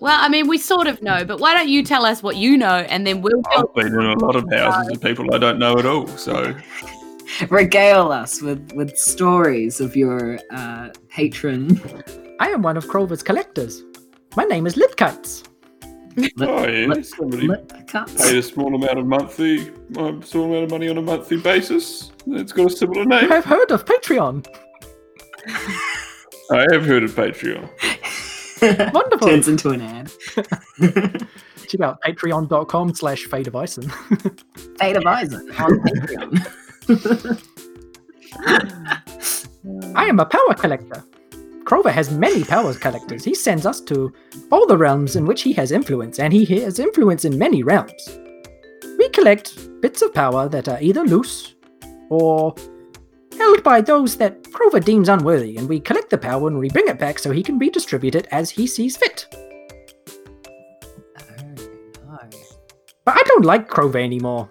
Well, 0.00 0.18
I 0.20 0.28
mean, 0.28 0.48
we 0.48 0.58
sort 0.58 0.86
of 0.86 1.02
know, 1.02 1.24
but 1.24 1.40
why 1.40 1.54
don't 1.54 1.68
you 1.68 1.82
tell 1.82 2.04
us 2.04 2.22
what 2.22 2.36
you 2.36 2.56
know, 2.58 2.78
and 2.88 3.06
then 3.06 3.22
we'll 3.22 3.42
I've 3.56 3.72
been 3.74 3.86
in 3.86 3.94
a 3.94 4.18
lot 4.18 4.36
of 4.36 4.44
houses 4.50 4.96
of 4.96 5.00
people 5.00 5.34
I 5.34 5.38
don't 5.38 5.58
know 5.58 5.78
at 5.78 5.86
all, 5.86 6.06
so 6.08 6.54
Regale 7.50 8.12
us 8.12 8.42
with, 8.42 8.72
with 8.72 8.96
stories 8.96 9.80
of 9.80 9.96
your 9.96 10.38
uh, 10.50 10.90
patron. 11.08 11.80
I 12.40 12.48
am 12.48 12.62
one 12.62 12.76
of 12.76 12.86
Crover's 12.88 13.22
collectors. 13.22 13.82
My 14.36 14.44
name 14.44 14.66
is 14.66 14.74
Litkites. 14.74 15.44
oh 16.40 16.68
yeah, 16.68 17.02
somebody 17.02 17.48
Lip 17.48 17.68
paid 17.68 18.36
a 18.36 18.42
small 18.42 18.74
amount 18.74 18.98
of 18.98 19.06
monthly, 19.06 19.72
a 19.96 20.22
small 20.22 20.44
amount 20.44 20.64
of 20.64 20.70
money 20.70 20.88
on 20.88 20.98
a 20.98 21.02
monthly 21.02 21.38
basis. 21.38 22.12
It's 22.28 22.52
got 22.52 22.66
a 22.66 22.70
similar 22.70 23.04
name. 23.04 23.32
I've 23.32 23.44
heard 23.44 23.70
of 23.70 23.84
Patreon. 23.84 24.46
I 26.50 26.66
have 26.72 26.84
heard 26.84 27.02
of 27.02 27.12
Patreon. 27.12 27.68
Wonderful. 28.92 29.28
Turns 29.28 29.48
into 29.48 29.70
an 29.70 29.80
ad. 29.80 30.12
Check 31.68 31.80
out 31.80 32.00
patreon.com 32.02 32.94
slash 32.94 33.24
fate 33.24 33.46
of 33.46 33.54
Ison. 33.54 33.88
Fate 34.78 34.96
of 34.96 35.04
Ison 35.06 35.50
on 35.58 35.80
Patreon. 35.80 37.42
I 39.94 40.06
am 40.06 40.20
a 40.20 40.26
power 40.26 40.54
collector. 40.54 41.04
Crover 41.64 41.90
has 41.90 42.10
many 42.10 42.44
power 42.44 42.74
collectors. 42.74 43.24
He 43.24 43.34
sends 43.34 43.64
us 43.64 43.80
to 43.82 44.12
all 44.50 44.66
the 44.66 44.76
realms 44.76 45.16
in 45.16 45.24
which 45.24 45.42
he 45.42 45.52
has 45.54 45.72
influence, 45.72 46.18
and 46.18 46.32
he 46.32 46.44
has 46.60 46.78
influence 46.78 47.24
in 47.24 47.38
many 47.38 47.62
realms. 47.62 48.18
We 48.98 49.08
collect 49.10 49.80
bits 49.80 50.02
of 50.02 50.12
power 50.12 50.48
that 50.48 50.68
are 50.68 50.80
either 50.80 51.04
loose 51.04 51.54
or 52.10 52.54
held 53.34 53.62
by 53.62 53.80
those 53.80 54.16
that 54.16 54.50
Crover 54.52 54.80
deems 54.80 55.08
unworthy, 55.08 55.56
and 55.56 55.68
we 55.68 55.80
collect 55.80 56.10
the 56.10 56.18
power 56.18 56.48
and 56.48 56.58
we 56.58 56.68
bring 56.70 56.88
it 56.88 56.98
back 56.98 57.18
so 57.18 57.30
he 57.30 57.42
can 57.42 57.58
be 57.58 57.70
distributed 57.70 58.26
as 58.30 58.50
he 58.50 58.66
sees 58.66 58.96
fit. 58.96 59.26
But 63.04 63.16
I 63.16 63.22
don't 63.26 63.44
like 63.44 63.68
Crover 63.68 63.98
anymore. 63.98 64.50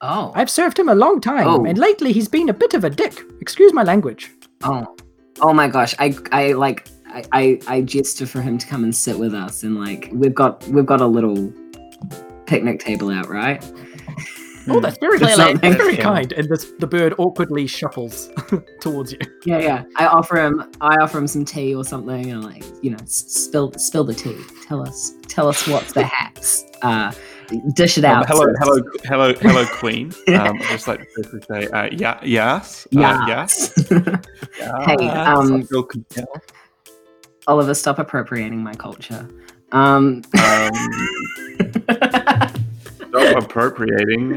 Oh. 0.00 0.30
I've 0.34 0.50
served 0.50 0.78
him 0.78 0.88
a 0.88 0.94
long 0.94 1.20
time, 1.20 1.46
Oh. 1.48 1.64
and 1.64 1.78
lately 1.78 2.12
he's 2.12 2.28
been 2.28 2.48
a 2.48 2.52
bit 2.54 2.74
of 2.74 2.84
a 2.84 2.90
dick. 2.90 3.22
Excuse 3.40 3.72
my 3.72 3.82
language. 3.82 4.30
Oh. 4.62 4.94
Oh 5.40 5.52
my 5.54 5.68
gosh. 5.68 5.94
I 5.98 6.14
I 6.32 6.52
like 6.52 6.86
I, 7.06 7.24
I 7.32 7.60
I 7.66 7.80
gesture 7.80 8.26
for 8.26 8.40
him 8.42 8.58
to 8.58 8.66
come 8.66 8.84
and 8.84 8.94
sit 8.94 9.18
with 9.18 9.34
us 9.34 9.62
and 9.62 9.80
like 9.80 10.10
we've 10.12 10.34
got 10.34 10.66
we've 10.68 10.86
got 10.86 11.00
a 11.00 11.06
little 11.06 11.52
picnic 12.46 12.80
table 12.80 13.10
out, 13.10 13.28
right? 13.28 13.64
Oh, 14.70 14.80
that's 14.80 14.98
very, 14.98 15.18
That's 15.18 15.36
that's 15.36 15.76
very 15.76 15.96
kind. 15.96 16.32
And 16.32 16.48
this, 16.48 16.72
the 16.78 16.86
bird 16.86 17.14
awkwardly 17.18 17.66
shuffles 17.66 18.30
towards 18.80 19.12
you. 19.12 19.18
Yeah, 19.44 19.58
yeah. 19.58 19.84
I 19.96 20.06
offer 20.06 20.36
him 20.44 20.62
I 20.80 20.96
offer 20.96 21.18
him 21.18 21.26
some 21.26 21.44
tea 21.44 21.74
or 21.74 21.84
something 21.84 22.30
and 22.30 22.44
like, 22.44 22.64
you 22.82 22.90
know, 22.90 22.98
spill 23.06 23.72
spill 23.74 24.04
the 24.04 24.14
tea. 24.14 24.36
Tell 24.66 24.82
us 24.82 25.12
tell 25.28 25.48
us 25.48 25.66
what's 25.66 25.92
perhaps 25.92 26.64
uh 26.82 27.12
dish 27.74 27.96
it 27.98 28.04
Um, 28.04 28.18
out. 28.18 28.26
hello, 28.28 28.44
to 28.44 28.54
hello, 28.58 28.82
hello, 29.04 29.32
hello, 29.34 29.66
Queen. 29.72 30.12
Um, 30.28 30.56
I'd 30.60 30.62
just 30.70 30.86
like 30.86 31.00
to 31.00 31.06
firstly 31.16 31.40
say, 31.50 31.66
uh, 31.68 31.88
yeah, 31.92 32.20
yes, 32.22 32.86
uh, 32.96 33.24
yes. 33.26 33.72
Yeah. 33.90 34.16
Hey, 34.84 35.08
um, 35.08 35.54
I 35.54 35.62
feel 35.62 35.82
compelled. 35.82 36.42
Oliver, 37.46 37.72
stop 37.74 37.98
appropriating 37.98 38.62
my 38.62 38.74
culture. 38.74 39.26
Um 39.72 40.22
Um, 40.36 40.70
stop 43.20 43.44
appropriating 43.44 44.30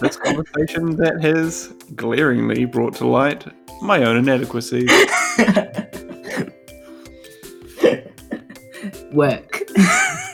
this 0.00 0.16
conversation 0.16 0.96
that 0.96 1.20
has 1.22 1.68
glaringly 1.94 2.64
brought 2.64 2.94
to 2.96 3.06
light 3.06 3.44
my 3.82 4.02
own 4.02 4.16
inadequacies. 4.16 4.90
work. 9.12 9.60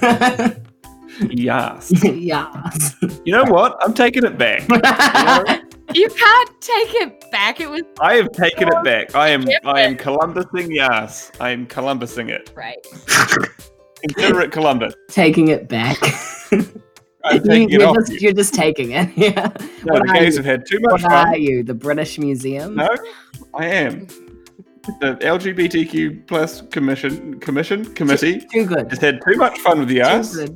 Yes. 1.31 1.91
yes. 2.05 2.95
You 3.25 3.33
know 3.33 3.45
what? 3.45 3.79
I'm 3.81 3.95
taking 3.95 4.23
it 4.25 4.37
back. 4.37 4.69
You 4.69 4.77
know, 4.77 5.45
You 5.95 6.11
can't 6.11 6.51
take 6.61 6.95
it 6.97 7.25
back. 7.33 7.59
It 7.59 7.71
was 7.71 7.81
I 8.01 8.17
have 8.17 8.31
taken 8.33 8.69
it 8.69 8.85
back. 8.85 9.15
I 9.15 9.31
am 9.31 9.47
I 9.65 9.81
am 9.81 9.97
Columbusing 9.97 10.75
yes. 10.75 11.33
I 11.41 11.53
am 11.53 11.67
Columbusing 11.67 12.29
it. 12.29 12.53
right. 12.55 12.77
Consider 14.03 14.43
it 14.43 14.53
Columbus. 14.53 14.95
taking 15.09 15.49
it 15.49 15.71
back. 15.71 15.97
I'm 17.27 17.69
you, 17.71 17.81
it 17.81 17.83
off. 17.83 17.97
just, 17.97 18.13
you. 18.13 18.19
you're 18.21 18.33
just 18.33 18.55
taking 18.55 18.93
it. 18.93 19.11
Yeah. 19.17 19.49
No, 19.85 19.95
what 19.95 20.03
the 20.07 20.13
gays 20.15 20.37
have 20.37 20.45
had 20.45 20.65
too 20.67 20.79
much 20.81 21.03
What 21.03 21.13
are 21.13 21.37
you? 21.37 21.63
The 21.63 21.75
British 21.75 22.19
Museum? 22.19 22.77
No, 22.77 22.89
I 23.55 23.67
am. 23.67 24.07
The 25.01 25.17
LGBTQ 25.21 26.29
plus 26.29 26.63
commission 26.71 27.41
commission 27.41 27.93
committee 27.95 28.41
Too 28.53 28.65
good. 28.67 28.89
has 28.91 29.01
had 29.01 29.21
too 29.29 29.37
much 29.37 29.59
fun 29.59 29.81
with 29.81 29.89
the 29.89 30.01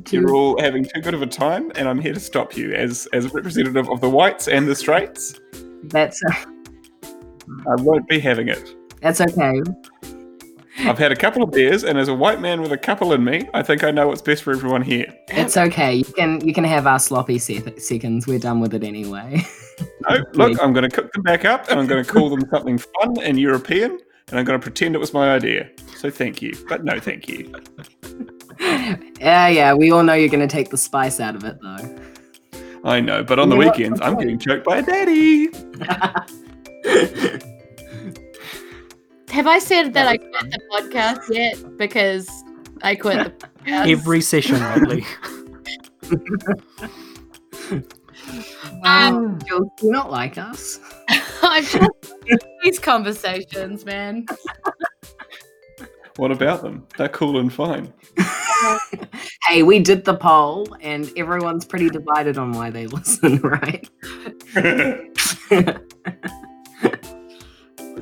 too- 0.04 0.20
You're 0.20 0.32
all 0.34 0.60
having 0.62 0.84
too 0.84 1.00
good 1.00 1.14
of 1.14 1.22
a 1.22 1.26
time, 1.26 1.72
and 1.74 1.88
I'm 1.88 2.00
here 2.00 2.14
to 2.14 2.20
stop 2.20 2.56
you 2.56 2.72
as 2.72 3.08
as 3.12 3.24
a 3.24 3.28
representative 3.30 3.88
of 3.90 4.00
the 4.00 4.08
whites 4.08 4.46
and 4.46 4.68
the 4.68 4.76
straights. 4.76 5.40
That's 5.84 6.22
I 7.02 7.74
won't 7.78 8.06
be 8.08 8.20
having 8.20 8.48
it. 8.48 8.76
that's 9.00 9.20
okay. 9.20 9.60
I've 10.86 10.98
had 10.98 11.12
a 11.12 11.16
couple 11.16 11.42
of 11.42 11.50
beers, 11.50 11.84
and 11.84 11.98
as 11.98 12.08
a 12.08 12.14
white 12.14 12.40
man 12.40 12.60
with 12.62 12.72
a 12.72 12.78
couple 12.78 13.12
in 13.12 13.22
me, 13.24 13.48
I 13.54 13.62
think 13.62 13.84
I 13.84 13.90
know 13.90 14.08
what's 14.08 14.22
best 14.22 14.42
for 14.42 14.52
everyone 14.52 14.82
here. 14.82 15.06
It's 15.28 15.56
okay. 15.56 15.94
You 15.94 16.04
can 16.04 16.46
you 16.46 16.52
can 16.54 16.64
have 16.64 16.86
our 16.86 16.98
sloppy 16.98 17.38
se- 17.38 17.78
seconds. 17.78 18.26
We're 18.26 18.38
done 18.38 18.60
with 18.60 18.74
it 18.74 18.84
anyway. 18.84 19.42
No, 20.10 20.16
look, 20.34 20.62
I'm 20.62 20.74
going 20.74 20.86
to 20.88 20.94
cook 20.94 21.10
them 21.12 21.22
back 21.22 21.46
up, 21.46 21.70
and 21.70 21.80
I'm 21.80 21.86
going 21.86 22.04
to 22.04 22.10
call 22.10 22.28
them 22.28 22.42
something 22.50 22.76
fun 22.76 23.16
and 23.22 23.40
European, 23.40 23.98
and 24.28 24.38
I'm 24.38 24.44
going 24.44 24.58
to 24.58 24.62
pretend 24.62 24.94
it 24.94 24.98
was 24.98 25.14
my 25.14 25.30
idea. 25.34 25.70
So 25.96 26.10
thank 26.10 26.42
you, 26.42 26.52
but 26.68 26.84
no 26.84 27.00
thank 27.00 27.28
you. 27.28 27.50
yeah, 28.58 29.48
yeah. 29.48 29.72
We 29.72 29.90
all 29.90 30.02
know 30.02 30.12
you're 30.12 30.28
going 30.28 30.46
to 30.46 30.54
take 30.54 30.68
the 30.68 30.76
spice 30.76 31.18
out 31.18 31.34
of 31.34 31.44
it, 31.44 31.56
though. 31.62 31.98
I 32.84 33.00
know, 33.00 33.22
but 33.24 33.38
on 33.38 33.48
the 33.48 33.56
You 33.56 33.66
what? 33.66 33.76
weekends, 33.78 34.00
I'm 34.02 34.18
getting 34.18 34.38
choked 34.38 34.66
by 34.66 34.78
a 34.78 34.82
daddy. 34.82 35.48
Have 39.30 39.46
I 39.46 39.58
said 39.58 39.94
that 39.94 40.08
I 40.08 40.16
quit 40.16 40.50
the 40.50 40.60
podcast 40.72 41.34
yet? 41.34 41.76
Because 41.76 42.28
I 42.82 42.94
quit 42.96 43.38
the 43.38 43.46
podcast. 43.64 43.90
Every 43.90 44.20
session 44.20 44.60
lately. 44.60 45.04
Um, 48.84 49.38
Jules, 49.46 49.68
do 49.78 49.86
you 49.86 49.92
not 49.92 50.10
like 50.10 50.38
us? 50.38 50.80
I'm 51.42 51.64
just 51.64 52.14
these 52.62 52.78
conversations, 52.78 53.84
man. 53.84 54.26
What 56.16 56.30
about 56.30 56.62
them? 56.62 56.86
They're 56.96 57.08
cool 57.08 57.38
and 57.38 57.52
fine. 57.52 57.92
Hey, 59.46 59.62
we 59.62 59.80
did 59.80 60.04
the 60.04 60.16
poll, 60.16 60.76
and 60.80 61.10
everyone's 61.16 61.64
pretty 61.64 61.90
divided 61.90 62.38
on 62.38 62.52
why 62.52 62.70
they 62.70 62.86
listen, 62.86 63.38
right? 63.40 63.88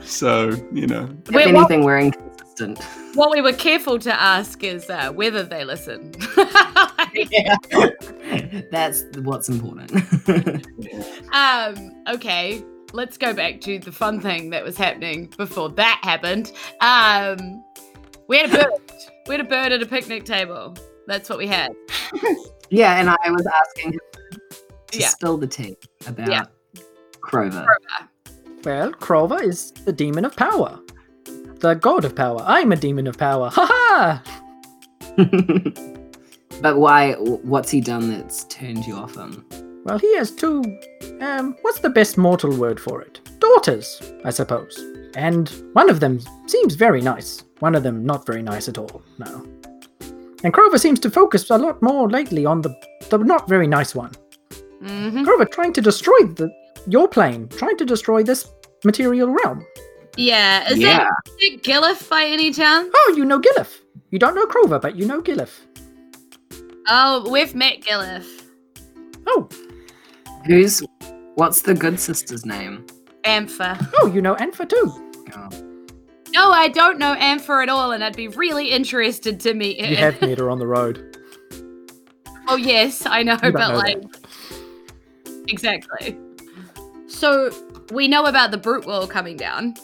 So, 0.09 0.51
you 0.73 0.87
know, 0.87 1.09
If 1.27 1.35
Wait, 1.35 1.47
what- 1.53 1.71
anything, 1.71 1.85
we're 1.85 1.99
inconsistent. 2.01 2.83
What 3.14 3.31
we 3.31 3.40
were 3.40 3.53
careful 3.53 3.99
to 4.01 4.12
ask 4.21 4.62
is 4.64 4.88
uh, 4.90 5.12
whether 5.12 5.42
they 5.44 5.64
listen. 5.64 6.12
yeah. 7.14 7.57
That's 8.73 9.05
what's 9.18 9.49
important. 9.49 9.92
um, 11.33 12.03
okay, 12.09 12.62
let's 12.92 13.16
go 13.16 13.33
back 13.33 13.61
to 13.62 13.79
the 13.79 13.92
fun 13.92 14.21
thing 14.21 14.51
that 14.51 14.64
was 14.64 14.77
happening 14.77 15.33
before 15.37 15.68
that 15.71 16.01
happened. 16.03 16.53
Um, 16.81 17.62
we 18.29 18.38
had 18.38 18.51
a 18.51 18.64
bird. 18.64 18.73
We 19.29 19.35
had 19.37 19.40
a 19.40 19.49
bird 19.49 19.73
at 19.73 19.83
a 19.83 19.87
picnic 19.87 20.25
table. 20.25 20.75
That's 21.07 21.29
what 21.29 21.38
we 21.38 21.47
had. 21.47 21.71
yeah, 22.71 22.99
and 23.01 23.09
I 23.09 23.31
was 23.31 23.47
asking 23.47 23.92
him 23.92 24.01
to 24.92 24.99
Yeah. 24.99 25.09
spill 25.09 25.38
the 25.38 25.47
tea 25.47 25.77
about 26.07 26.29
Yeah. 26.29 26.44
Crover. 27.21 27.66
Well, 28.64 28.92
Crover 28.92 29.42
is 29.42 29.73
the 29.73 29.92
demon 29.92 30.25
of 30.25 30.37
power. 30.37 30.79
The 31.61 31.75
god 31.75 32.05
of 32.05 32.14
power. 32.14 32.40
I'm 32.44 32.73
a 32.73 32.77
demon 32.77 33.07
of 33.07 33.16
power. 33.18 33.51
Ha 33.55 33.66
ha! 33.71 34.23
But 36.61 36.79
why? 36.79 37.12
What's 37.14 37.71
he 37.71 37.81
done 37.81 38.11
that's 38.11 38.42
turned 38.44 38.85
you 38.85 38.94
off 38.97 39.14
him? 39.14 39.44
Well, 39.85 39.99
he 39.99 40.16
has 40.16 40.33
two. 40.33 40.62
Um, 41.21 41.57
what's 41.62 41.79
the 41.79 41.88
best 41.90 42.18
mortal 42.18 42.57
word 42.57 42.81
for 42.81 43.01
it? 43.01 43.21
Daughters, 43.38 44.03
I 44.25 44.31
suppose. 44.31 44.77
And 45.14 45.49
one 45.75 45.88
of 45.88 46.01
them 46.01 46.18
seems 46.47 46.75
very 46.75 47.01
nice. 47.01 47.44
One 47.61 47.77
of 47.77 47.85
them 47.85 48.05
not 48.05 48.27
very 48.27 48.42
nice 48.42 48.68
at 48.68 48.77
all. 48.77 49.03
No. 49.18 49.47
And 50.42 50.53
Crover 50.53 50.79
seems 50.79 50.99
to 51.01 51.11
focus 51.11 51.49
a 51.51 51.59
lot 51.59 51.81
more 51.81 52.11
lately 52.11 52.44
on 52.44 52.61
the 52.62 52.75
the 53.09 53.18
not 53.18 53.49
very 53.49 53.68
nice 53.68 53.94
one. 53.94 54.12
hmm 54.83 55.23
Crover 55.25 55.44
trying 55.44 55.73
to 55.75 55.81
destroy 55.81 56.18
the 56.35 56.51
your 56.87 57.09
plane, 57.09 57.49
trying 57.49 57.77
to 57.79 57.85
destroy 57.85 58.23
this 58.23 58.51
material 58.85 59.29
realm. 59.31 59.64
Yeah. 60.17 60.69
Is 60.71 60.79
yeah. 60.79 61.09
it, 61.27 61.31
is 61.31 61.55
it 61.55 61.62
Gillif 61.62 62.09
by 62.09 62.25
any 62.25 62.53
chance? 62.53 62.88
Oh, 62.95 63.14
you 63.17 63.25
know 63.25 63.41
Gillif. 63.41 63.81
You 64.11 64.19
don't 64.19 64.35
know 64.35 64.47
Crover, 64.47 64.79
but 64.79 64.97
you 64.97 65.07
know 65.07 65.21
Gillif. 65.23 65.61
Oh, 66.88 67.29
we've 67.31 67.55
met 67.55 67.81
Gillif. 67.81 68.27
Oh, 69.27 69.49
Who's? 70.47 70.83
What's 71.35 71.62
the 71.62 71.75
good 71.75 72.01
sister's 72.01 72.47
name? 72.47 72.87
Ampha. 73.25 73.79
oh, 74.01 74.07
you 74.07 74.23
know 74.23 74.35
Anfa 74.37 74.69
too. 74.69 75.12
Oh. 75.37 75.49
No, 76.31 76.51
I 76.51 76.69
don't 76.69 76.99
know 76.99 77.14
Ampha 77.14 77.62
at 77.62 77.69
all, 77.69 77.93
and 77.93 78.03
I'd 78.03 78.17
be 78.17 78.29
really 78.29 78.71
interested 78.71 79.41
to 79.41 79.55
meet 79.55 79.81
her. 79.81 79.87
You 79.87 79.97
have 79.97 80.21
met 80.21 80.38
her 80.38 80.51
on 80.51 80.59
the 80.59 80.67
road. 80.67 81.05
Oh 82.51 82.57
yes, 82.57 83.05
I 83.05 83.23
know, 83.23 83.35
You 83.43 83.53
but 83.53 83.69
know 83.69 83.77
like 83.77 84.03
exactly. 85.49 86.19
So 87.09 87.51
we 87.92 88.07
know 88.09 88.27
about 88.27 88.51
the 88.51 88.59
brute 88.59 88.87
wall 88.87 89.07
coming 89.07 89.37
down, 89.37 89.75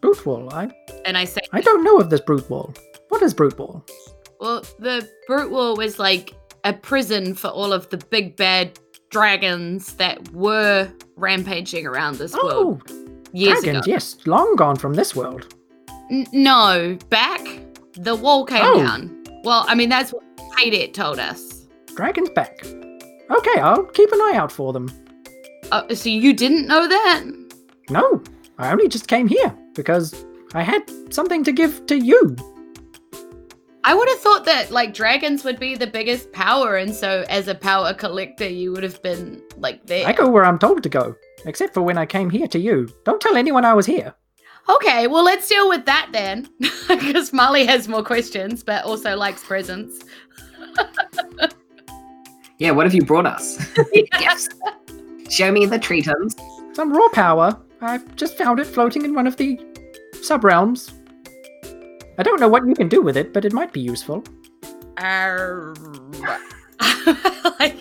Brute 0.00 0.24
wall. 0.24 0.52
I 0.54 0.70
and 1.04 1.18
I 1.18 1.24
say, 1.24 1.40
I 1.52 1.60
don't 1.60 1.84
know 1.84 1.98
of 1.98 2.08
this 2.10 2.20
brute 2.20 2.48
wall. 2.48 2.72
What 3.08 3.22
is 3.22 3.34
brute 3.34 3.58
wall? 3.58 3.84
well, 4.40 4.62
the 4.78 5.06
brute 5.26 5.50
wall 5.50 5.76
was 5.76 5.98
like 5.98 6.34
a 6.64 6.72
prison 6.72 7.34
for 7.34 7.48
all 7.48 7.72
of 7.72 7.88
the 7.90 7.96
big 7.98 8.36
bad 8.36 8.78
dragons 9.10 9.94
that 9.94 10.32
were 10.32 10.90
rampaging 11.16 11.86
around 11.86 12.16
this 12.18 12.34
oh, 12.34 12.46
world 12.46 12.82
Oh, 12.88 12.94
years 13.32 13.60
dragons. 13.62 13.84
ago. 13.86 13.92
Yes, 13.92 14.16
long 14.26 14.56
gone 14.56 14.76
from 14.76 14.94
this 14.94 15.14
world. 15.16 15.52
N- 16.10 16.26
no, 16.32 16.96
back 17.10 17.40
the 17.94 18.14
wall 18.14 18.46
came 18.46 18.62
Oh. 18.64 18.78
down. 18.78 19.24
Well, 19.44 19.64
I 19.68 19.74
mean 19.74 19.88
that's 19.88 20.12
what 20.12 20.22
Haydet 20.58 20.94
told 20.94 21.18
us. 21.18 21.66
Dragons 21.96 22.30
back. 22.30 22.64
Okay, 22.64 23.60
I'll 23.60 23.84
keep 23.84 24.10
an 24.12 24.20
eye 24.20 24.34
out 24.36 24.50
for 24.52 24.72
them. 24.72 24.88
Uh, 25.72 25.94
so 25.94 26.08
you 26.08 26.32
didn't 26.32 26.66
know 26.66 26.88
that? 26.88 27.24
No, 27.88 28.22
I 28.58 28.70
only 28.72 28.88
just 28.88 29.08
came 29.08 29.26
here 29.26 29.56
because 29.74 30.24
I 30.54 30.62
had 30.62 30.82
something 31.12 31.44
to 31.44 31.52
give 31.52 31.86
to 31.86 31.98
you. 31.98 32.36
I 33.82 33.94
would 33.94 34.08
have 34.08 34.18
thought 34.18 34.44
that 34.44 34.70
like 34.70 34.92
dragons 34.92 35.42
would 35.44 35.58
be 35.58 35.74
the 35.74 35.86
biggest 35.86 36.32
power, 36.32 36.76
and 36.76 36.94
so 36.94 37.24
as 37.28 37.48
a 37.48 37.54
power 37.54 37.94
collector, 37.94 38.48
you 38.48 38.72
would 38.72 38.82
have 38.82 39.02
been 39.02 39.42
like 39.56 39.86
there. 39.86 40.06
I 40.06 40.12
go 40.12 40.28
where 40.28 40.44
I'm 40.44 40.58
told 40.58 40.82
to 40.82 40.88
go, 40.88 41.14
except 41.46 41.72
for 41.72 41.82
when 41.82 41.96
I 41.96 42.04
came 42.04 42.28
here 42.28 42.46
to 42.48 42.58
you. 42.58 42.88
Don't 43.04 43.20
tell 43.20 43.36
anyone 43.36 43.64
I 43.64 43.72
was 43.72 43.86
here. 43.86 44.14
Okay, 44.68 45.06
well 45.06 45.24
let's 45.24 45.48
deal 45.48 45.68
with 45.68 45.86
that 45.86 46.10
then, 46.12 46.48
because 46.88 47.32
Molly 47.32 47.64
has 47.64 47.88
more 47.88 48.04
questions, 48.04 48.62
but 48.62 48.84
also 48.84 49.16
likes 49.16 49.42
presents. 49.42 50.04
Yeah. 52.60 52.72
What 52.72 52.84
have 52.84 52.94
you 52.94 53.02
brought 53.02 53.26
us? 53.26 53.56
Gifts. 54.18 54.50
Show 55.30 55.52
me 55.52 55.64
the 55.64 55.78
treatums. 55.78 56.34
Some 56.74 56.92
raw 56.92 57.08
power. 57.10 57.56
I've 57.80 58.16
just 58.16 58.36
found 58.36 58.58
it 58.58 58.66
floating 58.66 59.04
in 59.04 59.14
one 59.14 59.26
of 59.26 59.36
the 59.36 59.58
sub 60.22 60.44
realms. 60.44 60.92
I 62.18 62.22
don't 62.22 62.40
know 62.40 62.48
what 62.48 62.66
you 62.66 62.74
can 62.74 62.88
do 62.88 63.00
with 63.00 63.16
it, 63.16 63.32
but 63.32 63.44
it 63.44 63.52
might 63.52 63.72
be 63.72 63.80
useful. 63.80 64.24
Arr. 64.98 65.74
I 66.80 67.76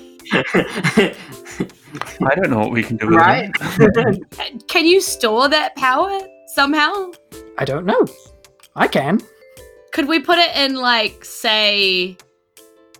don't 2.36 2.50
know 2.50 2.60
what 2.60 2.72
we 2.72 2.84
can 2.84 2.98
do 2.98 3.08
with 3.08 3.16
right. 3.16 3.52
it. 3.60 4.68
can 4.68 4.86
you 4.86 5.02
store 5.02 5.50
that 5.50 5.76
power 5.76 6.20
somehow? 6.54 7.12
I 7.58 7.66
don't 7.66 7.86
know. 7.86 8.06
I 8.76 8.88
can. 8.88 9.20
Could 9.92 10.08
we 10.08 10.20
put 10.20 10.38
it 10.38 10.56
in 10.56 10.76
like, 10.76 11.26
say, 11.26 12.16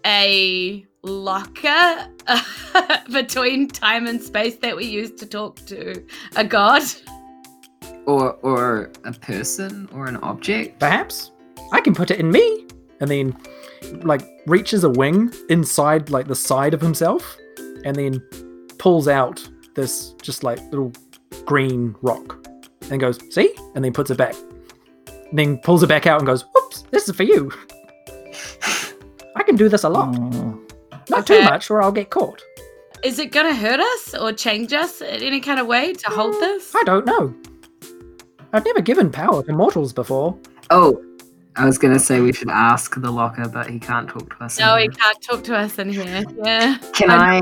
a 0.06 0.86
locker 1.04 2.08
between 3.12 3.68
time 3.68 4.08
and 4.08 4.22
space 4.22 4.58
that 4.58 4.76
we 4.76 4.86
use 4.86 5.12
to 5.12 5.26
talk 5.26 5.56
to 5.68 6.04
a 6.36 6.44
god? 6.44 6.84
or 8.10 8.34
or 8.42 8.92
a 9.06 9.14
person 9.14 9.88
or 9.94 10.08
an 10.08 10.18
object. 10.18 10.80
Perhaps. 10.80 11.32
I 11.72 11.80
can 11.82 11.94
put 11.94 12.10
it 12.12 12.20
in 12.20 12.32
me. 12.32 12.66
And 13.02 13.10
then, 13.10 13.38
like, 14.02 14.22
reaches 14.46 14.84
a 14.84 14.90
wing 14.90 15.32
inside, 15.50 16.10
like, 16.10 16.28
the 16.28 16.36
side 16.36 16.74
of 16.74 16.82
himself. 16.82 17.38
And 17.86 17.96
then 17.96 18.20
pulls 18.78 19.08
out 19.08 19.48
this 19.76 20.16
just, 20.22 20.44
like, 20.44 20.60
little 20.72 20.92
green 21.46 21.96
rock. 22.02 22.46
And 22.90 23.00
goes, 23.00 23.20
see? 23.34 23.54
And 23.76 23.86
then 23.86 23.94
puts 23.94 24.10
it 24.10 24.18
back. 24.18 24.36
and 25.30 25.38
then 25.38 25.58
pulls 25.60 25.84
it 25.84 25.88
back 25.88 26.08
out 26.08 26.20
and 26.20 26.26
goes, 26.26 26.44
whoops, 26.54 26.82
this 26.90 27.08
is 27.08 27.16
for 27.16 27.24
you. 27.24 27.52
I 29.36 29.44
can 29.44 29.56
do 29.56 29.70
this 29.70 29.84
a 29.84 29.90
lot. 29.90 30.16
Oh. 30.20 30.49
Not 31.10 31.28
too 31.28 31.42
much, 31.44 31.70
or 31.70 31.82
I'll 31.82 31.92
get 31.92 32.10
caught. 32.10 32.42
Is 33.04 33.18
it 33.20 33.32
gonna 33.32 33.56
hurt 33.56 33.80
us 33.80 34.14
or 34.16 34.32
change 34.34 34.74
us 34.74 35.02
in 35.02 35.22
any 35.24 35.40
kind 35.40 35.60
of 35.60 35.68
way 35.68 35.94
to 35.94 36.10
hold 36.10 36.34
this? 36.36 36.74
I 36.76 36.84
don't 36.84 37.06
know. 37.06 37.34
I've 38.52 38.66
never 38.66 38.82
given 38.82 39.12
power 39.12 39.44
to 39.44 39.54
mortals 39.54 39.94
before. 39.94 40.38
Oh, 40.70 41.02
I 41.56 41.66
was 41.66 41.78
gonna 41.78 42.00
say 42.00 42.20
we 42.20 42.34
should 42.34 42.50
ask 42.50 42.96
the 43.00 43.12
locker, 43.12 43.48
but 43.48 43.70
he 43.70 43.80
can't 43.80 44.10
talk 44.10 44.38
to 44.38 44.44
us. 44.44 44.60
No, 44.60 44.76
he 44.76 44.88
can't 44.90 45.22
talk 45.22 45.44
to 45.46 45.56
us 45.56 45.78
in 45.80 45.90
here. 45.92 46.24
Yeah. 46.44 46.78
Can 46.94 47.10
I? 47.12 47.42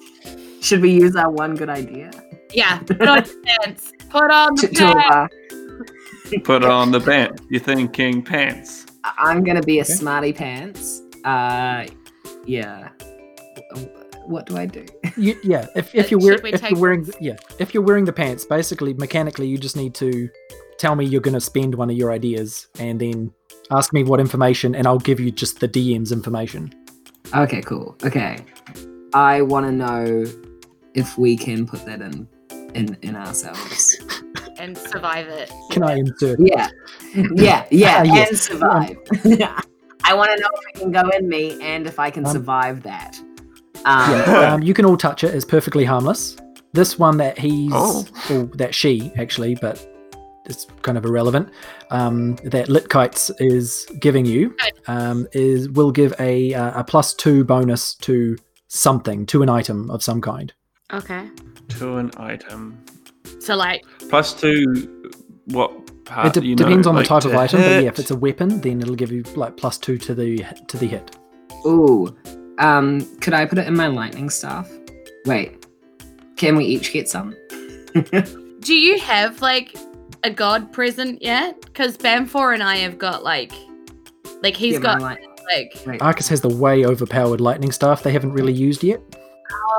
should 0.60 0.80
we 0.82 0.90
use 0.92 1.16
our 1.16 1.30
one 1.30 1.54
good 1.54 1.70
idea? 1.70 2.10
Yeah. 2.52 2.78
Put 2.80 3.00
on 3.02 3.24
your 3.24 3.34
pants. 3.44 3.92
Put 4.10 4.30
on 4.30 4.54
the 4.56 4.60
To, 4.62 4.68
to, 4.68 4.94
pants. 4.94 5.44
uh, 6.34 6.38
Put 6.44 6.64
on 6.64 6.90
the 6.92 7.00
pants. 7.00 7.42
You're 7.50 7.60
thinking 7.60 8.22
pants. 8.22 8.86
I- 9.04 9.12
I'm 9.18 9.42
gonna 9.44 9.62
be 9.62 9.78
a 9.78 9.82
Okay. 9.82 9.92
smarty 9.92 10.32
pants. 10.32 11.00
Uh, 11.24 11.86
yeah. 12.46 12.88
What 14.26 14.46
do 14.46 14.56
I 14.56 14.66
do? 14.66 14.84
You, 15.16 15.36
yeah, 15.42 15.66
if, 15.76 15.94
if 15.94 16.06
Uh, 16.06 16.08
you're 16.10 16.20
wear, 16.20 16.32
should 16.34 16.42
we 16.44 16.52
if 16.52 16.70
you're 16.70 16.80
wearing 16.80 17.02
this? 17.04 17.16
yeah 17.20 17.36
if 17.58 17.74
you're 17.74 17.82
wearing 17.82 18.04
the 18.04 18.12
pants, 18.12 18.44
basically 18.44 18.94
mechanically 18.94 19.46
you 19.46 19.58
just 19.58 19.76
need 19.76 19.94
to 19.96 20.28
tell 20.78 20.94
me 20.96 21.04
you're 21.04 21.20
going 21.20 21.34
to 21.34 21.40
spend 21.40 21.74
one 21.74 21.90
of 21.90 21.96
your 21.96 22.10
ideas 22.12 22.68
and 22.78 23.00
then 23.00 23.32
ask 23.70 23.92
me 23.92 24.02
what 24.04 24.20
information, 24.20 24.74
and 24.74 24.86
I'll 24.86 24.98
give 24.98 25.20
you 25.20 25.30
just 25.30 25.60
the 25.60 25.68
DM's 25.68 26.12
information. 26.12 26.72
Okay, 27.34 27.62
cool. 27.62 27.96
Okay, 28.04 28.38
I 29.14 29.42
want 29.42 29.66
to 29.66 29.72
know 29.72 30.24
if 30.94 31.16
we 31.16 31.36
can 31.36 31.66
put 31.66 31.84
that 31.86 32.00
in 32.02 32.28
in 32.74 32.96
in 33.02 33.16
ourselves. 33.16 33.96
and 34.58 34.76
survive 34.76 35.26
it. 35.28 35.50
Can 35.70 35.82
I 35.82 35.94
insert? 35.96 36.38
Yeah, 36.40 36.68
yeah, 37.14 37.64
yeah, 37.70 38.02
Yes. 38.02 38.28
and 38.30 38.38
survive. 38.38 38.96
I 40.04 40.14
want 40.14 40.30
to 40.32 40.40
know 40.40 40.48
if 40.54 40.76
it 40.76 40.80
can 40.80 40.90
go 40.92 41.08
in 41.16 41.28
me 41.28 41.60
and 41.62 41.86
if 41.86 41.98
I 41.98 42.10
can 42.10 42.26
Um, 42.26 42.32
survive 42.32 42.82
that. 42.82 43.18
Um, 43.84 44.10
Yeah, 44.10 44.52
um, 44.54 44.62
you 44.62 44.74
can 44.74 44.84
all 44.84 44.96
touch 44.96 45.24
it. 45.24 45.34
It's 45.34 45.44
perfectly 45.44 45.84
harmless. 45.84 46.36
This 46.72 46.98
one 46.98 47.16
that 47.18 47.38
he's 47.38 47.70
Oh. 47.74 48.06
or 48.30 48.44
that 48.56 48.74
she 48.74 49.12
actually, 49.18 49.54
but 49.56 49.86
it's 50.46 50.66
kind 50.82 50.96
of 50.98 51.04
irrelevant. 51.04 51.48
Um, 51.90 52.36
that 52.44 52.68
Litkites 52.68 53.30
is 53.38 53.86
giving 54.00 54.24
you 54.24 54.54
um, 54.86 55.26
is 55.32 55.68
will 55.70 55.90
give 55.92 56.14
a 56.18 56.54
uh, 56.54 56.80
a 56.80 56.84
plus 56.84 57.12
two 57.14 57.44
bonus 57.44 57.94
to 57.96 58.36
something 58.68 59.26
to 59.26 59.42
an 59.42 59.48
item 59.48 59.90
of 59.90 60.02
some 60.02 60.20
kind. 60.20 60.52
Okay. 60.92 61.28
To 61.78 61.96
an 61.96 62.10
item. 62.16 62.82
So 63.40 63.56
like 63.56 63.84
Plus 64.08 64.32
two. 64.32 65.10
What 65.46 66.04
part? 66.04 66.28
it 66.36 66.40
de- 66.40 66.46
you 66.46 66.54
know, 66.56 66.64
depends 66.64 66.86
on 66.86 66.94
the 66.94 67.02
type 67.02 67.24
of 67.24 67.32
to 67.32 67.38
item, 67.38 67.60
but 67.60 67.82
yeah, 67.82 67.88
if 67.88 67.98
it's 67.98 68.10
a 68.12 68.16
weapon, 68.16 68.60
then 68.60 68.80
it'll 68.80 68.94
give 68.94 69.10
you 69.12 69.22
like 69.34 69.56
plus 69.56 69.76
two 69.76 69.98
to 69.98 70.14
the 70.14 70.38
to 70.68 70.76
the 70.78 70.86
hit. 70.86 71.16
Ooh, 71.66 72.16
um, 72.58 73.00
could 73.20 73.34
I 73.34 73.46
put 73.46 73.58
it 73.58 73.66
in 73.66 73.74
my 73.76 73.86
lightning 73.88 74.30
staff? 74.30 74.70
Wait, 75.26 75.66
can 76.36 76.56
we 76.56 76.64
each 76.64 76.92
get 76.92 77.08
some? 77.08 77.34
do 78.60 78.74
you 78.74 78.98
have 79.00 79.40
like 79.42 79.76
a 80.24 80.30
god 80.30 80.72
present 80.72 81.22
yet? 81.22 81.60
Because 81.62 81.96
Banfor 81.96 82.54
and 82.54 82.62
I 82.62 82.76
have 82.76 82.98
got 82.98 83.22
like 83.24 83.52
like 84.42 84.56
he's 84.56 84.74
Yeah, 84.74 84.80
got 84.80 85.00
light- 85.02 85.20
like 85.52 85.82
Wait, 85.86 86.00
Arcus 86.02 86.28
has 86.28 86.40
the 86.40 86.48
way 86.48 86.84
overpowered 86.86 87.40
lightning 87.40 87.72
staff. 87.72 88.02
They 88.02 88.12
haven't 88.12 88.32
really 88.32 88.52
used 88.52 88.82
yet. 88.84 89.00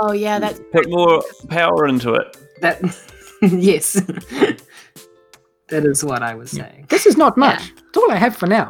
Oh 0.02 0.12
yeah, 0.12 0.40
that's 0.40 0.60
Put 0.72 0.90
more 0.90 1.24
power 1.50 1.88
into 1.88 2.14
it. 2.14 2.38
that. 2.62 2.80
yes, 3.42 3.94
that 5.70 5.86
is 5.86 6.04
what 6.04 6.22
I 6.22 6.34
was 6.36 6.54
Yeah. 6.54 6.70
saying. 6.70 6.86
This 6.90 7.06
is 7.06 7.18
not 7.18 7.38
much. 7.38 7.60
Yeah. 7.62 7.84
It's 7.88 7.98
all 7.98 8.12
I 8.12 8.16
have 8.18 8.36
for 8.36 8.48
now. 8.48 8.70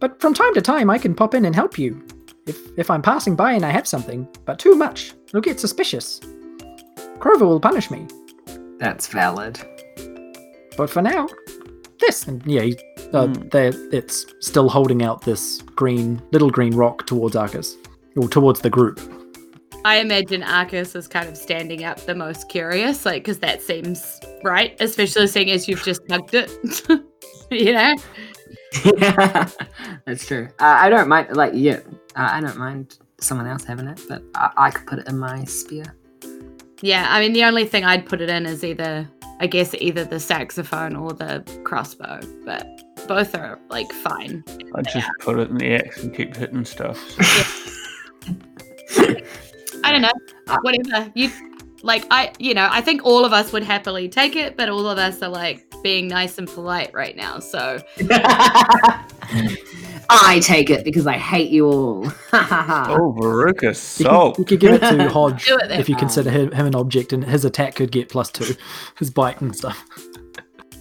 But 0.00 0.20
from 0.20 0.34
time 0.34 0.52
to 0.54 0.60
time, 0.60 0.90
I 0.90 0.98
can 0.98 1.14
pop 1.14 1.34
in 1.34 1.44
and 1.44 1.54
help 1.54 1.78
you. 1.78 2.00
If 2.46 2.58
if 2.78 2.90
I'm 2.90 3.02
passing 3.02 3.36
by 3.36 3.52
and 3.52 3.64
I 3.64 3.70
have 3.70 3.86
something, 3.86 4.28
but 4.44 4.58
too 4.58 4.74
much, 4.74 5.14
it'll 5.28 5.40
get 5.40 5.60
suspicious. 5.60 6.20
Crover 7.18 7.46
will 7.46 7.60
punish 7.60 7.90
me. 7.90 8.06
That's 8.78 9.06
valid. 9.06 9.60
But 10.76 10.90
for 10.90 11.00
now, 11.00 11.28
this 12.00 12.26
and 12.26 12.44
yeah, 12.46 12.62
he 12.62 12.76
Uh, 13.12 13.28
they 13.52 13.68
it's 13.92 14.26
still 14.40 14.68
holding 14.68 15.02
out 15.02 15.22
this 15.22 15.62
green 15.76 16.20
little 16.32 16.50
green 16.50 16.74
rock 16.74 17.06
towards 17.06 17.36
Arcus, 17.36 17.76
or 18.16 18.28
towards 18.28 18.60
the 18.60 18.70
group. 18.70 19.00
I 19.84 19.98
imagine 19.98 20.42
Arcus 20.42 20.94
is 20.94 21.06
kind 21.06 21.28
of 21.28 21.36
standing 21.36 21.84
up 21.84 22.00
the 22.06 22.14
most 22.14 22.48
curious, 22.48 23.04
like, 23.04 23.22
because 23.22 23.38
that 23.40 23.60
seems 23.60 24.18
right, 24.42 24.74
especially 24.80 25.26
seeing 25.26 25.50
as 25.50 25.68
you've 25.68 25.84
just 25.84 26.00
hugged 26.10 26.34
it. 26.34 26.50
you 27.50 27.72
know? 27.74 27.94
That's 30.04 30.26
true. 30.26 30.48
Uh, 30.58 30.64
I 30.64 30.88
don't 30.88 31.08
mind, 31.08 31.36
like, 31.36 31.52
yeah, 31.54 31.80
uh, 32.16 32.28
I 32.32 32.40
don't 32.40 32.56
mind 32.56 32.98
someone 33.20 33.46
else 33.46 33.64
having 33.64 33.86
it, 33.86 34.00
but 34.08 34.22
I, 34.34 34.50
I 34.56 34.70
could 34.70 34.86
put 34.86 34.98
it 35.00 35.08
in 35.08 35.18
my 35.18 35.44
spear. 35.44 35.84
Yeah, 36.80 37.06
I 37.08 37.20
mean, 37.20 37.32
the 37.32 37.44
only 37.44 37.66
thing 37.66 37.84
I'd 37.84 38.06
put 38.06 38.20
it 38.20 38.28
in 38.28 38.46
is 38.46 38.64
either, 38.64 39.08
I 39.40 39.46
guess, 39.46 39.74
either 39.74 40.04
the 40.04 40.20
saxophone 40.20 40.96
or 40.96 41.12
the 41.12 41.44
crossbow, 41.64 42.20
but 42.44 42.66
both 43.06 43.34
are, 43.34 43.58
like, 43.70 43.90
fine. 43.92 44.44
I 44.74 44.82
just 44.82 45.08
put 45.20 45.38
it 45.38 45.50
in 45.50 45.58
the 45.58 45.74
X 45.74 46.02
and 46.02 46.14
keep 46.14 46.36
hitting 46.36 46.64
stuff. 46.64 46.98
I 49.84 49.92
don't 49.92 50.02
know. 50.02 50.12
Uh, 50.46 50.58
Whatever. 50.62 51.10
You, 51.14 51.30
like, 51.84 52.06
I, 52.10 52.32
you 52.38 52.54
know, 52.54 52.66
I 52.70 52.80
think 52.80 53.04
all 53.04 53.26
of 53.26 53.34
us 53.34 53.52
would 53.52 53.62
happily 53.62 54.08
take 54.08 54.36
it, 54.36 54.56
but 54.56 54.70
all 54.70 54.88
of 54.88 54.96
us 54.96 55.22
are, 55.22 55.28
like, 55.28 55.66
being 55.82 56.08
nice 56.08 56.38
and 56.38 56.48
polite 56.48 56.90
right 56.94 57.14
now, 57.14 57.38
so. 57.40 57.78
I 60.08 60.40
take 60.42 60.70
it 60.70 60.82
because 60.82 61.06
I 61.06 61.18
hate 61.18 61.50
you 61.50 61.66
all. 61.66 62.06
oh, 62.32 63.14
Veruca, 63.18 63.64
You, 63.64 63.74
so 63.74 64.32
you 64.38 64.44
could 64.46 64.60
give 64.60 64.72
it 64.72 64.78
to 64.80 65.08
Hodge 65.12 65.46
it 65.46 65.70
if 65.72 65.88
you 65.90 65.96
consider 65.96 66.30
him, 66.30 66.50
him 66.52 66.66
an 66.66 66.74
object, 66.74 67.12
and 67.12 67.22
his 67.22 67.44
attack 67.44 67.74
could 67.74 67.92
get 67.92 68.08
plus 68.08 68.30
two, 68.30 68.54
his 68.98 69.10
bite 69.10 69.40
and 69.42 69.54
stuff. 69.54 69.84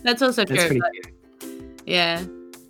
That's 0.03 0.21
also 0.21 0.45
That's 0.45 0.67
true. 0.67 0.79
pretty 0.79 1.01
but- 1.01 1.49
yeah. 1.85 2.23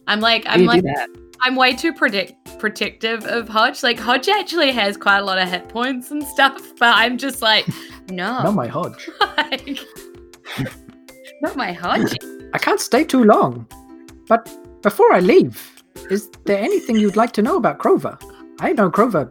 I'm 0.07 0.21
like, 0.21 0.43
I'm 0.47 0.65
like, 0.65 0.83
that? 0.83 1.07
I'm 1.45 1.57
way 1.57 1.75
too 1.75 1.91
predict 1.91 2.57
protective 2.57 3.25
of 3.25 3.49
Hodge. 3.49 3.83
Like 3.83 3.99
Hodge 3.99 4.29
actually 4.29 4.71
has 4.71 4.95
quite 4.95 5.17
a 5.17 5.25
lot 5.25 5.37
of 5.37 5.49
hit 5.49 5.67
points 5.67 6.09
and 6.09 6.23
stuff, 6.23 6.61
but 6.79 6.95
I'm 6.95 7.17
just 7.17 7.41
like, 7.41 7.67
no, 8.09 8.41
Not 8.41 8.55
my 8.55 8.67
Hodge. 8.67 9.09
like, 9.37 9.77
not 11.41 11.57
my 11.57 11.73
Hodge. 11.73 12.15
I 12.53 12.57
can't 12.57 12.79
stay 12.79 13.03
too 13.03 13.25
long. 13.25 13.67
But 14.29 14.49
before 14.81 15.11
I 15.11 15.19
leave, 15.19 15.83
is 16.09 16.29
there 16.45 16.59
anything 16.59 16.95
you'd 16.95 17.17
like 17.17 17.33
to 17.33 17.41
know 17.41 17.57
about 17.57 17.79
Crover? 17.79 18.17
I 18.61 18.71
know 18.71 18.89
Crover 18.89 19.29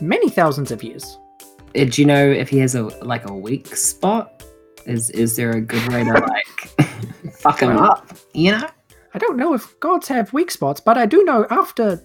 many 0.00 0.28
thousands 0.30 0.72
of 0.72 0.82
years. 0.82 1.16
Uh, 1.78 1.84
Do 1.84 2.02
you 2.02 2.06
know 2.06 2.28
if 2.28 2.48
he 2.48 2.58
has 2.58 2.74
a 2.74 2.82
like 3.04 3.28
a 3.30 3.34
weak 3.34 3.76
spot? 3.76 4.42
Is 4.86 5.10
is 5.10 5.36
there 5.36 5.52
a 5.52 5.60
good 5.60 5.86
way 5.92 6.02
to 6.02 6.12
like 6.12 6.88
fuck 7.34 7.62
him 7.62 7.76
up? 7.76 8.16
You 8.34 8.52
know? 8.52 8.68
I 9.14 9.18
don't 9.18 9.36
know 9.36 9.54
if 9.54 9.78
gods 9.80 10.08
have 10.08 10.32
weak 10.32 10.50
spots, 10.50 10.80
but 10.80 10.96
I 10.96 11.06
do 11.06 11.22
know 11.24 11.46
after 11.50 12.02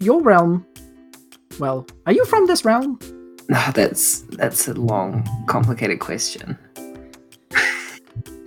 your 0.00 0.22
realm. 0.22 0.66
Well, 1.58 1.86
are 2.06 2.12
you 2.12 2.24
from 2.24 2.46
this 2.46 2.64
realm? 2.64 2.98
Ah, 3.50 3.72
that's 3.74 4.20
that's 4.36 4.68
a 4.68 4.74
long, 4.74 5.26
complicated 5.46 6.00
question. 6.00 6.58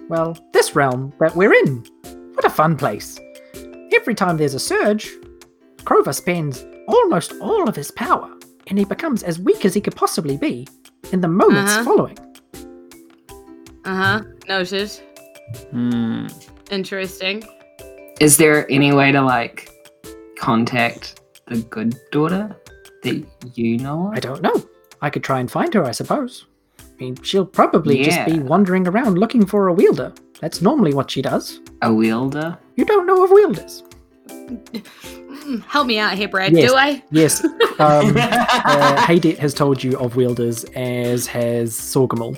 Well, 0.10 0.38
this 0.54 0.76
realm 0.76 1.12
that 1.20 1.36
we're 1.36 1.54
in. 1.56 1.84
What 2.36 2.46
a 2.46 2.52
fun 2.52 2.78
place. 2.78 3.20
Every 3.96 4.14
time 4.14 4.38
there's 4.38 4.54
a 4.54 4.60
surge, 4.60 5.10
Crover 5.86 6.14
spends 6.14 6.64
almost 6.88 7.34
all 7.42 7.68
of 7.68 7.76
his 7.76 7.90
power, 7.90 8.30
and 8.68 8.78
he 8.78 8.86
becomes 8.86 9.24
as 9.24 9.40
weak 9.40 9.66
as 9.66 9.74
he 9.74 9.82
could 9.82 9.96
possibly 9.96 10.38
be 10.38 10.68
in 11.12 11.22
the 11.22 11.28
moments 11.28 11.72
Uh-huh. 11.72 11.84
following. 11.84 12.18
Uh 13.84 13.96
huh. 13.96 14.22
Noted. 14.48 14.92
Hmm. 15.72 16.28
Interesting. 16.70 17.44
Is 18.22 18.38
there 18.38 18.72
any 18.72 18.94
way 18.94 19.12
to 19.12 19.22
like 19.22 19.68
contact 20.38 21.22
the 21.48 21.58
good 21.64 21.96
daughter 22.12 22.56
that 23.02 23.26
you 23.56 23.78
know 23.80 24.12
I 24.14 24.20
don't 24.20 24.42
know. 24.44 24.64
I 25.02 25.10
could 25.10 25.24
try 25.24 25.40
and 25.40 25.50
find 25.50 25.74
her, 25.74 25.84
I 25.84 25.92
suppose. 25.92 26.46
I 26.80 26.84
mean, 27.00 27.16
she'll 27.24 27.48
probably 27.48 28.04
just 28.04 28.24
be 28.28 28.38
wandering 28.38 28.88
around 28.88 29.18
looking 29.18 29.44
for 29.44 29.70
a 29.70 29.74
wielder. 29.74 30.14
That's 30.40 30.62
normally 30.62 30.94
what 30.94 31.10
she 31.10 31.24
does. 31.24 31.62
A 31.82 31.92
wielder? 31.92 32.60
You 32.76 32.86
don't 32.86 33.08
know 33.08 33.24
of 33.24 33.32
wielders? 33.32 33.84
Mm, 34.28 35.64
Help 35.68 35.88
me 35.88 35.98
out 35.98 36.14
here, 36.14 36.28
Brad. 36.28 36.54
Yes. 36.54 36.70
Do 36.70 36.78
I? 36.78 37.04
Yes. 37.12 37.46
Um, 37.82 38.16
uh, 38.16 38.96
Haydet 38.98 39.40
has 39.40 39.56
told 39.56 39.84
you 39.84 39.98
of 39.98 40.16
wielders, 40.16 40.66
as 40.76 41.26
has 41.26 41.74
Sorgamel. 41.74 42.38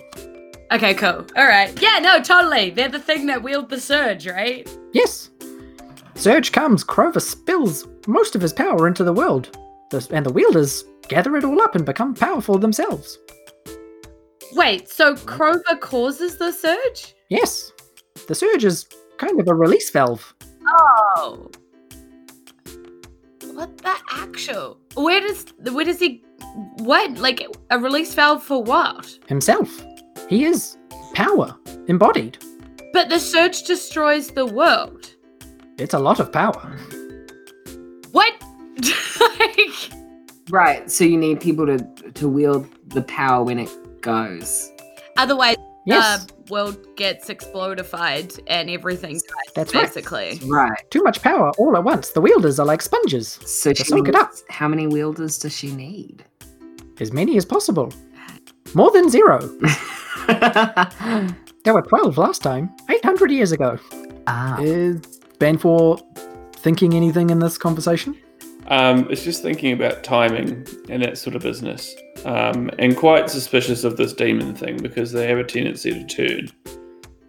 Okay, 0.72 0.94
cool. 0.94 1.26
All 1.36 1.46
right. 1.46 1.78
Yeah, 1.82 2.00
no, 2.00 2.22
totally. 2.22 2.70
They're 2.70 2.88
the 2.88 2.98
thing 2.98 3.26
that 3.26 3.44
wield 3.44 3.70
the 3.70 3.82
surge, 3.82 4.26
right? 4.26 4.66
Yes. 4.94 5.32
Surge 6.16 6.52
comes, 6.52 6.84
Crover 6.84 7.20
spills 7.20 7.88
most 8.08 8.36
of 8.36 8.42
his 8.42 8.54
power 8.54 8.88
into 8.88 9.04
the 9.04 9.14
world, 9.14 9.58
and 10.12 10.26
the 10.26 10.34
wielders 10.34 10.84
gather 11.08 11.36
it 11.36 11.44
all 11.44 11.62
up 11.62 11.76
and 11.76 11.86
become 11.86 12.14
powerful 12.14 12.58
themselves. 12.58 13.18
Wait, 14.54 14.88
so 14.88 15.16
Crover 15.16 15.78
causes 15.82 16.38
the 16.38 16.52
surge? 16.52 17.16
Yes. 17.30 17.72
The 18.28 18.36
surge 18.36 18.64
is 18.64 18.88
kind 19.18 19.40
of 19.40 19.48
a 19.48 19.56
release 19.56 19.90
valve. 19.90 20.34
Oh. 20.68 21.50
What 23.54 23.78
the 23.80 23.96
actual? 24.12 24.80
Where 24.96 25.22
does 25.22 25.46
where 25.72 25.86
does 25.86 26.00
he 26.00 26.24
what? 26.78 27.18
Like 27.18 27.46
a 27.70 27.80
release 27.80 28.14
valve 28.14 28.44
for 28.44 28.64
what? 28.64 29.18
Himself. 29.28 29.70
He 30.30 30.46
is 30.46 30.78
power 31.14 31.56
embodied. 31.88 32.38
But 32.94 33.10
the 33.10 33.20
surge 33.20 33.64
destroys 33.64 34.30
the 34.30 34.46
world. 34.46 35.13
It's 35.78 35.94
a 35.94 36.00
lot 36.00 36.20
of 36.20 36.32
power. 36.32 36.78
What? 38.12 38.34
like, 39.40 39.70
Right, 40.50 40.90
so 40.92 41.04
you 41.04 41.18
need 41.18 41.40
people 41.42 41.66
to 41.66 41.78
to 42.14 42.28
wield 42.28 42.68
the 42.90 43.02
power 43.04 43.44
when 43.44 43.60
it 43.60 43.70
goes. 44.02 44.72
otherwise 45.18 45.56
Yes, 45.86 46.26
the 46.26 46.34
world 46.54 46.78
gets 46.96 47.28
explodified 47.30 48.40
and 48.48 48.70
everything 48.70 49.14
dies, 49.16 49.54
that's 49.54 49.74
right. 49.76 49.84
basically. 49.84 50.40
Right. 50.46 50.80
Too 50.92 51.04
much 51.04 51.22
power 51.22 51.52
all 51.58 51.76
at 51.76 51.84
once. 51.84 52.12
The 52.12 52.22
wielders 52.22 52.58
are 52.58 52.66
like 52.66 52.82
sponges. 52.82 53.28
So 53.46 53.74
To 53.74 53.84
she 53.84 53.90
soak 53.90 54.08
it 54.08 54.16
up. 54.16 54.32
how 54.50 54.70
many 54.70 54.88
wielders 54.88 55.38
does 55.38 55.54
she 55.58 55.74
need? 55.74 56.24
As 57.02 57.12
many 57.12 57.36
as 57.36 57.44
possible. 57.46 57.92
More 58.74 58.92
than 58.92 59.10
zero. 59.10 59.40
There 61.66 61.74
were 61.74 61.82
12 61.82 62.18
last 62.18 62.42
time, 62.44 62.70
800 62.90 63.32
years 63.32 63.52
ago. 63.54 63.78
ah. 64.28 64.58
Is 64.62 65.20
Banfor 65.44 66.02
thinking 66.56 66.94
anything 66.94 67.30
in 67.30 67.40
this 67.40 67.58
conversation? 67.58 68.18
Um, 68.68 69.08
it's 69.12 69.26
just 69.26 69.42
thinking 69.42 69.74
about 69.74 70.02
timing 70.02 70.66
and 70.88 71.04
that 71.04 71.18
sort 71.18 71.36
of 71.36 71.42
business. 71.42 71.94
Um, 72.24 72.72
and 72.80 72.96
quite 72.96 73.30
suspicious 73.30 73.84
of 73.84 73.98
this 73.98 74.14
demon 74.14 74.56
thing 74.56 74.78
because 74.78 75.12
they 75.12 75.28
have 75.28 75.38
a 75.38 75.44
tendency 75.44 75.92
to 75.92 76.06
turn. 76.06 76.48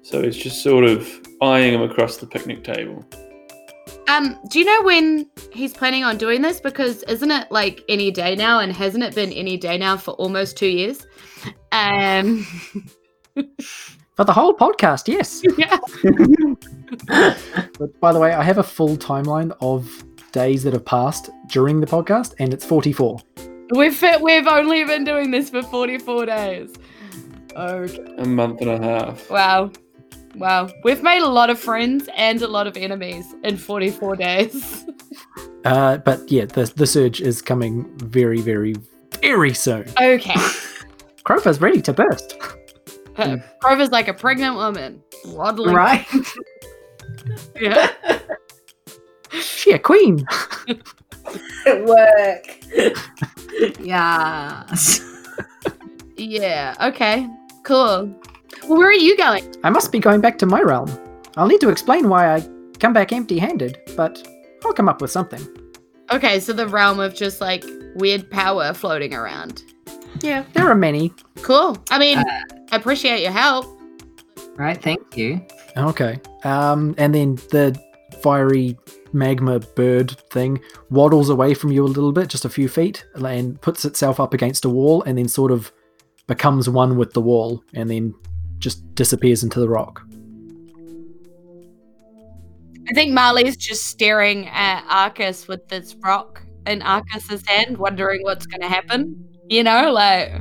So 0.03 0.21
it's 0.21 0.37
just 0.37 0.63
sort 0.63 0.85
of 0.85 1.11
eyeing 1.43 1.75
him 1.75 1.83
across 1.83 2.19
the 2.19 2.27
picnic 2.29 2.63
table. 2.63 3.05
Um, 4.07 4.39
do 4.49 4.61
you 4.61 4.65
know 4.65 4.83
when 4.87 5.27
he's 5.53 5.73
planning 5.73 6.05
on 6.05 6.17
doing 6.17 6.41
this? 6.41 6.61
Because 6.61 7.03
isn't 7.05 7.33
it 7.33 7.51
like 7.51 7.83
any 7.89 8.13
day 8.13 8.37
now, 8.37 8.61
and 8.61 8.73
hasn't 8.73 9.03
it 9.03 9.17
been 9.17 9.33
any 9.33 9.57
day 9.57 9.77
now 9.77 9.97
for 9.97 10.13
almost 10.13 10.57
two 10.57 10.69
years? 10.69 11.05
Um, 11.73 12.47
For 14.15 14.25
the 14.25 14.33
whole 14.33 14.55
podcast, 14.55 15.09
yes. 15.09 15.43
yeah. 15.59 15.79
But 17.07 18.01
by 18.01 18.13
the 18.13 18.21
way, 18.21 18.33
I 18.33 18.43
have 18.43 18.59
a 18.59 18.63
full 18.63 18.97
timeline 18.97 19.57
of 19.61 20.05
days 20.33 20.63
that 20.65 20.73
have 20.73 20.85
passed 20.85 21.31
during 21.49 21.81
the 21.81 21.87
podcast, 21.87 22.35
and 22.39 22.53
it's 22.53 22.65
44. 22.65 23.21
We've 23.71 24.05
we've 24.21 24.47
only 24.47 24.85
been 24.85 25.05
doing 25.05 25.31
this 25.31 25.51
for 25.51 25.63
forty 25.63 25.99
four 25.99 26.27
days. 26.27 26.75
Okay. 27.57 28.05
A 28.19 28.27
month 28.27 28.61
and 28.61 28.71
a 28.71 28.79
half. 28.79 29.31
Wow. 29.31 29.71
Wow. 30.37 30.69
We've 30.83 31.03
made 31.03 31.23
a 31.23 31.29
lot 31.29 31.51
of 31.51 31.59
friends 31.59 32.09
and 32.17 32.43
a 32.43 32.49
lot 32.49 32.67
of 32.67 32.77
enemies 32.77 33.35
in 33.43 33.57
44 33.57 34.17
days. 34.17 34.85
Uh, 35.65 35.97
but 35.97 36.31
yeah, 36.31 36.45
the, 36.45 36.71
the 36.77 36.87
surge 36.87 37.23
is 37.23 37.41
coming 37.41 37.91
very, 37.97 38.43
very, 38.43 38.75
very 39.23 39.55
soon. 39.55 39.87
Okay. 39.99 40.35
Crover's 41.25 41.59
ready 41.59 41.81
to 41.81 41.91
burst. 41.95 42.39
Crover's 43.63 43.91
like 43.91 44.07
a 44.07 44.13
pregnant 44.13 44.57
woman. 44.57 45.03
Waddling. 45.25 45.75
Right. 45.75 46.07
Yeah. 47.61 47.91
She 49.41 49.73
a 49.73 49.79
queen. 49.79 50.25
Work. 51.67 52.59
yeah. 53.81 54.65
Yeah. 56.17 56.75
Okay. 56.81 57.29
Cool. 57.65 58.15
Well, 58.69 58.79
where 58.79 58.89
are 58.89 58.93
you 58.93 59.17
going? 59.17 59.55
I 59.65 59.71
must 59.71 59.91
be 59.91 59.99
going 59.99 60.21
back 60.21 60.39
to 60.39 60.47
my 60.47 60.61
realm. 60.61 60.91
I'll 61.37 61.49
need 61.49 61.61
to 61.63 61.71
explain 61.71 62.09
why 62.09 62.33
I 62.35 62.49
come 62.79 62.93
back 62.93 63.13
empty 63.13 63.39
handed, 63.39 63.79
but 63.97 64.27
I'll 64.65 64.73
come 64.73 64.89
up 64.89 65.01
with 65.01 65.11
something. 65.11 65.45
Okay, 66.13 66.39
so 66.39 66.53
the 66.53 66.69
realm 66.69 67.01
of 67.01 67.15
just 67.15 67.41
like 67.41 67.65
weird 67.97 68.31
power 68.31 68.73
floating 68.73 69.15
around. 69.15 69.65
Yeah, 70.21 70.45
there 70.53 70.69
are 70.69 70.75
many. 70.77 71.13
Cool. 71.43 71.77
I 71.91 71.99
mean, 71.99 72.19
uh, 72.19 72.25
I 72.71 72.77
appreciate 72.77 73.23
your 73.23 73.33
help. 73.33 73.67
Right. 74.57 74.81
Thank 74.81 75.17
you. 75.17 75.45
Okay. 75.77 76.21
Um, 76.45 76.95
and 76.99 77.15
then 77.15 77.37
the 77.51 77.81
fiery 78.23 78.77
magma 79.13 79.61
bird 79.61 80.11
thing 80.31 80.61
waddles 80.91 81.29
away 81.29 81.55
from 81.55 81.73
you 81.73 81.85
a 81.85 81.87
little 81.87 82.13
bit, 82.13 82.29
just 82.29 82.45
a 82.45 82.49
few 82.49 82.69
feet, 82.69 83.05
and 83.15 83.61
puts 83.61 83.85
itself 83.85 84.21
up 84.21 84.35
against 84.35 84.65
a 84.65 84.69
wall, 84.69 85.03
and 85.03 85.19
then 85.19 85.29
sort 85.29 85.51
of 85.51 85.73
becomes 86.27 86.69
one 86.69 86.97
with 86.97 87.13
the 87.13 87.21
wall, 87.21 87.63
and 87.75 87.91
then 87.91 88.15
just 88.59 88.95
disappears 88.95 89.43
into 89.43 89.61
the 89.61 89.69
rock. 89.69 90.03
I 92.89 92.93
think 92.93 93.13
Marley's 93.13 93.57
just 93.57 93.87
staring 93.87 94.47
at 94.49 94.85
Arcus 94.89 95.49
with 95.49 95.69
this 95.69 95.95
rock 96.03 96.43
in 96.67 96.83
Arcus's 96.83 97.47
hand, 97.47 97.79
wondering 97.79 98.23
what's 98.23 98.47
going 98.47 98.61
to 98.61 98.69
happen. 98.69 99.29
You 99.49 99.63
know, 99.63 99.91
like 99.93 100.33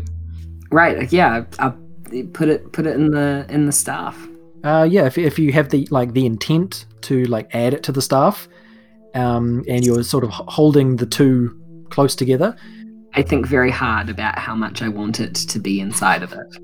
Right. 0.72 1.12
Yeah. 1.12 1.46
I, 1.60 1.74
I 2.12 2.24
put 2.34 2.50
it 2.50 2.72
put 2.72 2.86
it 2.86 2.96
in 2.96 3.12
the 3.12 3.46
in 3.50 3.66
the 3.66 3.72
staff. 3.72 4.28
Uh, 4.64 4.88
yeah, 4.90 5.06
if, 5.06 5.18
if 5.18 5.38
you 5.38 5.52
have 5.52 5.70
the 5.70 5.88
like 5.92 6.14
the 6.14 6.26
intent 6.26 6.86
to 7.02 7.26
like 7.26 7.54
add 7.54 7.74
it 7.74 7.84
to 7.84 7.92
the 7.92 8.02
staff, 8.02 8.48
um, 9.14 9.64
and 9.68 9.86
you're 9.86 10.04
sort 10.04 10.24
of 10.24 10.30
holding 10.32 10.96
the 10.96 11.06
two 11.06 11.60
close 11.90 12.16
together, 12.16 12.56
I 13.14 13.22
think 13.22 13.46
very 13.46 13.72
hard 13.72 14.10
about 14.10 14.40
how 14.40 14.56
much 14.56 14.82
I 14.82 14.88
want 14.88 15.20
it 15.20 15.36
to 15.36 15.60
be 15.60 15.80
inside 15.80 16.24
of 16.24 16.34
it. 16.34 16.58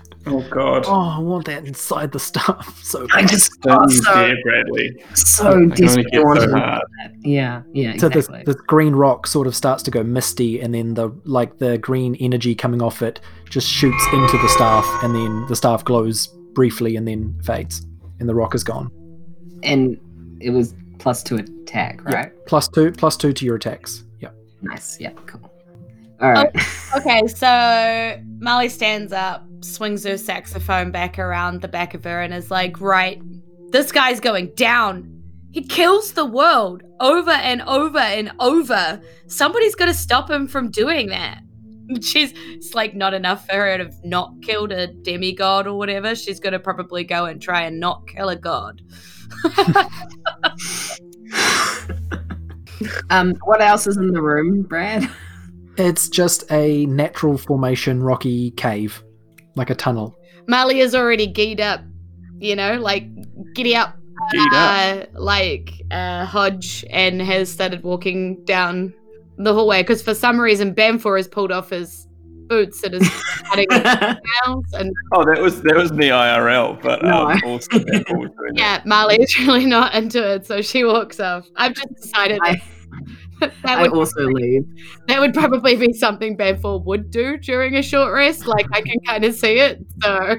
Oh 0.28 0.44
God. 0.50 0.84
oh, 0.86 1.14
I 1.16 1.18
want 1.20 1.44
that 1.46 1.64
inside 1.66 2.10
the 2.10 2.18
staff. 2.18 2.80
So 2.86 3.06
I 3.12 3.24
just 3.24 3.50
Don't 3.62 3.82
oh, 3.82 3.88
so, 3.88 4.14
dare, 4.14 4.36
Bradley. 4.42 4.90
so 5.14 5.50
I 5.50 5.66
desperately 5.66 6.10
get 6.10 6.22
so 6.22 6.50
hard. 6.56 6.82
do. 7.04 7.30
Yeah. 7.30 7.62
Yeah. 7.72 7.96
so 7.96 8.06
Exactly. 8.08 8.38
this 8.44 8.56
this 8.56 8.62
green 8.66 8.94
rock 8.94 9.26
sort 9.26 9.46
of 9.46 9.54
starts 9.54 9.82
to 9.84 9.90
go 9.90 10.02
misty, 10.02 10.60
and 10.60 10.74
then 10.74 10.94
the 10.94 11.10
like 11.24 11.58
the 11.58 11.78
green 11.78 12.14
energy 12.16 12.54
coming 12.54 12.82
off 12.82 13.02
it 13.02 13.20
just 13.50 13.68
shoots 13.68 14.04
into 14.12 14.36
the 14.38 14.48
staff, 14.48 14.84
and 15.04 15.14
then 15.14 15.46
the 15.46 15.56
staff 15.56 15.84
glows 15.84 16.28
briefly, 16.56 16.96
and 16.96 17.06
then 17.06 17.38
fades, 17.44 17.86
and 18.18 18.28
the 18.28 18.34
rock 18.34 18.54
is 18.56 18.64
gone. 18.64 18.90
and 19.62 19.96
it 20.40 20.50
was 20.50 20.74
plus 20.98 21.22
two 21.22 21.36
attack, 21.36 22.00
Yeah. 22.08 22.14
right? 22.16 22.46
Plus 22.46 22.68
two, 22.68 22.92
plus 22.92 23.16
two 23.16 23.32
to 23.32 23.44
your 23.46 23.56
attacks. 23.56 24.04
Yep. 24.20 24.34
Nice. 24.62 25.00
Yeah. 25.00 25.12
Cool. 25.26 25.40
All 26.20 26.30
right. 26.32 26.50
Okay, 26.96 27.26
so 27.26 28.20
Molly 28.38 28.68
stands 28.68 29.12
up, 29.12 29.44
swings 29.60 30.04
her 30.04 30.16
saxophone 30.18 30.90
back 30.90 31.18
around 31.18 31.62
the 31.62 31.68
back 31.68 31.94
of 31.94 32.04
her, 32.04 32.20
and 32.20 32.32
is 32.34 32.50
like, 32.50 32.80
Right, 32.80 33.20
this 33.70 33.90
guy's 33.92 34.20
going 34.20 34.52
down. 34.56 35.10
He 35.52 35.62
kills 35.62 36.12
the 36.12 36.26
world 36.26 36.82
over 37.00 37.30
and 37.30 37.62
over 37.62 37.98
and 37.98 38.30
over. 38.40 39.00
Somebody's 39.26 39.74
got 39.74 39.86
to 39.86 39.94
stop 39.94 40.30
him 40.30 40.46
from 40.48 40.70
doing 40.70 41.08
that. 41.08 41.40
She's 42.02 42.32
it's 42.34 42.74
like 42.74 42.94
not 42.94 43.14
enough 43.14 43.46
for 43.46 43.54
her 43.54 43.78
to 43.78 43.84
have 43.84 44.04
not 44.04 44.34
killed 44.42 44.72
a 44.72 44.88
demigod 44.88 45.66
or 45.66 45.76
whatever. 45.76 46.14
She's 46.14 46.40
going 46.40 46.52
to 46.52 46.58
probably 46.58 47.04
go 47.04 47.26
and 47.26 47.40
try 47.40 47.62
and 47.62 47.80
not 47.80 48.06
kill 48.06 48.28
a 48.28 48.36
god. 48.36 48.82
um, 53.10 53.34
what 53.44 53.60
else 53.60 53.86
is 53.86 53.96
in 53.96 54.12
the 54.12 54.22
room, 54.22 54.62
Brad? 54.62 55.08
It's 55.76 56.08
just 56.08 56.50
a 56.50 56.86
natural 56.86 57.36
formation 57.36 58.02
rocky 58.02 58.50
cave, 58.52 59.02
like 59.56 59.70
a 59.70 59.74
tunnel. 59.74 60.16
Molly 60.48 60.80
is 60.80 60.94
already 60.94 61.26
geared 61.26 61.60
up, 61.60 61.80
you 62.38 62.56
know, 62.56 62.74
like 62.80 63.04
giddy 63.54 63.74
up 63.76 63.96
Geared 64.32 64.54
up. 64.54 65.08
uh, 65.14 65.20
like 65.20 65.82
uh, 65.90 66.24
Hodge 66.24 66.84
and 66.90 67.20
has 67.20 67.50
started 67.50 67.82
walking 67.82 68.42
down 68.44 68.94
the 69.38 69.52
hallway 69.52 69.82
because 69.82 70.02
for 70.02 70.14
some 70.14 70.40
reason 70.40 70.74
Banfor 70.74 71.16
has 71.18 71.28
pulled 71.28 71.52
off 71.52 71.70
his 71.70 72.06
boots 72.48 72.82
and 72.84 72.94
is 72.94 73.08
cutting 73.48 73.66
nails 73.70 74.64
and 74.74 74.92
Oh, 75.12 75.24
that 75.24 75.40
was 75.42 75.62
that 75.62 75.74
was 75.76 75.92
me 75.92 76.08
IRL, 76.08 76.80
but 76.80 77.02
No. 77.02 77.28
um, 77.30 77.40
also 77.44 77.78
Banfor 77.78 78.28
yeah, 78.54 78.82
Marley 78.86 79.16
is 79.16 79.38
really 79.46 79.66
not 79.66 79.94
into 79.94 80.22
it, 80.34 80.46
so 80.46 80.62
she 80.62 80.84
walks 80.84 81.18
off. 81.20 81.46
I've 81.56 81.74
just 81.74 81.94
decided 81.96 82.38
I- 82.42 82.52
that 82.54 82.62
I 83.64 83.82
would 83.82 83.92
also 83.92 84.24
leave. 84.26 84.64
that 85.08 85.20
would 85.20 85.34
probably 85.34 85.76
be 85.76 85.92
something 85.92 86.36
Banfor 86.36 86.82
would 86.84 87.10
do 87.10 87.36
during 87.36 87.76
a 87.76 87.82
short 87.82 88.12
rest. 88.14 88.46
Like 88.46 88.66
I 88.72 88.80
can 88.80 88.98
kind 89.06 89.24
of 89.24 89.34
see 89.34 89.58
it. 89.58 89.84
So 90.02 90.36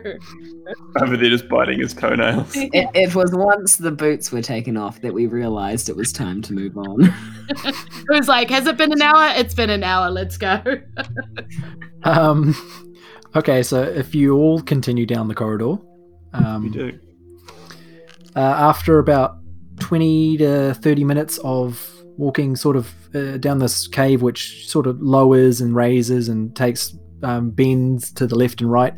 over 1.01 1.15
there 1.15 1.29
just 1.29 1.47
biting 1.47 1.79
his 1.79 1.93
toenails. 1.93 2.55
It, 2.55 2.89
it 2.93 3.15
was 3.15 3.31
once 3.33 3.77
the 3.77 3.91
boots 3.91 4.31
were 4.31 4.41
taken 4.41 4.77
off 4.77 4.99
that 5.01 5.13
we 5.13 5.27
realized 5.27 5.89
it 5.89 5.95
was 5.95 6.11
time 6.11 6.41
to 6.43 6.53
move 6.53 6.75
on. 6.77 7.03
it 7.49 7.75
was 8.09 8.27
like, 8.27 8.49
has 8.49 8.65
it 8.67 8.77
been 8.77 8.91
an 8.91 9.01
hour? 9.01 9.31
It's 9.35 9.53
been 9.53 9.69
an 9.69 9.83
hour. 9.83 10.09
Let's 10.09 10.37
go. 10.37 10.61
Um, 12.03 12.55
okay, 13.35 13.63
so 13.63 13.81
if 13.81 14.13
you 14.15 14.35
all 14.37 14.61
continue 14.61 15.05
down 15.05 15.27
the 15.27 15.35
corridor, 15.35 15.75
um, 16.33 16.63
We 16.63 16.69
do. 16.69 16.99
uh, 18.35 18.39
after 18.39 18.99
about 18.99 19.37
20 19.79 20.37
to 20.37 20.73
30 20.75 21.03
minutes 21.03 21.37
of 21.39 21.96
walking 22.17 22.55
sort 22.55 22.75
of 22.75 22.93
uh, 23.15 23.37
down 23.37 23.59
this 23.59 23.87
cave 23.87 24.21
which 24.21 24.67
sort 24.67 24.87
of 24.87 24.99
lowers 25.01 25.61
and 25.61 25.75
raises 25.75 26.29
and 26.29 26.55
takes 26.55 26.95
um, 27.23 27.51
bends 27.51 28.11
to 28.11 28.27
the 28.27 28.35
left 28.35 28.61
and 28.61 28.71
right 28.71 28.93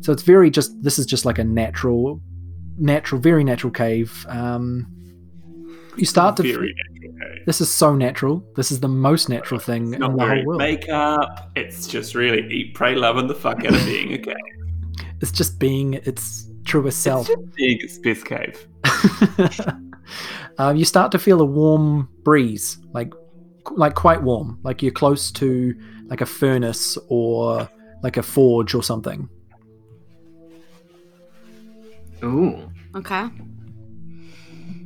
so 0.00 0.12
it's 0.12 0.22
very 0.22 0.50
just 0.50 0.70
this 0.82 0.98
is 0.98 1.06
just 1.06 1.24
like 1.24 1.38
a 1.38 1.44
natural 1.44 2.20
natural 2.78 3.20
very 3.20 3.44
natural 3.44 3.72
cave 3.72 4.26
um, 4.28 4.86
you 5.96 6.04
start 6.04 6.36
to 6.36 6.42
very 6.42 6.74
natural. 6.74 6.96
Okay. 7.06 7.42
this 7.46 7.60
is 7.60 7.72
so 7.72 7.94
natural 7.94 8.44
this 8.56 8.70
is 8.70 8.80
the 8.80 8.88
most 8.88 9.28
natural 9.28 9.58
thing 9.58 9.90
Not 9.90 10.10
in 10.10 10.16
the 10.16 10.26
whole 10.26 10.44
world 10.44 10.58
makeup. 10.58 11.50
It's 11.56 11.86
just 11.86 12.14
really 12.14 12.46
eat, 12.52 12.74
pray, 12.74 12.94
love, 12.94 13.16
and 13.16 13.30
the 13.30 13.34
fuck 13.34 13.64
out 13.64 13.74
of 13.74 13.84
being 13.86 14.12
a 14.12 14.18
cave. 14.18 14.34
it's 15.20 15.32
just 15.32 15.58
being 15.58 15.94
its 15.94 16.46
truest 16.64 17.02
self 17.02 17.28
It's 17.30 17.40
just 17.40 17.56
being 17.56 17.78
its 17.80 17.98
best 17.98 18.24
cave. 18.26 18.68
um, 20.58 20.76
you 20.76 20.84
start 20.84 21.12
to 21.12 21.18
feel 21.18 21.40
a 21.40 21.44
warm 21.44 22.08
breeze, 22.24 22.78
like 22.92 23.12
like 23.72 23.94
quite 23.94 24.22
warm, 24.22 24.58
like 24.62 24.82
you're 24.82 24.92
close 24.92 25.30
to 25.32 25.74
like 26.08 26.20
a 26.20 26.26
furnace 26.26 26.96
or 27.08 27.68
like 28.02 28.16
a 28.16 28.22
forge 28.22 28.74
or 28.74 28.82
something. 28.82 29.28
Ooh. 32.24 32.70
Okay. 32.94 33.28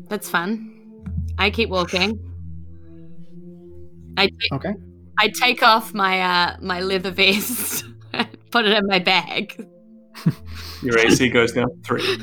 That's 0.09 0.29
fun. 0.29 0.77
I 1.39 1.51
keep 1.51 1.69
walking. 1.69 2.19
I 4.17 4.27
take, 4.27 4.53
Okay. 4.53 4.75
I 5.19 5.29
take 5.29 5.63
off 5.63 5.95
my 5.95 6.21
uh 6.21 6.57
my 6.61 6.81
leather 6.81 7.11
vest, 7.11 7.85
put 8.51 8.65
it 8.65 8.77
in 8.77 8.87
my 8.87 8.99
bag. 8.99 9.67
Your 10.83 10.99
AC 10.99 11.29
goes 11.31 11.53
down 11.53 11.69
three. 11.85 12.03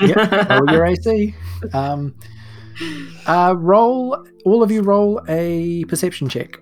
Yep. 0.00 0.50
Roll 0.50 0.70
your 0.72 0.86
AC. 0.86 1.34
Um, 1.72 2.14
uh, 3.26 3.54
roll 3.56 4.26
all 4.44 4.62
of 4.62 4.70
you 4.70 4.82
roll 4.82 5.20
a 5.28 5.84
perception 5.84 6.28
check 6.28 6.58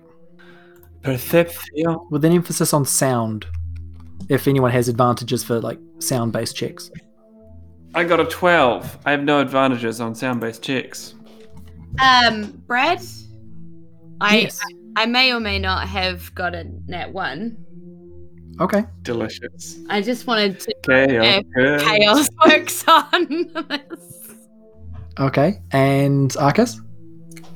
Perception. 1.01 1.97
with 2.11 2.23
an 2.23 2.31
emphasis 2.33 2.73
on 2.73 2.85
sound. 2.85 3.45
If 4.29 4.47
anyone 4.47 4.71
has 4.71 4.87
advantages 4.87 5.43
for 5.43 5.59
like 5.59 5.79
sound-based 5.99 6.55
checks. 6.55 6.89
I 7.95 8.03
got 8.05 8.19
a 8.21 8.25
12. 8.25 8.99
I 9.05 9.11
have 9.11 9.23
no 9.23 9.39
advantages 9.41 9.99
on 9.99 10.15
sound 10.15 10.39
based 10.39 10.61
checks. 10.63 11.15
um, 12.01 12.63
Brad, 12.67 13.01
I 14.21 14.37
Yes. 14.37 14.59
I 14.95 15.07
may 15.07 15.33
or 15.33 15.39
may 15.39 15.59
not 15.59 15.87
have 15.89 16.33
got 16.35 16.53
a 16.55 16.63
nat 16.87 17.11
one. 17.11 17.57
Okay. 18.61 18.83
Delicious. 19.01 19.79
I 19.89 20.01
just 20.01 20.27
wanted 20.27 20.59
to 20.61 20.73
Chaos. 20.83 21.43
chaos 21.83 22.29
works 22.47 22.83
on 22.87 23.27
this. 23.69 24.35
Okay. 25.19 25.61
And 25.71 26.35
Arcus. 26.37 26.79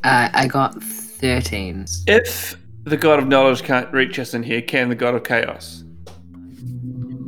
Uh, 0.04 0.30
I 0.34 0.48
got 0.48 0.82
13. 0.82 1.86
If 2.08 2.58
the 2.84 2.98
God 2.98 3.20
of 3.20 3.28
Knowledge 3.28 3.64
can't 3.64 3.92
reach 3.94 4.20
us 4.20 4.34
in 4.34 4.44
here, 4.44 4.62
can 4.62 4.90
the 4.90 4.96
God 4.96 5.16
of 5.16 5.24
Chaos? 5.24 5.84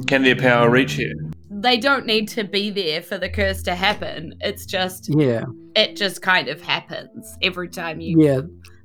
Can 0.07 0.23
their 0.23 0.35
power 0.35 0.69
reach 0.69 0.93
here? 0.93 1.13
They 1.51 1.77
don't 1.77 2.05
need 2.05 2.27
to 2.29 2.43
be 2.43 2.69
there 2.69 3.01
for 3.01 3.17
the 3.17 3.29
curse 3.29 3.61
to 3.63 3.75
happen. 3.75 4.33
It's 4.39 4.65
just 4.65 5.09
Yeah. 5.09 5.43
it 5.75 5.95
just 5.97 6.21
kind 6.21 6.47
of 6.47 6.61
happens 6.61 7.35
every 7.41 7.67
time 7.67 7.99
you 7.99 8.23
Yeah. 8.23 8.41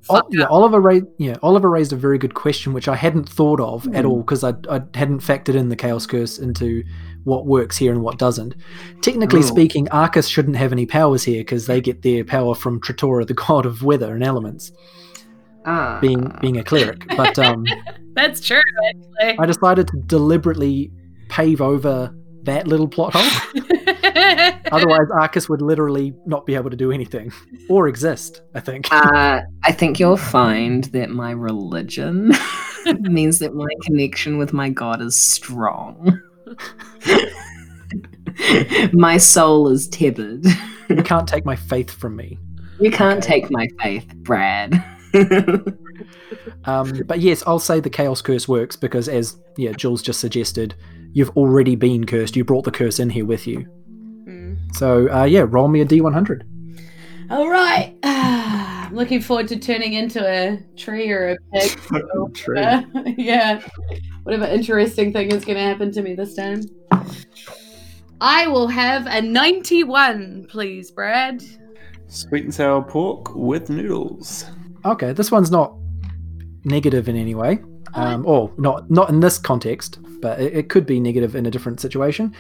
O- 0.08 0.16
fuck 0.16 0.26
yeah. 0.30 0.44
Oliver 0.46 0.80
raised 0.80 1.06
yeah 1.18 1.36
Oliver 1.42 1.70
raised 1.70 1.92
a 1.92 1.96
very 1.96 2.18
good 2.18 2.34
question, 2.34 2.72
which 2.72 2.88
I 2.88 2.96
hadn't 2.96 3.28
thought 3.28 3.60
of 3.60 3.84
Hmm. 3.84 3.94
at 3.96 4.04
all 4.04 4.18
because 4.22 4.44
I, 4.44 4.50
I 4.70 4.80
hadn't 4.94 5.20
factored 5.20 5.54
in 5.54 5.68
the 5.68 5.76
chaos 5.76 6.06
curse 6.06 6.38
into 6.38 6.84
what 7.24 7.46
works 7.46 7.76
here 7.78 7.90
and 7.92 8.02
what 8.02 8.18
doesn't. 8.18 8.54
Technically 9.00 9.38
Oh. 9.40 9.42
speaking, 9.42 9.88
Arcus 9.90 10.28
shouldn't 10.28 10.56
have 10.56 10.72
any 10.72 10.84
powers 10.86 11.24
here 11.24 11.40
because 11.40 11.66
they 11.66 11.80
get 11.80 12.02
their 12.02 12.22
power 12.24 12.54
from 12.54 12.80
Tritora, 12.80 13.26
the 13.26 13.34
god 13.46 13.64
of 13.66 13.82
weather 13.82 14.14
and 14.14 14.22
elements, 14.22 14.72
Ah. 15.64 15.98
being 16.00 16.30
being 16.40 16.58
a 16.58 16.64
cleric. 16.64 17.06
But 17.16 17.38
um, 17.38 17.64
That's 18.14 18.40
true, 18.40 18.60
actually. 18.88 19.38
I 19.38 19.46
decided 19.46 19.88
to 19.88 19.96
deliberately 20.06 20.92
pave 21.28 21.60
over 21.60 22.14
that 22.44 22.66
little 22.66 22.88
plot 22.88 23.14
hole. 23.14 23.62
Otherwise, 24.72 25.08
Arcus 25.12 25.48
would 25.48 25.62
literally 25.62 26.14
not 26.26 26.46
be 26.46 26.54
able 26.54 26.70
to 26.70 26.76
do 26.76 26.92
anything 26.92 27.32
or 27.68 27.88
exist. 27.88 28.42
I 28.54 28.60
think. 28.60 28.88
Uh, 28.90 29.40
I 29.64 29.72
think 29.72 29.98
you'll 30.00 30.16
find 30.16 30.84
that 30.84 31.10
my 31.10 31.30
religion 31.30 32.32
means 33.00 33.38
that 33.40 33.54
my 33.54 33.68
connection 33.82 34.38
with 34.38 34.52
my 34.52 34.68
God 34.68 35.00
is 35.02 35.16
strong. 35.16 36.20
my 38.92 39.16
soul 39.16 39.68
is 39.68 39.88
tethered. 39.88 40.44
You 40.88 41.02
can't 41.02 41.28
take 41.28 41.44
my 41.44 41.56
faith 41.56 41.90
from 41.90 42.16
me. 42.16 42.38
You 42.80 42.90
can't 42.90 43.22
take 43.22 43.50
my 43.50 43.68
faith, 43.80 44.12
Brad. 44.16 44.84
Um, 46.64 47.02
but 47.06 47.20
yes, 47.20 47.42
I'll 47.46 47.58
say 47.58 47.80
the 47.80 47.90
chaos 47.90 48.22
curse 48.22 48.48
works 48.48 48.76
because, 48.76 49.08
as 49.08 49.36
yeah, 49.56 49.72
Jules 49.72 50.02
just 50.02 50.20
suggested, 50.20 50.74
you've 51.14 51.30
already 51.30 51.76
been 51.76 52.04
cursed. 52.04 52.36
You 52.36 52.44
brought 52.44 52.64
the 52.64 52.70
curse 52.70 52.98
in 52.98 53.08
here 53.08 53.24
with 53.24 53.46
you. 53.46 53.60
Mm. 54.28 54.76
So 54.76 55.10
uh, 55.10 55.24
yeah, 55.24 55.46
roll 55.48 55.68
me 55.68 55.80
a 55.80 55.86
d100. 55.86 56.42
All 57.30 57.48
right. 57.48 57.96
I'm 58.02 58.94
looking 58.94 59.22
forward 59.22 59.48
to 59.48 59.58
turning 59.58 59.94
into 59.94 60.22
a 60.26 60.58
tree 60.76 61.10
or 61.10 61.30
a 61.30 61.36
pig. 61.52 61.70
True. 62.34 62.58
Uh, 62.58 62.82
yeah. 63.16 63.66
Whatever 64.24 64.44
interesting 64.44 65.12
thing 65.12 65.32
is 65.32 65.44
going 65.44 65.56
to 65.56 65.64
happen 65.64 65.90
to 65.92 66.02
me 66.02 66.14
this 66.14 66.34
time. 66.34 66.62
I 68.20 68.46
will 68.46 68.68
have 68.68 69.06
a 69.06 69.22
91, 69.22 70.46
please, 70.48 70.90
Brad. 70.90 71.42
Sweet 72.08 72.44
and 72.44 72.54
sour 72.54 72.82
pork 72.82 73.34
with 73.34 73.70
noodles. 73.70 74.44
Okay, 74.84 75.12
this 75.12 75.30
one's 75.30 75.50
not 75.50 75.74
negative 76.64 77.08
in 77.08 77.16
any 77.16 77.34
way. 77.34 77.58
Um, 77.96 78.26
or 78.26 78.52
not 78.58 78.90
not 78.90 79.08
in 79.08 79.20
this 79.20 79.38
context, 79.38 79.98
but 80.20 80.40
it, 80.40 80.54
it 80.54 80.68
could 80.68 80.86
be 80.86 80.98
negative 81.00 81.36
in 81.36 81.46
a 81.46 81.50
different 81.50 81.80
situation. 81.80 82.34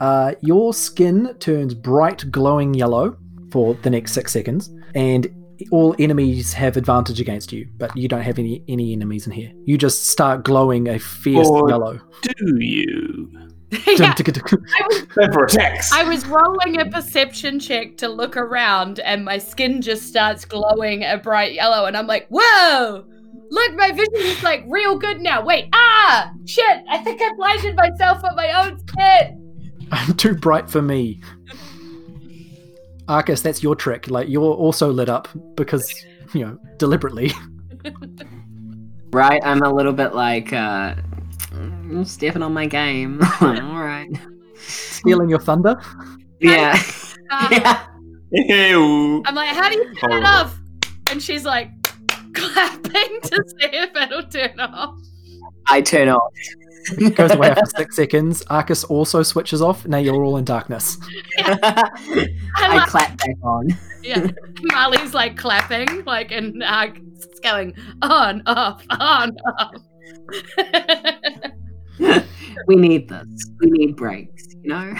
Uh, 0.00 0.34
your 0.40 0.72
skin 0.74 1.34
turns 1.38 1.74
bright, 1.74 2.30
glowing 2.30 2.74
yellow 2.74 3.16
for 3.50 3.74
the 3.82 3.90
next 3.90 4.12
six 4.12 4.32
seconds, 4.32 4.70
and 4.94 5.28
all 5.70 5.94
enemies 5.98 6.52
have 6.52 6.76
advantage 6.76 7.20
against 7.20 7.52
you. 7.52 7.68
But 7.78 7.96
you 7.96 8.08
don't 8.08 8.22
have 8.22 8.38
any 8.38 8.64
any 8.68 8.92
enemies 8.92 9.26
in 9.26 9.32
here. 9.32 9.52
You 9.64 9.78
just 9.78 10.06
start 10.06 10.44
glowing 10.44 10.88
a 10.88 10.98
fierce 10.98 11.48
Or- 11.48 11.68
yellow. 11.68 12.00
Do 12.22 12.56
you? 12.58 13.30
yeah. 13.86 14.14
I 14.18 15.28
was, 15.34 15.56
I 15.94 16.04
was 16.04 16.26
rolling 16.26 16.78
a 16.80 16.90
perception 16.90 17.58
check 17.58 17.96
to 17.98 18.08
look 18.08 18.36
around, 18.36 19.00
and 19.00 19.24
my 19.24 19.38
skin 19.38 19.80
just 19.80 20.02
starts 20.08 20.44
glowing 20.44 21.04
a 21.04 21.16
bright 21.16 21.54
yellow, 21.54 21.86
and 21.86 21.96
I'm 21.96 22.06
like, 22.06 22.26
whoa! 22.28 23.06
Look, 23.52 23.74
my 23.74 23.92
vision 23.92 24.14
is 24.16 24.42
like 24.42 24.64
real 24.66 24.96
good 24.96 25.20
now. 25.20 25.44
Wait, 25.44 25.68
ah! 25.74 26.32
Shit! 26.46 26.84
I 26.88 26.96
think 27.04 27.20
I 27.20 27.34
blinded 27.36 27.76
myself 27.76 28.24
on 28.24 28.34
my 28.34 28.64
own 28.64 28.78
skin! 28.78 29.66
I'm 29.92 30.14
too 30.14 30.34
bright 30.34 30.70
for 30.70 30.80
me. 30.80 31.20
Arcus, 33.08 33.42
that's 33.42 33.62
your 33.62 33.76
trick. 33.76 34.08
Like 34.08 34.30
you're 34.30 34.42
also 34.42 34.90
lit 34.90 35.10
up 35.10 35.28
because 35.54 35.92
you 36.32 36.46
know 36.46 36.58
deliberately. 36.78 37.32
right? 39.12 39.42
I'm 39.44 39.60
a 39.60 39.70
little 39.70 39.92
bit 39.92 40.14
like 40.14 40.54
uh 40.54 40.94
stepping 42.04 42.40
on 42.40 42.54
my 42.54 42.64
game. 42.64 43.20
All 43.42 43.48
right. 43.50 44.08
Stealing 44.56 45.28
your 45.28 45.40
thunder. 45.40 45.78
Yeah. 46.40 46.82
Ah. 47.30 47.48
yeah. 48.32 49.20
I'm 49.26 49.34
like, 49.34 49.50
how 49.50 49.68
do 49.68 49.76
you 49.76 49.94
turn 49.96 50.12
it 50.12 50.24
off? 50.24 50.58
And 51.10 51.22
she's 51.22 51.44
like, 51.44 51.70
clapping 52.34 53.20
to 53.22 53.44
see 53.48 53.68
if 53.72 53.94
it'll 53.96 54.22
turn 54.24 54.58
off. 54.60 54.98
I 55.66 55.80
turn 55.80 56.08
off. 56.08 56.32
Goes 57.14 57.30
away 57.30 57.50
after 57.50 57.66
six 57.76 57.94
seconds. 57.94 58.42
Arcus 58.50 58.82
also 58.84 59.22
switches 59.22 59.62
off. 59.62 59.86
Now 59.86 59.98
you're 59.98 60.22
all 60.22 60.36
in 60.36 60.44
darkness. 60.44 60.98
I 61.38 61.88
I 62.56 62.76
like, 62.76 62.88
clap 62.88 63.16
back 63.18 63.36
on. 63.44 63.68
yeah. 64.02 64.26
Marley's 64.62 65.14
like 65.14 65.36
clapping, 65.36 66.04
like, 66.04 66.32
and 66.32 66.62
uh, 66.62 66.88
it's 67.14 67.38
going 67.40 67.74
on, 68.02 68.42
off, 68.46 68.84
on, 68.90 69.36
off. 69.58 69.74
we 72.66 72.76
need 72.76 73.08
this. 73.08 73.50
We 73.60 73.70
need 73.70 73.94
breaks, 73.96 74.48
you 74.62 74.68
know? 74.70 74.94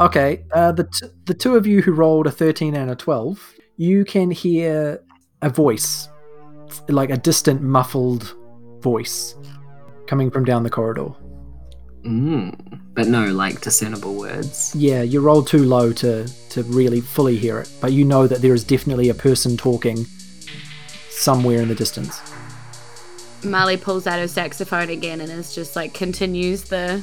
Okay, 0.00 0.44
uh, 0.52 0.70
the 0.70 0.84
t- 0.84 1.08
the 1.24 1.34
two 1.34 1.56
of 1.56 1.66
you 1.66 1.82
who 1.82 1.92
rolled 1.92 2.28
a 2.28 2.30
thirteen 2.30 2.76
and 2.76 2.90
a 2.90 2.94
twelve, 2.94 3.54
you 3.76 4.04
can 4.04 4.30
hear 4.30 5.02
a 5.42 5.50
voice, 5.50 6.08
like 6.88 7.10
a 7.10 7.16
distant, 7.16 7.62
muffled 7.62 8.34
voice, 8.80 9.34
coming 10.06 10.30
from 10.30 10.44
down 10.44 10.62
the 10.62 10.70
corridor. 10.70 11.10
Mm. 12.04 12.80
But 12.94 13.08
no, 13.08 13.26
like 13.26 13.60
discernible 13.60 14.14
words. 14.14 14.74
Yeah, 14.74 15.02
you 15.02 15.20
roll 15.20 15.42
too 15.42 15.64
low 15.64 15.92
to 15.94 16.26
to 16.50 16.62
really 16.64 17.00
fully 17.00 17.36
hear 17.36 17.58
it, 17.58 17.70
but 17.80 17.92
you 17.92 18.04
know 18.04 18.26
that 18.26 18.40
there 18.40 18.54
is 18.54 18.64
definitely 18.64 19.08
a 19.08 19.14
person 19.14 19.56
talking 19.56 20.06
somewhere 21.10 21.60
in 21.60 21.68
the 21.68 21.74
distance. 21.74 22.20
Molly 23.44 23.76
pulls 23.76 24.06
out 24.06 24.18
her 24.18 24.28
saxophone 24.28 24.90
again 24.90 25.20
and 25.20 25.30
is 25.30 25.54
just 25.54 25.76
like 25.76 25.94
continues 25.94 26.64
the 26.64 27.02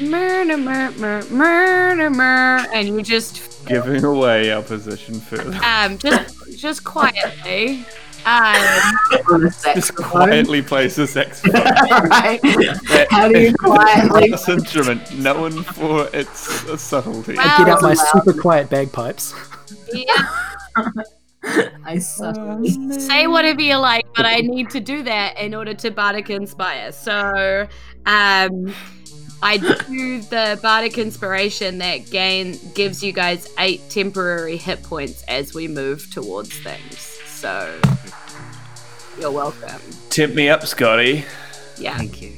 murder, 0.00 0.56
murder, 0.56 1.26
murder, 1.30 2.10
murder, 2.10 2.68
and 2.72 2.88
you 2.88 3.02
just 3.02 3.46
Giving 3.66 4.04
away 4.04 4.50
our 4.52 4.62
position 4.62 5.20
further. 5.20 5.58
um 5.64 5.98
just 5.98 6.58
just 6.58 6.84
quietly 6.84 7.84
um 8.26 9.50
Just 9.74 9.94
quietly 9.96 10.62
plays 10.62 10.96
the 10.96 11.06
saxophone. 11.06 11.62
right? 12.08 12.40
How 13.10 13.28
do 13.28 13.38
you 13.38 13.54
quietly 13.54 14.30
This 14.30 14.48
instrument, 14.48 15.18
known 15.18 15.62
for 15.62 16.08
its 16.12 16.80
subtlety. 16.80 17.36
Wow. 17.36 17.58
Get 17.58 17.68
out 17.68 17.82
my 17.82 17.94
loud. 17.94 18.06
super 18.12 18.32
quiet 18.32 18.68
bagpipes. 18.70 19.34
yeah, 19.92 20.28
I 21.84 21.98
suck. 21.98 22.36
say 22.92 23.26
whatever 23.26 23.62
you 23.62 23.76
like, 23.76 24.06
but 24.14 24.26
I 24.26 24.36
need 24.36 24.70
to 24.70 24.80
do 24.80 25.02
that 25.04 25.38
in 25.38 25.54
order 25.54 25.74
to 25.74 25.90
bardic 25.90 26.30
inspire. 26.30 26.92
So 26.92 27.66
um 28.06 28.74
I 29.42 29.56
do 29.56 30.20
the 30.20 30.58
bardic 30.62 30.98
inspiration 30.98 31.78
that 31.78 32.10
gain 32.10 32.58
gives 32.74 33.02
you 33.02 33.12
guys 33.12 33.50
eight 33.58 33.80
temporary 33.88 34.58
hit 34.58 34.82
points 34.82 35.22
as 35.28 35.54
we 35.54 35.66
move 35.66 36.10
towards 36.12 36.52
things. 36.60 37.19
So 37.40 37.80
you're 39.18 39.30
welcome. 39.30 39.80
Tip 40.10 40.34
me 40.34 40.48
up, 40.50 40.66
Scotty. 40.66 41.24
Yeah. 41.78 41.96
Thank 41.96 42.20
you. 42.20 42.32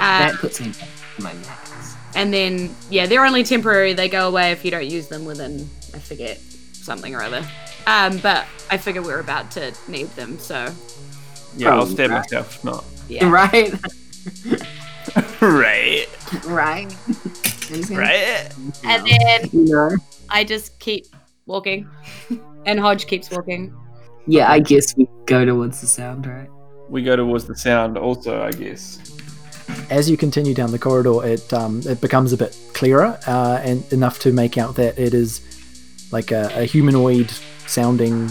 Uh, 0.00 0.30
That 0.30 0.34
puts 0.40 0.60
me 0.60 0.68
back 0.72 0.88
to 1.16 1.22
my 1.22 1.32
max. 1.34 1.94
and 2.16 2.32
then 2.34 2.74
yeah, 2.90 3.06
they're 3.06 3.24
only 3.24 3.44
temporary. 3.44 3.92
They 3.92 4.08
go 4.08 4.26
away 4.28 4.50
if 4.52 4.64
you 4.64 4.70
don't 4.72 4.86
use 4.90 5.06
them 5.08 5.24
within 5.24 5.68
I 5.94 5.98
forget 5.98 6.38
something 6.72 7.14
or 7.14 7.22
other. 7.22 7.46
Um, 7.86 8.18
but 8.18 8.46
I 8.70 8.76
figure 8.76 9.02
we're 9.02 9.20
about 9.20 9.50
to 9.52 9.72
need 9.86 10.08
them, 10.16 10.38
so 10.38 10.72
Yeah, 11.56 11.74
I'll 11.74 11.86
stab 11.86 12.10
right. 12.10 12.18
myself 12.18 12.56
if 12.56 12.64
not. 12.64 12.84
yeah. 13.08 13.28
Right? 13.30 13.72
Right. 15.40 16.06
Right. 16.44 16.94
Right. 17.90 18.48
And 18.84 19.06
then 19.06 19.48
You 19.52 19.64
know? 19.64 19.90
I 20.28 20.44
just 20.44 20.78
keep 20.80 21.06
walking, 21.46 21.88
and 22.68 22.78
Hodge 22.78 23.06
keeps 23.06 23.30
walking. 23.30 23.74
Yeah, 24.26 24.52
I 24.52 24.60
guess 24.60 24.94
we 24.96 25.08
go 25.24 25.44
towards 25.44 25.80
the 25.80 25.86
sound, 25.86 26.26
right? 26.26 26.50
We 26.90 27.02
go 27.02 27.16
towards 27.16 27.46
the 27.46 27.56
sound 27.56 27.96
also, 27.96 28.42
I 28.42 28.52
guess. 28.52 29.00
As 29.90 30.08
you 30.10 30.16
continue 30.18 30.54
down 30.54 30.70
the 30.70 30.78
corridor, 30.78 31.24
it 31.24 31.52
um, 31.52 31.80
it 31.86 32.00
becomes 32.00 32.32
a 32.32 32.36
bit 32.36 32.56
clearer 32.74 33.18
uh, 33.26 33.60
and 33.64 33.90
enough 33.92 34.18
to 34.20 34.32
make 34.32 34.58
out 34.58 34.76
that 34.76 34.98
it 34.98 35.14
is 35.14 35.40
like 36.12 36.30
a, 36.30 36.50
a 36.54 36.64
humanoid 36.64 37.30
sounding 37.66 38.30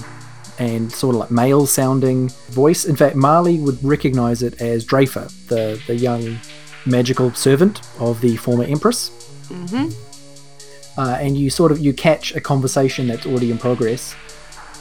and 0.59 0.91
sort 0.91 1.15
of 1.15 1.21
like 1.21 1.31
male 1.31 1.65
sounding 1.65 2.29
voice. 2.49 2.85
In 2.85 2.95
fact, 2.95 3.15
Marley 3.15 3.59
would 3.59 3.83
recognize 3.83 4.43
it 4.43 4.61
as 4.61 4.85
Drafer, 4.85 5.27
the 5.47 5.81
the 5.87 5.95
young 5.95 6.39
magical 6.85 7.33
servant 7.33 7.81
of 7.99 8.21
the 8.21 8.37
former 8.37 8.63
empress. 8.63 9.09
Mm-hmm. 9.47 10.99
uh, 10.99 11.17
and 11.21 11.37
you 11.37 11.49
sort 11.49 11.71
of 11.71 11.79
you 11.79 11.93
catch 11.93 12.35
a 12.35 12.41
conversation 12.41 13.07
that's 13.07 13.25
already 13.25 13.49
in 13.49 13.57
progress, 13.57 14.13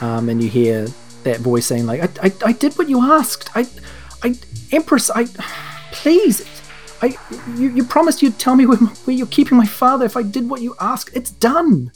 um, 0.01 0.29
and 0.29 0.41
you 0.41 0.49
hear 0.49 0.87
that 1.23 1.39
voice 1.39 1.65
saying 1.65 1.85
like, 1.85 2.01
I, 2.01 2.27
I, 2.27 2.33
"I 2.45 2.51
did 2.53 2.77
what 2.77 2.89
you 2.89 3.01
asked. 3.01 3.49
I, 3.55 3.67
I, 4.23 4.35
Empress, 4.71 5.09
I, 5.09 5.25
please, 5.91 6.45
I, 7.01 7.17
you, 7.55 7.69
you 7.69 7.83
promised 7.83 8.21
you'd 8.21 8.39
tell 8.39 8.55
me 8.55 8.65
where, 8.65 8.77
where 8.77 9.15
you're 9.15 9.27
keeping 9.27 9.57
my 9.57 9.65
father 9.65 10.05
if 10.05 10.17
I 10.17 10.23
did 10.23 10.49
what 10.49 10.61
you 10.61 10.75
asked. 10.79 11.15
It's 11.15 11.31
done. 11.31 11.91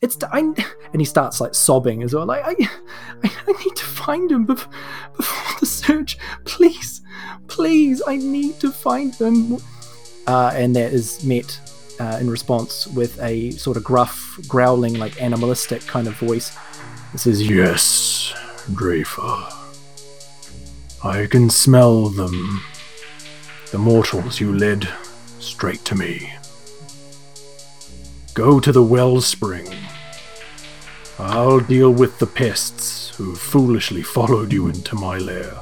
It's 0.00 0.16
done." 0.16 0.30
I, 0.32 0.64
and 0.92 1.00
he 1.00 1.04
starts 1.04 1.40
like 1.40 1.54
sobbing 1.54 2.02
as 2.02 2.14
well. 2.14 2.26
Like, 2.26 2.42
I, 2.44 2.70
I, 3.24 3.64
need 3.64 3.76
to 3.76 3.84
find 3.84 4.30
him 4.30 4.46
bef- 4.46 4.68
before 5.16 5.60
the 5.60 5.66
surge. 5.66 6.18
Please, 6.44 7.00
please, 7.48 8.02
I 8.06 8.16
need 8.16 8.60
to 8.60 8.70
find 8.70 9.14
him. 9.14 9.58
Uh, 10.26 10.52
and 10.54 10.76
that 10.76 10.92
is 10.92 11.24
met 11.24 11.58
uh, 11.98 12.18
in 12.20 12.30
response 12.30 12.86
with 12.88 13.20
a 13.20 13.50
sort 13.52 13.76
of 13.76 13.84
gruff, 13.84 14.38
growling, 14.48 14.94
like 14.98 15.20
animalistic 15.20 15.82
kind 15.86 16.06
of 16.06 16.14
voice. 16.14 16.56
It 17.14 17.18
says, 17.18 17.48
Yes, 17.48 18.32
Drafer. 18.72 19.52
I 21.04 21.26
can 21.26 21.50
smell 21.50 22.08
them. 22.08 22.62
The 23.70 23.78
mortals 23.78 24.40
you 24.40 24.56
led 24.56 24.88
straight 25.38 25.84
to 25.86 25.94
me. 25.94 26.32
Go 28.34 28.60
to 28.60 28.72
the 28.72 28.82
wellspring. 28.82 29.68
I'll 31.18 31.60
deal 31.60 31.90
with 31.90 32.18
the 32.18 32.26
pests 32.26 33.14
who 33.16 33.34
foolishly 33.34 34.02
followed 34.02 34.52
you 34.52 34.68
into 34.68 34.94
my 34.94 35.18
lair. 35.18 35.52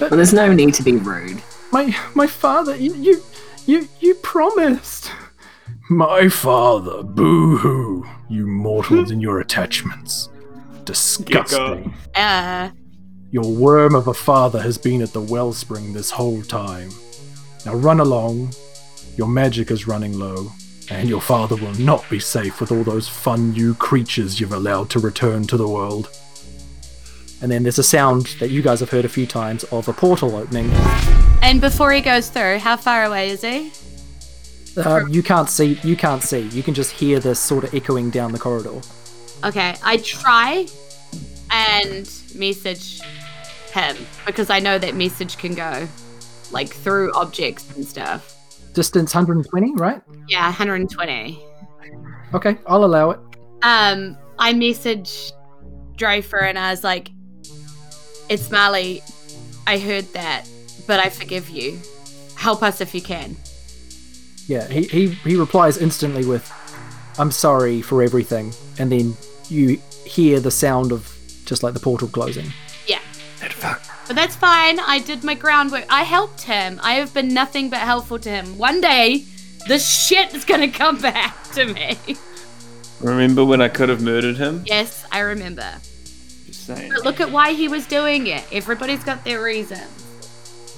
Well, 0.00 0.10
there's 0.10 0.32
no 0.32 0.52
need 0.52 0.74
to 0.74 0.82
be 0.82 0.96
rude. 0.96 1.42
My 1.70 1.96
my 2.14 2.26
father, 2.26 2.76
you 2.76 2.94
you, 2.94 3.22
You 3.66 3.88
you 4.00 4.14
promised. 4.16 5.10
My 5.90 6.28
father, 6.28 7.02
boo 7.02 7.58
hoo, 7.58 8.06
you 8.28 8.46
mortals 8.46 9.10
and 9.10 9.20
your 9.20 9.40
attachments. 9.40 10.28
Disgusting. 10.84 11.94
Uh, 12.14 12.70
Your 13.30 13.44
worm 13.52 13.94
of 13.94 14.08
a 14.08 14.14
father 14.14 14.62
has 14.62 14.78
been 14.78 15.02
at 15.02 15.12
the 15.12 15.20
wellspring 15.20 15.92
this 15.92 16.10
whole 16.10 16.42
time. 16.42 16.90
Now 17.66 17.74
run 17.74 18.00
along. 18.00 18.54
Your 19.16 19.28
magic 19.28 19.70
is 19.70 19.86
running 19.86 20.18
low, 20.18 20.52
and 20.90 21.08
your 21.08 21.20
father 21.20 21.56
will 21.56 21.74
not 21.74 22.08
be 22.08 22.18
safe 22.18 22.60
with 22.60 22.72
all 22.72 22.82
those 22.82 23.08
fun 23.08 23.52
new 23.52 23.74
creatures 23.74 24.40
you've 24.40 24.52
allowed 24.52 24.88
to 24.90 24.98
return 24.98 25.46
to 25.48 25.56
the 25.56 25.68
world. 25.68 26.08
And 27.42 27.50
then 27.50 27.62
there's 27.62 27.78
a 27.78 27.84
sound 27.84 28.26
that 28.40 28.50
you 28.50 28.62
guys 28.62 28.80
have 28.80 28.90
heard 28.90 29.04
a 29.04 29.08
few 29.08 29.26
times 29.26 29.64
of 29.64 29.86
a 29.88 29.92
portal 29.92 30.34
opening. 30.34 30.70
and 31.42 31.60
before 31.60 31.92
he 31.92 32.00
goes 32.00 32.30
through, 32.30 32.58
how 32.58 32.76
far 32.76 33.04
away 33.04 33.28
is 33.30 33.42
he? 33.42 33.70
Uh, 34.76 35.06
you 35.08 35.22
can't 35.22 35.48
see. 35.48 35.78
You 35.82 35.96
can't 35.96 36.22
see. 36.22 36.40
You 36.48 36.62
can 36.62 36.74
just 36.74 36.92
hear 36.92 37.20
this 37.20 37.38
sort 37.38 37.64
of 37.64 37.74
echoing 37.74 38.10
down 38.10 38.32
the 38.32 38.38
corridor. 38.38 38.80
Okay, 39.44 39.74
I 39.82 39.98
try 39.98 40.66
and 41.50 42.10
message 42.34 43.00
him 43.72 43.96
because 44.26 44.50
I 44.50 44.58
know 44.58 44.78
that 44.78 44.94
message 44.94 45.36
can 45.38 45.54
go 45.54 45.86
like 46.50 46.68
through 46.68 47.12
objects 47.14 47.74
and 47.76 47.84
stuff. 47.84 48.30
Distance 48.72 49.14
120, 49.14 49.74
right? 49.74 50.02
Yeah, 50.28 50.46
120. 50.46 51.38
Okay, 52.32 52.56
I'll 52.66 52.84
allow 52.84 53.10
it. 53.10 53.20
Um, 53.62 54.16
I 54.38 54.52
messaged 54.52 55.32
Drafer 55.96 56.42
and 56.42 56.58
I 56.58 56.70
was 56.70 56.82
like, 56.82 57.10
"It's 58.28 58.50
Marley. 58.50 59.02
I 59.66 59.78
heard 59.78 60.04
that, 60.14 60.48
but 60.86 60.98
I 60.98 61.08
forgive 61.08 61.48
you. 61.48 61.78
Help 62.34 62.62
us 62.62 62.80
if 62.80 62.94
you 62.94 63.00
can." 63.00 63.36
Yeah, 64.46 64.66
he, 64.68 64.82
he, 64.82 65.08
he 65.08 65.36
replies 65.36 65.78
instantly 65.78 66.24
with, 66.26 66.50
I'm 67.18 67.30
sorry 67.30 67.80
for 67.82 68.02
everything. 68.02 68.52
And 68.78 68.92
then 68.92 69.16
you 69.48 69.78
hear 70.04 70.40
the 70.40 70.50
sound 70.50 70.92
of 70.92 71.10
just 71.44 71.62
like 71.62 71.74
the 71.74 71.80
portal 71.80 72.08
closing. 72.08 72.46
Yeah. 72.86 73.00
That 73.40 73.52
fuck. 73.52 73.82
But 74.06 74.16
that's 74.16 74.36
fine. 74.36 74.78
I 74.80 74.98
did 74.98 75.24
my 75.24 75.34
groundwork. 75.34 75.86
I 75.88 76.02
helped 76.02 76.42
him. 76.42 76.78
I 76.82 76.94
have 76.94 77.14
been 77.14 77.32
nothing 77.32 77.70
but 77.70 77.78
helpful 77.80 78.18
to 78.18 78.28
him. 78.28 78.58
One 78.58 78.80
day, 78.80 79.24
this 79.66 79.88
shit 79.88 80.34
is 80.34 80.44
gonna 80.44 80.70
come 80.70 80.98
back 81.00 81.42
to 81.52 81.64
me. 81.66 81.96
Remember 83.00 83.44
when 83.44 83.60
I 83.62 83.68
could 83.68 83.88
have 83.88 84.02
murdered 84.02 84.36
him? 84.36 84.62
yes, 84.66 85.06
I 85.10 85.20
remember. 85.20 85.74
Just 86.46 86.66
saying. 86.66 86.92
But 86.94 87.04
look 87.04 87.20
at 87.20 87.30
why 87.30 87.52
he 87.52 87.68
was 87.68 87.86
doing 87.86 88.26
it. 88.26 88.44
Everybody's 88.52 89.04
got 89.04 89.24
their 89.24 89.42
reasons. 89.42 89.88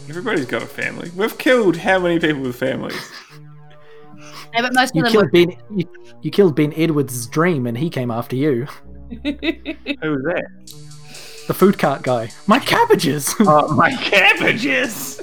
Everybody's 0.09 0.47
got 0.47 0.63
a 0.63 0.67
family. 0.67 1.11
We've 1.17 1.37
killed 1.37 1.77
how 1.77 1.99
many 1.99 2.21
people 2.21 2.43
with 2.43 2.57
families? 2.57 3.11
Yeah, 4.55 4.63
but 4.63 4.75
most 4.75 4.95
You 4.95 5.05
of 5.05 5.13
them 5.13 5.31
killed 5.31 5.33
Ben 5.33 5.57
you, 5.77 5.89
you 6.23 6.31
killed 6.31 6.57
Ben 6.57 6.73
Edwards' 6.77 7.27
dream 7.27 7.67
and 7.67 7.77
he 7.77 7.91
came 7.91 8.11
after 8.11 8.37
you. 8.37 8.67
Who 9.25 10.11
was 10.11 10.25
that? 10.25 10.47
The 11.47 11.55
food 11.55 11.79
cart 11.79 12.03
guy. 12.03 12.31
My 12.49 12.59
cabbages! 12.59 13.33
Oh, 13.41 13.73
my 13.75 13.93
cabbages! 13.93 15.21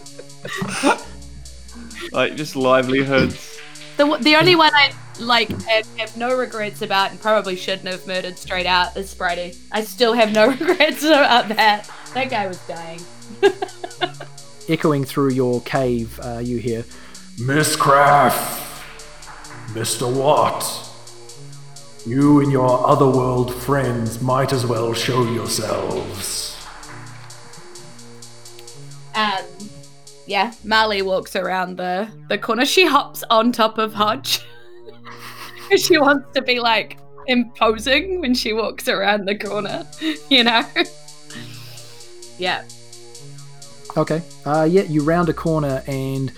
like, 2.14 2.38
just 2.38 2.56
livelihoods. 2.56 3.60
The, 3.98 4.18
the 4.22 4.36
only 4.38 4.56
one 4.56 4.74
I 4.74 4.94
like 5.20 5.50
have, 5.64 5.86
have 5.98 6.18
no 6.18 6.36
regrets 6.36 6.82
about 6.82 7.12
and 7.12 7.22
probably 7.22 7.56
shouldn't 7.58 7.88
have 7.88 8.08
murdered 8.08 8.38
straight 8.38 8.66
out 8.66 8.96
is 8.96 9.14
Spidey. 9.14 9.58
I 9.72 9.84
still 9.84 10.14
have 10.14 10.32
no 10.32 10.48
regrets 10.60 11.04
about 11.04 11.50
that. 11.50 11.90
That 12.14 12.30
guy 12.30 12.48
was 12.48 12.60
dying. 12.68 13.02
Echoing 14.70 15.04
through 15.04 15.32
your 15.32 15.62
cave, 15.62 16.20
uh, 16.24 16.40
you 16.40 16.58
hear, 16.58 16.86
Miss 17.38 17.76
Craft! 17.76 18.73
Mr. 19.74 20.12
Watt! 20.12 20.64
You 22.06 22.42
and 22.42 22.52
your 22.52 22.86
otherworld 22.86 23.54
friends 23.54 24.22
might 24.22 24.54
as 24.54 24.66
well 24.66 24.94
show 24.94 25.24
yourselves. 25.24 26.56
Um, 29.16 29.46
yeah, 30.28 30.54
Marley 30.64 31.02
walks 31.02 31.36
around 31.36 31.78
the, 31.78 32.08
the 32.30 32.38
corner. 32.38 32.66
She 32.66 32.86
hops 32.86 33.24
on 33.30 33.52
top 33.52 33.78
of 33.78 33.94
Hodge. 33.94 34.46
she 35.78 35.98
wants 35.98 36.28
to 36.36 36.42
be 36.42 36.60
like 36.60 37.00
imposing 37.28 38.22
when 38.22 38.34
she 38.34 38.54
walks 38.54 38.88
around 38.88 39.26
the 39.26 39.38
corner, 39.38 39.88
you 40.30 40.44
know? 40.44 40.64
yeah. 42.38 42.64
Okay. 43.98 44.22
Uh, 44.46 44.68
yeah, 44.70 44.84
you 44.84 45.04
round 45.04 45.30
a 45.30 45.34
corner 45.34 45.84
and 45.88 46.32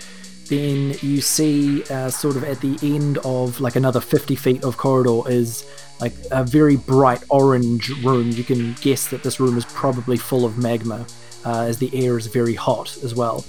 then 0.47 0.95
you 1.01 1.21
see 1.21 1.83
uh, 1.85 2.09
sort 2.09 2.35
of 2.35 2.43
at 2.43 2.61
the 2.61 2.77
end 2.81 3.17
of 3.19 3.59
like 3.59 3.75
another 3.75 3.99
50 3.99 4.35
feet 4.35 4.63
of 4.63 4.77
corridor 4.77 5.21
is 5.29 5.67
like 5.99 6.13
a 6.31 6.43
very 6.43 6.75
bright 6.75 7.23
orange 7.29 7.89
room. 8.03 8.29
You 8.31 8.43
can 8.43 8.73
guess 8.81 9.07
that 9.07 9.23
this 9.23 9.39
room 9.39 9.57
is 9.57 9.65
probably 9.65 10.17
full 10.17 10.45
of 10.45 10.57
magma 10.57 11.05
uh, 11.45 11.61
as 11.61 11.79
the 11.79 12.05
air 12.05 12.17
is 12.17 12.27
very 12.27 12.53
hot 12.53 12.95
as 13.03 13.15
well. 13.15 13.45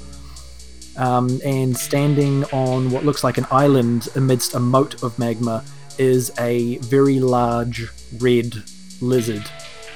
Um, 0.96 1.40
and 1.44 1.76
standing 1.76 2.44
on 2.44 2.90
what 2.90 3.04
looks 3.04 3.22
like 3.22 3.36
an 3.36 3.46
island 3.50 4.08
amidst 4.16 4.54
a 4.54 4.60
moat 4.60 5.02
of 5.02 5.18
magma 5.18 5.62
is 5.98 6.32
a 6.38 6.78
very 6.78 7.20
large 7.20 7.88
red 8.18 8.54
lizard, 9.00 9.44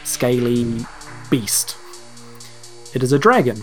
scaly 0.04 0.84
beast. 1.30 1.76
It 2.94 3.02
is 3.02 3.12
a 3.12 3.18
dragon, 3.18 3.62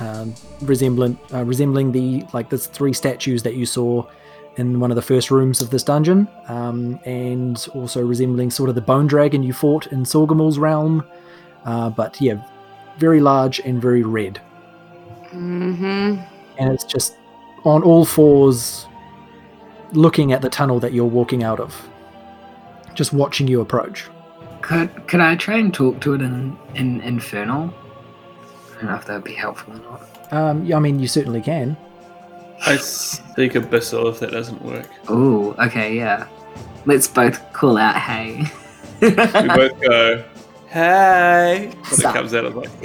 um, 0.00 0.34
resembling 0.62 1.18
uh, 1.32 1.44
resembling 1.44 1.92
the 1.92 2.24
like 2.32 2.50
the 2.50 2.58
three 2.58 2.92
statues 2.92 3.42
that 3.42 3.54
you 3.54 3.66
saw 3.66 4.04
in 4.56 4.80
one 4.80 4.90
of 4.90 4.94
the 4.96 5.02
first 5.02 5.30
rooms 5.30 5.60
of 5.60 5.70
this 5.70 5.82
dungeon, 5.82 6.26
um, 6.48 6.98
and 7.04 7.66
also 7.74 8.02
resembling 8.04 8.50
sort 8.50 8.68
of 8.68 8.74
the 8.74 8.80
bone 8.80 9.06
dragon 9.06 9.42
you 9.42 9.52
fought 9.52 9.86
in 9.88 10.02
Sorgamul's 10.04 10.58
realm. 10.58 11.04
Uh, 11.64 11.90
but 11.90 12.18
yeah, 12.20 12.42
very 12.98 13.20
large 13.20 13.58
and 13.60 13.82
very 13.82 14.02
red, 14.02 14.40
Mm-hmm. 15.32 16.20
and 16.58 16.72
it's 16.72 16.84
just 16.84 17.16
on 17.64 17.82
all 17.82 18.04
fours, 18.04 18.86
looking 19.92 20.32
at 20.32 20.40
the 20.40 20.48
tunnel 20.48 20.78
that 20.80 20.92
you're 20.92 21.04
walking 21.04 21.42
out 21.42 21.60
of, 21.60 21.88
just 22.94 23.12
watching 23.12 23.48
you 23.48 23.60
approach. 23.60 24.08
Could 24.62 25.06
could 25.08 25.20
I 25.20 25.36
try 25.36 25.58
and 25.58 25.74
talk 25.74 26.00
to 26.00 26.14
it 26.14 26.22
in, 26.22 26.56
in 26.74 27.00
Infernal? 27.02 27.72
I 28.76 28.80
don't 28.80 28.90
know 28.90 28.96
if 28.96 29.04
that 29.06 29.14
would 29.14 29.24
be 29.24 29.34
helpful 29.34 29.74
or 29.74 29.78
not. 29.78 30.02
Um, 30.32 30.66
yeah, 30.66 30.76
I 30.76 30.80
mean, 30.80 30.98
you 30.98 31.08
certainly 31.08 31.40
can. 31.40 31.76
I 32.66 32.76
speak 32.76 33.52
Abyssal 33.52 34.10
if 34.10 34.20
that 34.20 34.32
doesn't 34.32 34.60
work. 34.62 34.88
Oh, 35.08 35.54
okay, 35.58 35.96
yeah. 35.96 36.28
Let's 36.84 37.08
both 37.08 37.52
call 37.52 37.78
out 37.78 37.96
hey. 37.96 38.44
We 39.00 39.10
both 39.10 39.80
go, 39.80 40.24
hey! 40.68 41.72
When 41.88 42.00
it 42.00 42.02
comes 42.02 42.34
out, 42.34 42.46
I'm 42.46 42.54
like, 42.54 42.70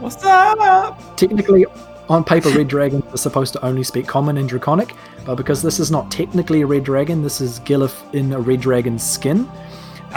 what's 0.00 0.24
up? 0.24 1.16
Technically, 1.16 1.66
on 2.08 2.24
paper, 2.24 2.50
red 2.50 2.68
dragons 2.68 3.04
are 3.12 3.16
supposed 3.16 3.52
to 3.54 3.64
only 3.64 3.84
speak 3.84 4.06
common 4.06 4.36
and 4.36 4.48
draconic, 4.48 4.94
but 5.24 5.36
because 5.36 5.62
this 5.62 5.80
is 5.80 5.90
not 5.90 6.10
technically 6.10 6.62
a 6.62 6.66
red 6.66 6.84
dragon, 6.84 7.22
this 7.22 7.40
is 7.40 7.60
Gilif 7.60 8.12
in 8.14 8.32
a 8.32 8.40
red 8.40 8.60
dragon's 8.60 9.02
skin. 9.02 9.48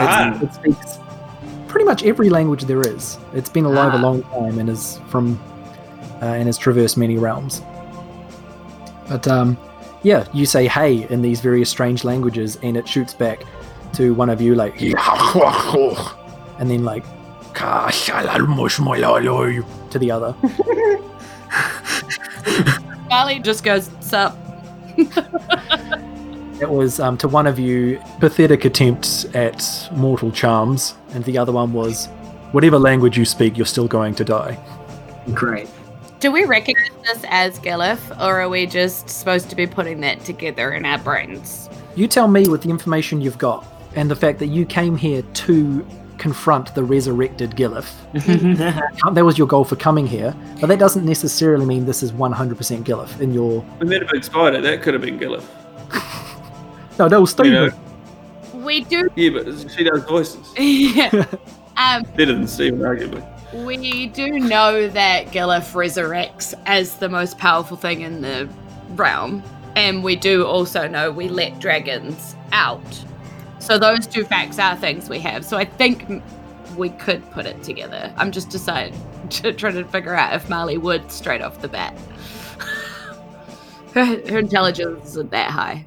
Ah. 0.00 0.38
It 0.42 0.54
speaks 0.54 0.98
pretty 1.66 1.84
much 1.84 2.02
every 2.04 2.30
language 2.30 2.64
there 2.64 2.80
is. 2.80 3.18
It's 3.34 3.50
been 3.50 3.64
alive 3.64 3.92
Ah. 3.94 3.98
a 3.98 4.00
long 4.00 4.22
time 4.24 4.58
and 4.58 4.68
is 4.70 5.00
from 5.08 5.38
uh, 6.22 6.26
and 6.26 6.46
has 6.46 6.58
traversed 6.58 6.96
many 6.96 7.16
realms. 7.18 7.62
But 9.08 9.26
um, 9.28 9.56
yeah, 10.02 10.26
you 10.32 10.46
say 10.46 10.66
"hey" 10.68 11.06
in 11.10 11.22
these 11.22 11.40
various 11.40 11.70
strange 11.70 12.04
languages, 12.04 12.58
and 12.62 12.76
it 12.76 12.88
shoots 12.88 13.14
back 13.14 13.42
to 13.94 14.14
one 14.14 14.30
of 14.30 14.40
you 14.40 14.54
like, 14.54 14.80
and 16.58 16.70
then 16.70 16.84
like 16.84 17.04
to 19.90 19.98
the 19.98 20.10
other. 20.10 20.34
Marley 23.08 23.38
just 23.40 23.64
goes, 23.64 23.90
sup. 24.00 24.36
It 26.60 26.68
was 26.68 26.98
um, 26.98 27.16
to 27.18 27.28
one 27.28 27.46
of 27.46 27.58
you 27.58 28.00
pathetic 28.18 28.64
attempts 28.64 29.24
at 29.34 29.88
mortal 29.92 30.32
charms, 30.32 30.94
and 31.10 31.24
the 31.24 31.38
other 31.38 31.52
one 31.52 31.72
was 31.72 32.06
whatever 32.52 32.78
language 32.78 33.16
you 33.16 33.24
speak, 33.24 33.56
you're 33.56 33.66
still 33.66 33.86
going 33.86 34.14
to 34.16 34.24
die. 34.24 34.58
Great. 35.34 35.68
Do 36.20 36.32
we 36.32 36.44
recognize 36.44 36.90
this 37.04 37.24
as 37.28 37.60
Gilif, 37.60 38.10
or 38.20 38.40
are 38.40 38.48
we 38.48 38.66
just 38.66 39.08
supposed 39.08 39.50
to 39.50 39.56
be 39.56 39.68
putting 39.68 40.00
that 40.00 40.24
together 40.24 40.72
in 40.72 40.84
our 40.84 40.98
brains? 40.98 41.70
You 41.94 42.08
tell 42.08 42.26
me 42.26 42.48
with 42.48 42.62
the 42.62 42.70
information 42.70 43.20
you've 43.20 43.38
got, 43.38 43.64
and 43.94 44.10
the 44.10 44.16
fact 44.16 44.40
that 44.40 44.48
you 44.48 44.66
came 44.66 44.96
here 44.96 45.22
to 45.22 45.86
confront 46.18 46.74
the 46.74 46.82
resurrected 46.82 47.52
Gilif. 47.52 47.88
That 49.14 49.24
was 49.24 49.38
your 49.38 49.46
goal 49.46 49.64
for 49.64 49.76
coming 49.76 50.08
here, 50.08 50.34
but 50.60 50.66
that 50.66 50.80
doesn't 50.80 51.04
necessarily 51.04 51.64
mean 51.64 51.86
this 51.86 52.02
is 52.02 52.10
100% 52.10 52.82
Gilif 52.82 53.20
in 53.20 53.32
your. 53.32 53.64
We 53.78 53.86
met 53.86 54.02
a 54.02 54.08
big 54.10 54.24
spider. 54.24 54.60
That 54.60 54.82
could 54.82 54.94
have 54.94 55.02
been 55.02 55.20
Gillif. 55.20 55.44
No, 56.98 57.08
that 57.08 57.20
was 57.20 57.30
You 57.38 57.44
Stephen. 57.44 57.52
know? 58.54 58.64
We 58.64 58.80
do. 58.84 59.08
Yeah, 59.14 59.30
but 59.30 59.70
she 59.70 59.84
does 59.84 60.02
voices. 60.04 60.52
yeah. 60.58 61.26
Um, 61.80 62.02
Better 62.16 62.32
than 62.32 62.48
Steven, 62.48 62.80
arguably. 62.80 63.24
we 63.64 64.08
do 64.08 64.30
know 64.40 64.88
that 64.88 65.26
Gilif 65.26 65.74
resurrects 65.74 66.52
as 66.66 66.96
the 66.96 67.08
most 67.08 67.38
powerful 67.38 67.76
thing 67.76 68.00
in 68.00 68.20
the 68.20 68.48
realm, 68.96 69.44
and 69.76 70.02
we 70.02 70.16
do 70.16 70.44
also 70.44 70.88
know 70.88 71.12
we 71.12 71.28
let 71.28 71.60
dragons 71.60 72.34
out. 72.50 72.82
So 73.60 73.78
those 73.78 74.08
two 74.08 74.24
facts 74.24 74.58
are 74.58 74.74
things 74.74 75.08
we 75.08 75.20
have. 75.20 75.44
So 75.44 75.56
I 75.56 75.66
think 75.66 76.20
we 76.76 76.88
could 76.90 77.22
put 77.30 77.46
it 77.46 77.62
together. 77.62 78.12
I'm 78.16 78.32
just 78.32 78.50
deciding 78.50 79.00
to 79.30 79.52
try 79.52 79.70
to 79.70 79.84
figure 79.84 80.16
out 80.16 80.34
if 80.34 80.50
Marley 80.50 80.78
would 80.78 81.12
straight 81.12 81.42
off 81.42 81.60
the 81.62 81.68
bat. 81.68 81.96
Her, 84.04 84.30
her 84.30 84.38
intelligence 84.38 85.10
isn't 85.10 85.30
that 85.30 85.50
high. 85.50 85.86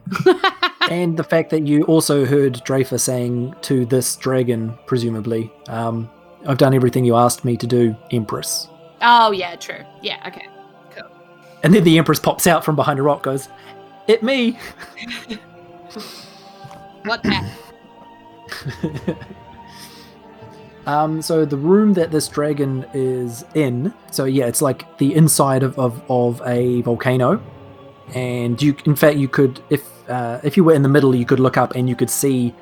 and 0.89 1.17
the 1.17 1.23
fact 1.23 1.49
that 1.51 1.67
you 1.67 1.83
also 1.83 2.25
heard 2.25 2.53
Drafer 2.65 2.99
saying 2.99 3.55
to 3.63 3.85
this 3.85 4.15
dragon, 4.15 4.77
presumably, 4.85 5.51
um, 5.67 6.09
I've 6.47 6.57
done 6.57 6.73
everything 6.73 7.05
you 7.05 7.15
asked 7.15 7.45
me 7.45 7.57
to 7.57 7.67
do, 7.67 7.95
Empress. 8.11 8.67
oh 9.01 9.31
yeah, 9.31 9.55
true. 9.55 9.83
Yeah, 10.01 10.21
okay. 10.27 10.47
Cool. 10.95 11.09
And 11.63 11.73
then 11.73 11.83
the 11.83 11.97
Empress 11.97 12.19
pops 12.19 12.47
out 12.47 12.65
from 12.65 12.75
behind 12.75 12.99
a 12.99 13.03
rock, 13.03 13.23
goes, 13.23 13.49
It 14.07 14.23
me! 14.23 14.57
What 17.03 17.23
that? 17.23 17.51
Um, 20.87 21.21
so 21.21 21.45
the 21.45 21.57
room 21.57 21.93
that 21.93 22.11
this 22.11 22.27
dragon 22.27 22.85
is 22.93 23.45
in, 23.53 23.93
so 24.11 24.25
yeah, 24.25 24.47
it's 24.47 24.61
like 24.61 24.97
the 24.97 25.13
inside 25.13 25.61
of, 25.63 25.77
of, 25.77 26.01
of 26.09 26.41
a 26.45 26.81
volcano, 26.81 27.41
and 28.15 28.61
you, 28.61 28.75
in 28.85 28.95
fact, 28.95 29.17
you 29.17 29.27
could, 29.27 29.61
if 29.69 29.87
uh, 30.09 30.39
if 30.43 30.57
you 30.57 30.63
were 30.63 30.73
in 30.73 30.83
the 30.83 30.89
middle, 30.89 31.15
you 31.15 31.25
could 31.25 31.39
look 31.39 31.57
up 31.57 31.75
and 31.75 31.87
you 31.87 31.95
could 31.95 32.09
see 32.09 32.53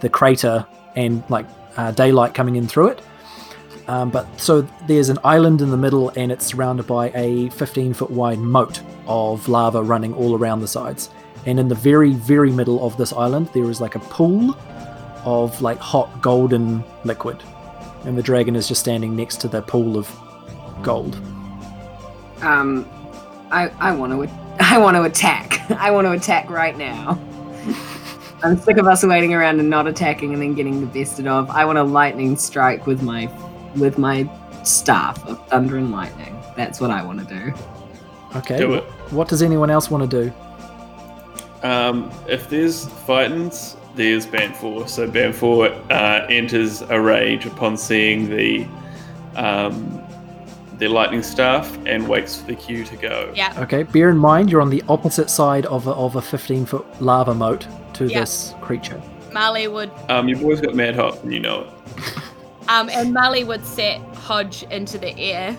the 0.00 0.08
crater 0.08 0.66
and 0.96 1.22
like 1.28 1.46
uh, 1.76 1.90
daylight 1.92 2.34
coming 2.34 2.56
in 2.56 2.66
through 2.66 2.88
it. 2.88 3.00
Um, 3.88 4.10
but 4.10 4.26
so 4.40 4.62
there's 4.88 5.08
an 5.08 5.18
island 5.22 5.60
in 5.60 5.70
the 5.70 5.76
middle, 5.76 6.10
and 6.10 6.32
it's 6.32 6.46
surrounded 6.46 6.86
by 6.86 7.10
a 7.14 7.50
15 7.50 7.94
foot 7.94 8.10
wide 8.10 8.40
moat 8.40 8.82
of 9.06 9.48
lava 9.48 9.82
running 9.82 10.12
all 10.14 10.36
around 10.36 10.60
the 10.60 10.68
sides. 10.68 11.10
And 11.44 11.60
in 11.60 11.68
the 11.68 11.76
very, 11.76 12.12
very 12.12 12.50
middle 12.50 12.84
of 12.84 12.96
this 12.96 13.12
island, 13.12 13.50
there 13.54 13.70
is 13.70 13.80
like 13.80 13.94
a 13.94 14.00
pool 14.00 14.56
of 15.24 15.60
like 15.62 15.78
hot 15.78 16.20
golden 16.20 16.82
liquid 17.04 17.42
and 18.06 18.16
the 18.16 18.22
dragon 18.22 18.56
is 18.56 18.68
just 18.68 18.80
standing 18.80 19.16
next 19.16 19.40
to 19.40 19.48
the 19.48 19.60
pool 19.62 19.98
of 19.98 20.08
gold. 20.82 21.16
Um, 22.40 22.88
I 23.50 23.68
I 23.78 23.92
want 23.92 24.12
to 24.12 24.46
I 24.60 24.78
want 24.78 24.96
to 24.96 25.02
attack. 25.02 25.70
I 25.78 25.90
want 25.90 26.06
to 26.06 26.12
attack 26.12 26.50
right 26.50 26.76
now. 26.76 27.18
I'm 28.42 28.58
sick 28.58 28.76
of 28.76 28.86
us 28.86 29.02
waiting 29.02 29.34
around 29.34 29.60
and 29.60 29.70
not 29.70 29.86
attacking 29.86 30.32
and 30.32 30.42
then 30.42 30.54
getting 30.54 30.80
the 30.80 30.86
bested 30.86 31.26
of. 31.26 31.50
I 31.50 31.64
want 31.64 31.78
a 31.78 31.82
lightning 31.82 32.36
strike 32.36 32.86
with 32.86 33.02
my 33.02 33.30
with 33.76 33.98
my 33.98 34.28
staff 34.62 35.24
of 35.26 35.46
thunder 35.48 35.76
and 35.76 35.90
lightning. 35.90 36.36
That's 36.56 36.80
what 36.80 36.90
I 36.90 37.02
want 37.02 37.26
to 37.26 37.34
do. 37.34 37.54
Okay. 38.36 38.58
Do 38.58 38.74
it. 38.74 38.84
What 39.10 39.28
does 39.28 39.42
anyone 39.42 39.70
else 39.70 39.90
want 39.90 40.10
to 40.10 40.24
do? 40.24 40.32
Um, 41.62 42.10
if 42.28 42.48
there's 42.50 42.86
fightings, 43.06 43.76
there's 43.94 44.26
Banfor. 44.26 44.88
So 44.88 45.08
Banfor 45.08 45.72
uh, 45.90 46.26
enters 46.28 46.82
a 46.82 47.00
rage 47.00 47.46
upon 47.46 47.76
seeing 47.76 48.28
the 48.28 48.66
um, 49.36 50.05
the 50.78 50.88
lightning 50.88 51.22
staff 51.22 51.78
and 51.86 52.06
waits 52.06 52.36
for 52.40 52.46
the 52.48 52.54
cue 52.54 52.84
to 52.84 52.96
go. 52.96 53.32
Yeah. 53.34 53.54
Okay. 53.62 53.82
Bear 53.82 54.10
in 54.10 54.18
mind 54.18 54.50
you're 54.50 54.60
on 54.60 54.70
the 54.70 54.82
opposite 54.88 55.30
side 55.30 55.66
of 55.66 55.86
a, 55.86 55.92
of 55.92 56.16
a 56.16 56.22
15 56.22 56.66
foot 56.66 56.86
lava 57.02 57.34
moat 57.34 57.66
to 57.94 58.06
Yeah. 58.06 58.20
this 58.20 58.54
creature. 58.60 59.00
Marley 59.32 59.68
would 59.68 59.90
Um, 60.08 60.28
your 60.28 60.38
boy's 60.38 60.60
got 60.60 60.74
mad 60.74 60.94
hot, 60.96 61.22
and 61.22 61.32
you 61.32 61.40
know 61.40 61.62
it. 61.62 61.68
Um, 62.68 62.88
and 62.90 63.14
Marley 63.14 63.44
would 63.44 63.64
set 63.64 64.00
Hodge 64.16 64.64
into 64.72 64.98
the 64.98 65.16
air 65.16 65.56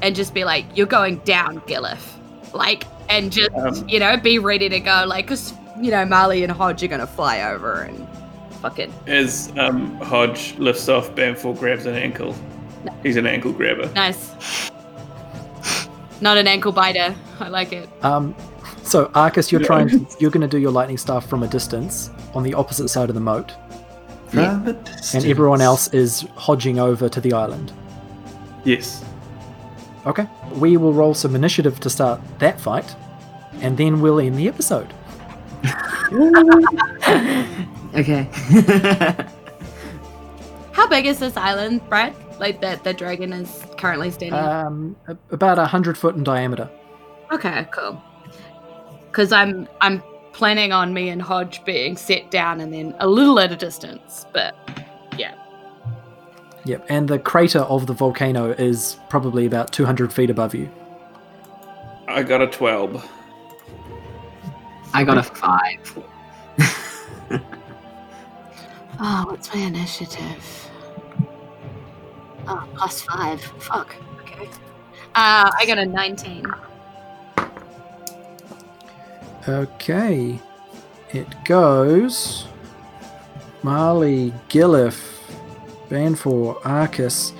and 0.00 0.16
just 0.16 0.32
be 0.32 0.44
like, 0.44 0.64
You're 0.74 0.86
going 0.86 1.18
down, 1.18 1.60
Gilif. 1.62 2.00
Like, 2.54 2.84
and 3.10 3.30
just, 3.30 3.50
Um, 3.52 3.86
you 3.86 4.00
know, 4.00 4.16
be 4.16 4.38
ready 4.38 4.70
to 4.70 4.80
go. 4.80 5.04
Like, 5.06 5.26
because, 5.26 5.52
you 5.78 5.90
know, 5.90 6.04
Marley 6.06 6.42
and 6.42 6.50
Hodge 6.50 6.82
are 6.82 6.88
going 6.88 7.00
to 7.02 7.06
fly 7.06 7.42
over 7.42 7.82
and 7.82 8.06
fucking. 8.62 8.90
As 9.06 9.52
um, 9.58 9.94
Hodge 10.00 10.54
lifts 10.58 10.88
off, 10.88 11.10
Banfor 11.14 11.58
grabs 11.58 11.84
an 11.84 11.94
ankle. 11.94 12.34
He's 13.02 13.16
an 13.16 13.26
ankle 13.26 13.52
grabber. 13.52 13.90
Nice. 13.94 14.70
Not 16.20 16.36
an 16.36 16.46
ankle 16.46 16.72
biter. 16.72 17.14
I 17.40 17.48
like 17.48 17.72
it. 17.72 17.88
Um, 18.02 18.34
so 18.82 19.10
Arcus, 19.14 19.50
you're 19.50 19.60
Yeah. 19.62 19.66
trying. 19.66 20.06
You're 20.18 20.30
going 20.30 20.42
to 20.42 20.48
do 20.48 20.58
your 20.58 20.70
lightning 20.70 20.98
staff 20.98 21.26
from 21.26 21.42
a 21.42 21.48
distance 21.48 22.10
on 22.34 22.42
the 22.42 22.54
opposite 22.54 22.88
side 22.88 23.08
of 23.08 23.14
the 23.14 23.20
moat, 23.20 23.52
From 24.28 24.38
a 24.40 24.76
and 25.14 25.24
everyone 25.24 25.60
else 25.60 25.88
is 25.94 26.26
hodging 26.36 26.78
over 26.78 27.08
to 27.08 27.20
the 27.20 27.32
island. 27.32 27.72
Yes. 28.64 29.02
Okay. 30.06 30.26
We 30.56 30.76
will 30.76 30.92
roll 30.92 31.14
some 31.14 31.34
initiative 31.34 31.80
to 31.80 31.90
start 31.90 32.20
that 32.38 32.60
fight, 32.60 32.94
and 33.60 33.76
then 33.76 34.00
we'll 34.00 34.20
end 34.20 34.36
the 34.36 34.48
episode. 34.48 34.92
Okay. 37.92 38.28
How 40.72 40.86
big 40.86 41.06
is 41.06 41.18
this 41.18 41.36
island, 41.36 41.80
Brad? 41.88 42.14
Like, 42.40 42.60
that 42.62 42.84
the 42.84 42.94
dragon 42.94 43.32
is 43.34 43.66
currently 43.76 44.10
standing? 44.10 44.34
Um, 44.34 44.96
about 45.30 45.58
a 45.58 45.66
hundred 45.66 45.98
foot 45.98 46.16
in 46.16 46.24
diameter. 46.24 46.70
Okay, 47.30 47.68
cool. 47.70 48.02
Because 49.10 49.30
I'm 49.30 49.68
I'm 49.80 50.02
planning 50.32 50.72
on 50.72 50.94
me 50.94 51.10
and 51.10 51.20
Hodge 51.20 51.62
being 51.64 51.98
set 51.98 52.30
down 52.30 52.60
and 52.60 52.72
then 52.72 52.94
a 52.98 53.06
little 53.06 53.38
at 53.38 53.52
a 53.52 53.56
distance, 53.56 54.24
but 54.32 54.54
yeah. 55.18 55.34
Yep, 56.64 56.86
and 56.88 57.08
the 57.08 57.18
crater 57.18 57.60
of 57.60 57.86
the 57.86 57.92
volcano 57.92 58.52
is 58.52 58.96
probably 59.10 59.44
about 59.44 59.70
200 59.72 60.12
feet 60.12 60.30
above 60.30 60.54
you. 60.54 60.70
I 62.08 62.22
got 62.22 62.40
a 62.40 62.46
12. 62.46 63.06
I 64.92 65.04
got 65.04 65.18
a 65.18 65.22
five. 65.22 66.04
oh, 68.98 69.24
what's 69.28 69.54
my 69.54 69.60
initiative? 69.60 70.69
Oh, 72.52 72.68
plus 72.74 73.02
five. 73.02 73.40
Fuck. 73.40 73.94
Okay. 74.22 74.48
Uh, 75.14 75.48
I 75.56 75.64
got 75.66 75.78
a 75.78 75.86
nineteen. 75.86 76.44
Okay, 79.48 80.40
it 81.10 81.44
goes 81.44 82.46
Marley, 83.62 84.34
Gillif, 84.48 85.20
Banfor, 85.88 86.60
Arcus. 86.64 87.32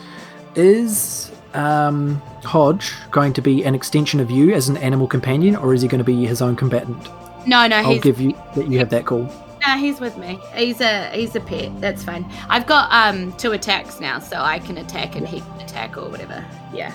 Is 0.54 1.32
um, 1.54 2.22
Hodge 2.44 2.92
going 3.10 3.32
to 3.32 3.42
be 3.42 3.64
an 3.64 3.74
extension 3.74 4.20
of 4.20 4.30
you 4.30 4.52
as 4.54 4.68
an 4.68 4.76
animal 4.76 5.08
companion, 5.08 5.56
or 5.56 5.74
is 5.74 5.82
he 5.82 5.88
going 5.88 5.98
to 5.98 6.04
be 6.04 6.24
his 6.24 6.40
own 6.40 6.54
combatant? 6.54 7.08
No, 7.46 7.66
no, 7.66 7.80
he. 7.80 7.84
I'll 7.84 7.92
he's 7.94 8.02
give 8.02 8.20
you 8.20 8.32
that 8.54 8.68
you 8.68 8.78
have 8.78 8.90
that 8.90 9.06
call. 9.06 9.28
No, 9.66 9.76
he's 9.76 10.00
with 10.00 10.16
me. 10.16 10.38
He's 10.54 10.80
a 10.80 11.10
he's 11.10 11.34
a 11.36 11.40
pet. 11.40 11.78
That's 11.80 12.02
fine. 12.02 12.24
I've 12.48 12.66
got 12.66 12.90
um 12.92 13.32
two 13.34 13.52
attacks 13.52 14.00
now, 14.00 14.18
so 14.18 14.36
I 14.40 14.58
can 14.58 14.78
attack 14.78 15.16
and 15.16 15.26
he 15.26 15.40
can 15.40 15.60
attack 15.60 15.96
or 15.96 16.08
whatever. 16.08 16.44
Yeah. 16.72 16.92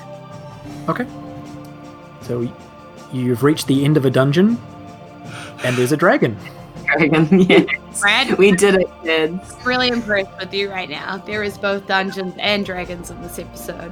Okay. 0.90 1.06
So 2.22 2.48
you've 3.12 3.44
reached 3.44 3.68
the 3.68 3.86
end 3.86 3.98
of 3.98 4.06
a 4.06 4.10
dungeon, 4.10 4.58
and 5.64 5.76
there's 5.76 5.92
a 5.92 5.98
dragon. 5.98 6.38
Dragon, 6.86 7.40
yes. 7.50 7.66
Brad, 8.02 8.38
We 8.38 8.52
did 8.52 8.76
it, 8.76 8.88
kids. 9.04 9.54
really 9.64 9.88
impressed 9.90 10.30
with 10.40 10.54
you 10.54 10.70
right 10.70 10.90
now. 10.90 11.18
There 11.18 11.44
is 11.44 11.58
both 11.58 11.88
dungeons 11.88 12.34
and 12.40 12.66
dragons 12.66 13.10
in 13.12 13.22
this 13.22 13.40
episode. 13.40 13.92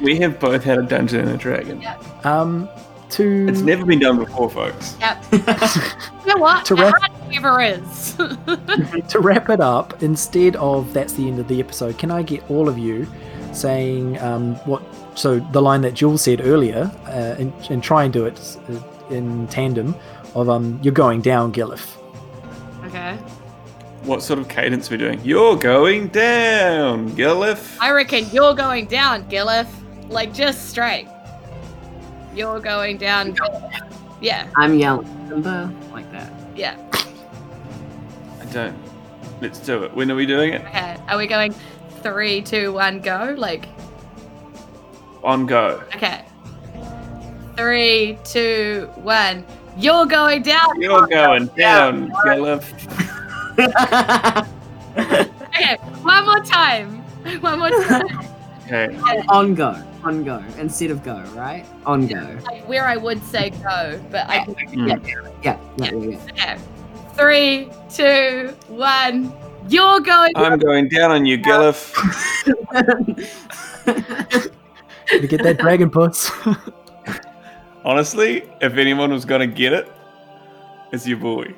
We 0.00 0.16
have 0.18 0.38
both 0.40 0.62
had 0.64 0.78
a 0.78 0.82
dungeon 0.82 1.20
and 1.20 1.30
a 1.30 1.36
dragon. 1.36 1.80
Yep. 1.80 2.26
Um, 2.26 2.68
to 3.10 3.46
It's 3.48 3.60
never 3.60 3.84
been 3.84 3.98
done 4.00 4.18
before, 4.18 4.50
folks. 4.50 4.96
Yep. 5.00 5.24
you 5.32 5.38
know 6.26 6.36
what? 6.38 6.64
To 6.66 6.74
To 6.76 6.82
wrap- 6.82 7.12
never 7.32 7.60
is. 7.60 8.14
to 9.08 9.20
wrap 9.20 9.48
it 9.50 9.60
up, 9.60 10.02
instead 10.02 10.56
of 10.56 10.92
that's 10.92 11.14
the 11.14 11.26
end 11.26 11.38
of 11.38 11.48
the 11.48 11.60
episode, 11.60 11.98
can 11.98 12.10
I 12.10 12.22
get 12.22 12.48
all 12.50 12.68
of 12.68 12.78
you 12.78 13.06
saying 13.52 14.18
um, 14.20 14.54
what? 14.66 14.82
So 15.14 15.40
the 15.40 15.60
line 15.60 15.82
that 15.82 15.94
Jules 15.94 16.22
said 16.22 16.40
earlier, 16.40 16.90
uh, 17.06 17.36
and, 17.38 17.52
and 17.70 17.82
try 17.82 18.04
and 18.04 18.12
do 18.12 18.24
it 18.24 18.58
uh, 18.70 19.14
in 19.14 19.46
tandem 19.48 19.94
of 20.34 20.48
um, 20.48 20.78
"You're 20.82 20.94
going 20.94 21.20
down, 21.20 21.52
Gillif." 21.52 21.96
okay. 22.84 23.16
What 24.04 24.22
sort 24.22 24.40
of 24.40 24.48
cadence 24.48 24.90
are 24.90 24.94
we 24.94 24.98
doing? 24.98 25.20
You're 25.22 25.56
going 25.56 26.08
down, 26.08 27.10
Gillif. 27.12 27.76
I 27.80 27.92
reckon 27.92 28.26
you're 28.32 28.54
going 28.54 28.86
down, 28.86 29.24
Gillif. 29.28 29.68
Like 30.08 30.34
just 30.34 30.68
straight. 30.70 31.08
You're 32.34 32.60
going 32.60 32.98
down. 32.98 33.34
Gillif. 33.34 33.92
Yeah, 34.20 34.48
I'm 34.56 34.78
yelling 34.78 35.06
Simba 35.28 35.72
like 35.92 36.10
that. 36.12 36.32
yeah. 36.56 36.76
I 38.52 38.54
don't. 38.54 38.76
Let's 39.40 39.60
do 39.60 39.82
it. 39.82 39.94
When 39.94 40.10
are 40.10 40.14
we 40.14 40.26
doing 40.26 40.52
it? 40.52 40.60
Okay. 40.60 40.98
Are 41.08 41.16
we 41.16 41.26
going 41.26 41.54
three, 42.02 42.42
two, 42.42 42.74
one, 42.74 43.00
go? 43.00 43.34
Like, 43.38 43.66
On 45.24 45.46
go. 45.46 45.82
okay. 45.94 46.26
Three, 47.56 48.18
two, 48.24 48.90
one. 48.96 49.46
You're 49.78 50.04
going 50.04 50.42
down. 50.42 50.78
You're 50.78 51.06
going 51.06 51.46
down, 51.56 52.10
Gillif. 52.26 52.68
Okay, 55.54 55.76
one 56.02 56.24
more 56.26 56.42
time. 56.44 56.98
One 57.40 57.58
more 57.58 57.70
time. 57.70 58.06
Okay. 58.64 58.94
On 59.28 59.54
go, 59.54 59.76
on 60.02 60.24
go 60.24 60.42
instead 60.58 60.90
of 60.90 61.02
go, 61.02 61.22
right? 61.34 61.64
On 61.84 62.06
go. 62.06 62.38
Like 62.44 62.66
where 62.68 62.86
I 62.86 62.96
would 62.96 63.22
say 63.22 63.50
go, 63.50 64.00
but 64.10 64.28
I 64.28 64.44
can. 64.44 64.54
Hmm. 64.54 64.86
Yeah, 64.88 64.96
yeah, 65.42 65.58
yeah, 65.76 65.90
yeah. 65.92 66.18
Okay. 66.30 66.58
Three, 67.14 67.70
two, 67.90 68.54
one. 68.68 69.32
You're 69.68 70.00
going. 70.00 70.32
I'm 70.36 70.58
going 70.58 70.88
down 70.88 71.10
on 71.10 71.26
you, 71.26 71.38
Gillif. 71.38 71.92
To 75.20 75.26
get 75.26 75.42
that 75.42 75.58
dragon 75.58 75.90
puss. 75.90 76.30
Honestly, 77.84 78.48
if 78.62 78.76
anyone 78.78 79.12
was 79.12 79.26
gonna 79.26 79.46
get 79.46 79.74
it, 79.74 79.92
it's 80.90 81.06
your 81.06 81.18
boy. 81.18 81.52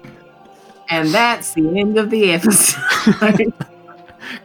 and 0.88 1.08
that's 1.10 1.52
the 1.52 1.78
end 1.78 1.98
of 1.98 2.08
the 2.08 2.32
episode. 2.32 3.52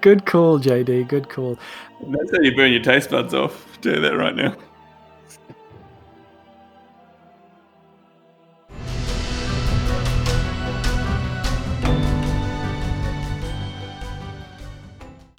good 0.01 0.25
call, 0.25 0.59
JD. 0.59 1.07
Good 1.07 1.29
call. 1.29 1.57
That's 2.07 2.31
how 2.31 2.41
you 2.41 2.53
burn 2.55 2.73
your 2.73 2.81
taste 2.81 3.09
buds 3.09 3.33
off. 3.33 3.79
Do 3.79 4.01
that 4.01 4.17
right 4.17 4.35
now. 4.35 4.55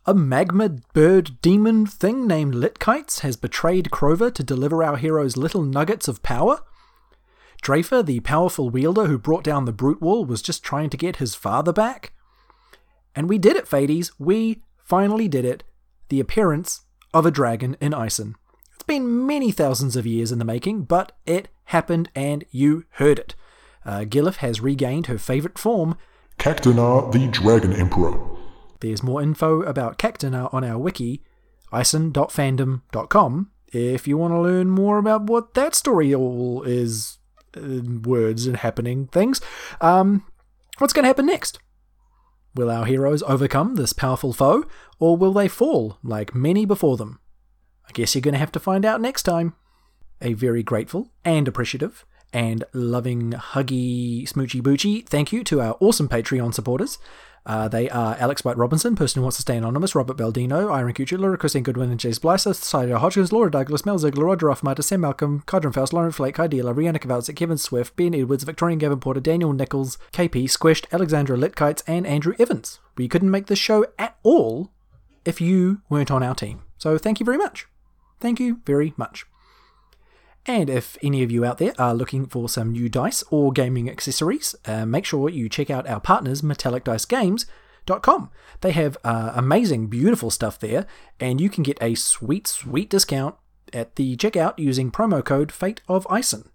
A 0.09 0.15
magma 0.15 0.69
bird 0.93 1.43
demon 1.43 1.85
thing 1.85 2.29
named 2.29 2.55
Litkites 2.55 3.21
has 3.21 3.37
betrayed 3.37 3.91
Crover 3.91 4.31
to 4.31 4.45
deliver 4.45 4.85
our 4.85 4.99
heroes 4.99 5.37
little 5.37 5.63
nuggets 5.63 6.07
of 6.07 6.23
power. 6.23 6.61
Drafer, 7.61 8.05
the 8.05 8.21
powerful 8.21 8.71
wielder 8.71 9.07
who 9.07 9.19
brought 9.19 9.43
down 9.43 9.65
the 9.65 9.73
Brute 9.73 10.01
Wall, 10.01 10.25
was 10.25 10.43
just 10.43 10.63
trying 10.63 10.91
to 10.91 10.97
get 10.97 11.17
his 11.17 11.35
father 11.35 11.73
back. 11.73 12.13
And 13.17 13.29
we 13.29 13.37
did 13.37 13.57
it, 13.57 13.67
Fades. 13.67 14.13
We 14.17 14.63
finally 14.85 15.27
did 15.27 15.45
it. 15.45 15.65
The 16.09 16.21
appearance 16.21 16.83
of 17.13 17.27
a 17.27 17.33
dragon 17.33 17.77
in 17.81 17.93
Ison. 17.93 18.37
It's 18.75 18.85
been 18.85 19.27
many 19.27 19.51
thousands 19.51 19.97
of 19.97 20.07
years 20.07 20.31
in 20.31 20.39
the 20.39 20.45
making, 20.45 20.83
but 20.83 21.19
it 21.27 21.49
happened 21.65 22.11
and 22.15 22.45
you 22.53 22.85
heard 22.91 23.19
it. 23.19 23.35
Uh, 23.85 24.05
Gillif 24.05 24.37
has 24.37 24.61
regained 24.61 25.07
her 25.07 25.19
favourite 25.19 25.59
form, 25.59 25.97
Cactanar, 26.39 27.11
the 27.11 27.27
Dragon 27.27 27.73
Emperor. 27.73 28.36
There's 28.81 29.03
more 29.03 29.23
info 29.23 29.63
about 29.63 29.99
Cactanar 29.99 30.53
on 30.53 30.65
our 30.65 30.79
wiki, 30.79 31.23
ison.fandom.com, 31.73 33.51
if 33.73 34.07
you 34.07 34.17
want 34.17 34.33
to 34.33 34.41
learn 34.41 34.71
more 34.71 34.99
about 34.99 35.25
what 35.25 35.55
that 35.55 35.75
story 35.75 36.15
all 36.15 36.63
is, 36.63 37.19
uh, 37.57 37.83
words 38.03 38.47
and 38.47 38.59
happening 38.59 39.07
things. 39.09 39.41
Um, 39.81 40.25
what's 40.79 40.93
going 40.93 41.03
to 41.03 41.09
happen 41.09 41.27
next? 41.27 41.59
Will 42.55 42.71
our 42.71 42.87
heroes 42.87 43.23
overcome 43.25 43.75
this 43.75 43.93
powerful 43.93 44.33
foe, 44.33 44.65
or 44.99 45.17
will 45.17 45.33
they 45.33 45.49
fall 45.49 45.99
like 46.03 46.35
many 46.35 46.65
before 46.65 46.97
them? 46.97 47.21
I 47.89 47.93
guess 47.93 48.15
you're 48.15 48.23
going 48.23 48.33
to 48.33 48.39
have 48.39 48.53
to 48.53 48.61
find 48.61 48.85
out 48.85 49.01
next 49.01 49.25
time. 49.25 49.55
A 50.23 50.33
very 50.33 50.63
grateful 50.63 51.13
and 51.25 51.47
appreciative 51.47 52.07
and 52.33 52.65
loving, 52.73 53.33
huggy, 53.33 54.25
smoochy 54.25 54.63
boochy 54.63 55.07
thank 55.07 55.33
you 55.33 55.45
to 55.45 55.61
our 55.61 55.77
awesome 55.81 56.09
Patreon 56.09 56.55
supporters. 56.55 56.99
Uh, 57.47 57.69
they 57.69 57.89
are 57.91 58.17
Alex 58.19 58.45
White 58.45 58.57
Robinson, 58.59 58.97
person 58.97 59.21
who 59.21 59.23
wants 59.23 59.37
to 59.37 59.43
stay 59.43 59.57
anonymous, 59.57 59.95
Robert 59.95 60.17
Baldino, 60.17 60.71
Iron 60.73 60.93
Laura 61.21 61.39
Christine 61.39 61.63
Goodwin, 61.63 61.93
and 61.93 62.01
Jace 62.01 62.19
Blyser, 62.19 62.53
Cider 62.53 62.99
Hodgkins, 62.99 63.33
Laura 63.33 63.51
Douglas, 63.51 63.87
Mel 63.87 63.99
Ziegler, 63.99 64.25
Roger 64.25 64.49
Offmatter, 64.49 64.83
Sam 64.83 65.03
Malcolm, 65.03 65.45
Cadron 65.47 65.73
Faust, 65.73 65.93
Lauren 65.93 66.11
Flake, 66.11 66.35
Kai 66.35 66.49
Dealer, 66.49 66.75
Rihanna 66.75 66.99
Kavalzik, 66.99 67.37
Kevin 67.37 67.57
Swift, 67.57 67.95
Ben 67.95 68.15
Edwards, 68.15 68.43
Victorian 68.43 68.81
Gavin 68.81 68.99
Porter, 68.99 69.21
Daniel 69.21 69.53
Nichols, 69.53 69.97
KP, 70.13 70.45
Squished, 70.45 70.87
Alexandra 70.93 71.37
Litkites, 71.37 71.85
and 71.87 72.05
Andrew 72.05 72.35
Evans. 72.41 72.81
We 72.97 73.07
couldn't 73.07 73.31
make 73.31 73.47
this 73.47 73.61
show 73.61 73.87
at 73.97 74.17
all 74.25 74.73
if 75.25 75.41
you 75.41 75.83
weren't 75.89 76.11
on 76.11 76.25
our 76.25 76.35
team. 76.35 76.63
So 76.79 76.99
thank 76.99 77.21
you 77.21 77.27
very 77.27 77.39
much. 77.39 77.69
Thank 78.19 78.41
you 78.41 78.61
very 78.67 78.93
much. 78.97 79.25
And 80.47 80.71
if 80.71 80.97
any 81.03 81.23
of 81.23 81.33
you 81.33 81.45
out 81.45 81.59
there 81.59 81.73
are 81.79 81.95
looking 81.95 82.27
for 82.27 82.49
some 82.49 82.71
new 82.71 82.89
dice 82.89 83.25
or 83.31 83.53
gaming 83.53 83.91
accessories, 83.91 84.55
uh, 84.65 84.87
make 84.87 85.05
sure 85.05 85.29
you 85.29 85.49
check 85.49 85.71
out 85.71 85.89
our 85.89 86.01
partners, 86.01 86.43
metallic 86.43 86.85
dice 86.85 87.05
metallicdicegames.com. 87.87 88.31
They 88.61 88.73
have 88.73 88.97
uh, 89.05 89.33
amazing, 89.35 89.89
beautiful 89.89 90.31
stuff 90.31 90.59
there, 90.59 90.87
and 91.19 91.41
you 91.41 91.51
can 91.51 91.63
get 91.63 91.79
a 91.81 91.95
sweet, 91.95 92.47
sweet 92.47 92.91
discount 92.91 93.35
at 93.73 93.97
the 93.97 94.17
checkout 94.17 94.59
using 94.59 94.91
promo 94.91 95.25
code 95.25 95.51
Fate 95.53 95.81
of 95.89 96.07
Ison. 96.11 96.49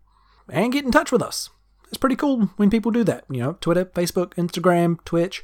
And 0.49 0.73
get 0.73 0.85
in 0.85 0.91
touch 0.91 1.11
with 1.11 1.21
us. 1.21 1.49
It's 1.89 1.97
pretty 1.97 2.15
cool 2.15 2.49
when 2.57 2.69
people 2.69 2.91
do 2.91 3.03
that. 3.03 3.25
You 3.29 3.39
know, 3.39 3.57
Twitter, 3.59 3.85
Facebook, 3.85 4.33
Instagram, 4.35 5.03
Twitch. 5.05 5.43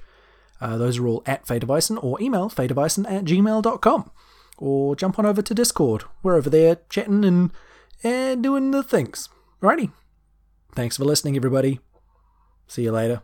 Uh, 0.60 0.78
those 0.78 0.98
are 0.98 1.08
all 1.08 1.24
at 1.26 1.48
Fate 1.48 1.64
of 1.64 1.70
Ison, 1.70 1.98
or 1.98 2.20
email 2.22 2.50
fateofison 2.50 3.10
at 3.10 3.26
gmail.com. 3.26 4.12
Or 4.58 4.96
jump 4.96 5.20
on 5.20 5.26
over 5.26 5.42
to 5.42 5.54
Discord. 5.54 6.06
We're 6.24 6.36
over 6.36 6.50
there 6.50 6.80
chatting 6.90 7.24
and 7.24 7.52
and 8.04 8.44
doing 8.44 8.72
the 8.72 8.84
things. 8.84 9.30
Alrighty. 9.62 9.92
Thanks 10.74 10.98
for 10.98 11.06
listening, 11.06 11.36
everybody. 11.36 11.80
See 12.68 12.84
you 12.84 12.92
later. 12.92 13.22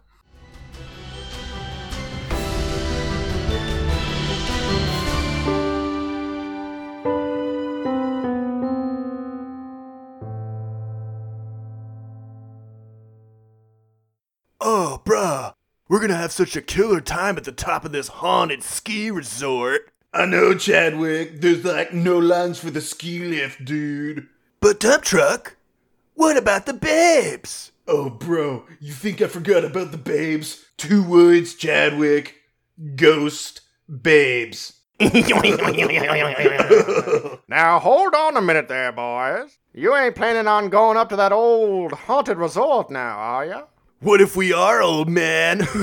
Oh, 14.66 15.02
bruh, 15.06 15.54
we're 15.90 16.00
gonna 16.00 16.16
have 16.16 16.32
such 16.32 16.56
a 16.56 16.62
killer 16.62 17.02
time 17.02 17.38
at 17.38 17.44
the 17.44 17.52
top 17.52 17.84
of 17.84 17.92
this 17.92 18.08
haunted 18.08 18.64
ski 18.64 19.12
resort. 19.12 19.92
I 20.14 20.26
know, 20.26 20.56
Chadwick, 20.56 21.42
there's 21.42 21.66
like 21.66 21.94
no 21.94 22.18
lines 22.18 22.60
for 22.60 22.72
the 22.72 22.80
ski 22.80 23.20
lift, 23.20 23.66
dude. 23.66 24.30
But 24.64 24.80
dump 24.80 25.04
truck, 25.04 25.58
what 26.14 26.38
about 26.38 26.66
the 26.66 26.74
babes? 26.74 27.74
Oh, 27.86 28.10
bro, 28.10 28.64
you 28.80 28.94
think 28.94 29.22
I 29.22 29.28
forgot 29.28 29.66
about 29.66 29.92
the 29.92 29.98
babes? 29.98 30.64
Two 30.78 31.04
words, 31.04 31.54
Chadwick. 31.54 32.36
Ghost 32.96 33.60
babes. 34.02 34.80
Now 37.50 37.78
hold 37.80 38.16
on 38.16 38.38
a 38.38 38.42
minute 38.42 38.70
there, 38.70 38.94
boys. 38.94 39.58
You 39.74 39.98
ain't 39.98 40.16
planning 40.16 40.48
on 40.48 40.70
going 40.70 40.96
up 40.96 41.10
to 41.10 41.18
that 41.18 41.34
old 41.34 41.92
haunted 41.92 42.38
resort 42.38 42.90
now, 42.90 43.18
are 43.18 43.46
ya? 43.46 43.64
What 44.00 44.22
if 44.22 44.38
we 44.38 44.54
are, 44.54 44.82
old 44.82 45.10
man? 45.10 45.60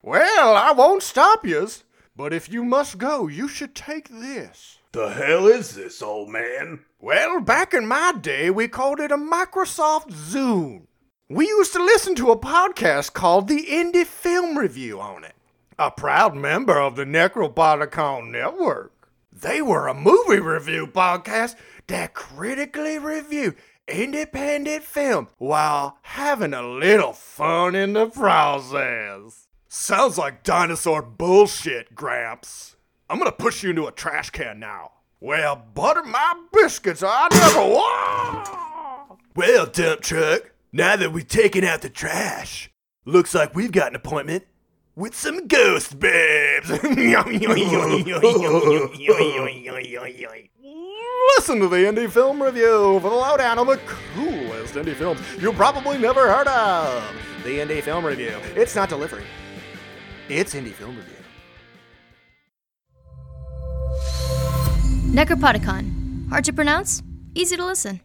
Well, 0.00 0.56
I 0.56 0.72
won't 0.72 1.02
stop 1.02 1.44
yous. 1.44 1.84
But 2.16 2.32
if 2.32 2.50
you 2.50 2.64
must 2.64 2.96
go, 2.96 3.28
you 3.28 3.46
should 3.46 3.74
take 3.74 4.08
this. 4.08 4.78
The 4.92 5.10
hell 5.10 5.46
is 5.46 5.74
this, 5.74 6.02
old 6.02 6.28
man? 6.28 6.84
Well, 7.00 7.40
back 7.40 7.72
in 7.72 7.86
my 7.86 8.12
day, 8.20 8.50
we 8.50 8.68
called 8.68 9.00
it 9.00 9.10
a 9.10 9.16
Microsoft 9.16 10.10
Zune. 10.10 10.86
We 11.28 11.46
used 11.46 11.72
to 11.72 11.82
listen 11.82 12.14
to 12.16 12.30
a 12.30 12.38
podcast 12.38 13.14
called 13.14 13.48
the 13.48 13.66
Indie 13.66 14.04
Film 14.04 14.58
Review 14.58 15.00
on 15.00 15.24
it. 15.24 15.34
A 15.78 15.90
proud 15.90 16.36
member 16.36 16.78
of 16.78 16.96
the 16.96 17.04
Necropodicon 17.04 18.30
Network. 18.30 19.08
They 19.32 19.62
were 19.62 19.88
a 19.88 19.94
movie 19.94 20.40
review 20.40 20.86
podcast 20.86 21.56
that 21.86 22.12
critically 22.12 22.98
reviewed 22.98 23.56
independent 23.88 24.84
film 24.84 25.28
while 25.38 25.98
having 26.02 26.52
a 26.52 26.68
little 26.68 27.14
fun 27.14 27.74
in 27.74 27.94
the 27.94 28.10
process. 28.10 29.48
Sounds 29.68 30.18
like 30.18 30.42
dinosaur 30.42 31.00
bullshit, 31.00 31.94
Gramps. 31.94 32.76
I'm 33.12 33.18
gonna 33.18 33.30
push 33.30 33.62
you 33.62 33.68
into 33.68 33.86
a 33.86 33.92
trash 33.92 34.30
can 34.30 34.58
now. 34.58 34.92
Well, 35.20 35.54
butter 35.74 36.02
my 36.02 36.32
biscuits, 36.50 37.02
I 37.06 37.28
never. 37.30 39.18
Well, 39.36 39.66
dump 39.66 40.00
truck, 40.00 40.52
now 40.72 40.96
that 40.96 41.12
we've 41.12 41.28
taken 41.28 41.62
out 41.62 41.82
the 41.82 41.90
trash, 41.90 42.70
looks 43.04 43.34
like 43.34 43.54
we've 43.54 43.70
got 43.70 43.88
an 43.88 43.96
appointment 43.96 44.44
with 44.96 45.14
some 45.14 45.46
ghost 45.46 46.00
babes. 46.00 46.70
Listen 46.70 46.96
to 51.60 51.68
the 51.68 51.84
Indie 51.84 52.10
Film 52.10 52.42
Review 52.42 52.98
for 53.02 53.10
the 53.10 53.14
lowdown 53.14 53.58
on 53.58 53.66
the 53.66 53.76
coolest 54.14 54.72
indie 54.72 54.94
films 54.94 55.20
you 55.38 55.52
probably 55.52 55.98
never 55.98 56.32
heard 56.32 56.48
of. 56.48 57.14
The 57.44 57.58
Indie 57.58 57.82
Film 57.82 58.06
Review. 58.06 58.38
It's 58.56 58.74
not 58.74 58.88
delivery. 58.88 59.24
It's 60.30 60.54
Indie 60.54 60.72
Film 60.72 60.96
Review. 60.96 61.21
Necropodicon. 65.12 66.28
Hard 66.30 66.44
to 66.44 66.54
pronounce? 66.54 67.02
Easy 67.34 67.54
to 67.56 67.66
listen. 67.66 68.00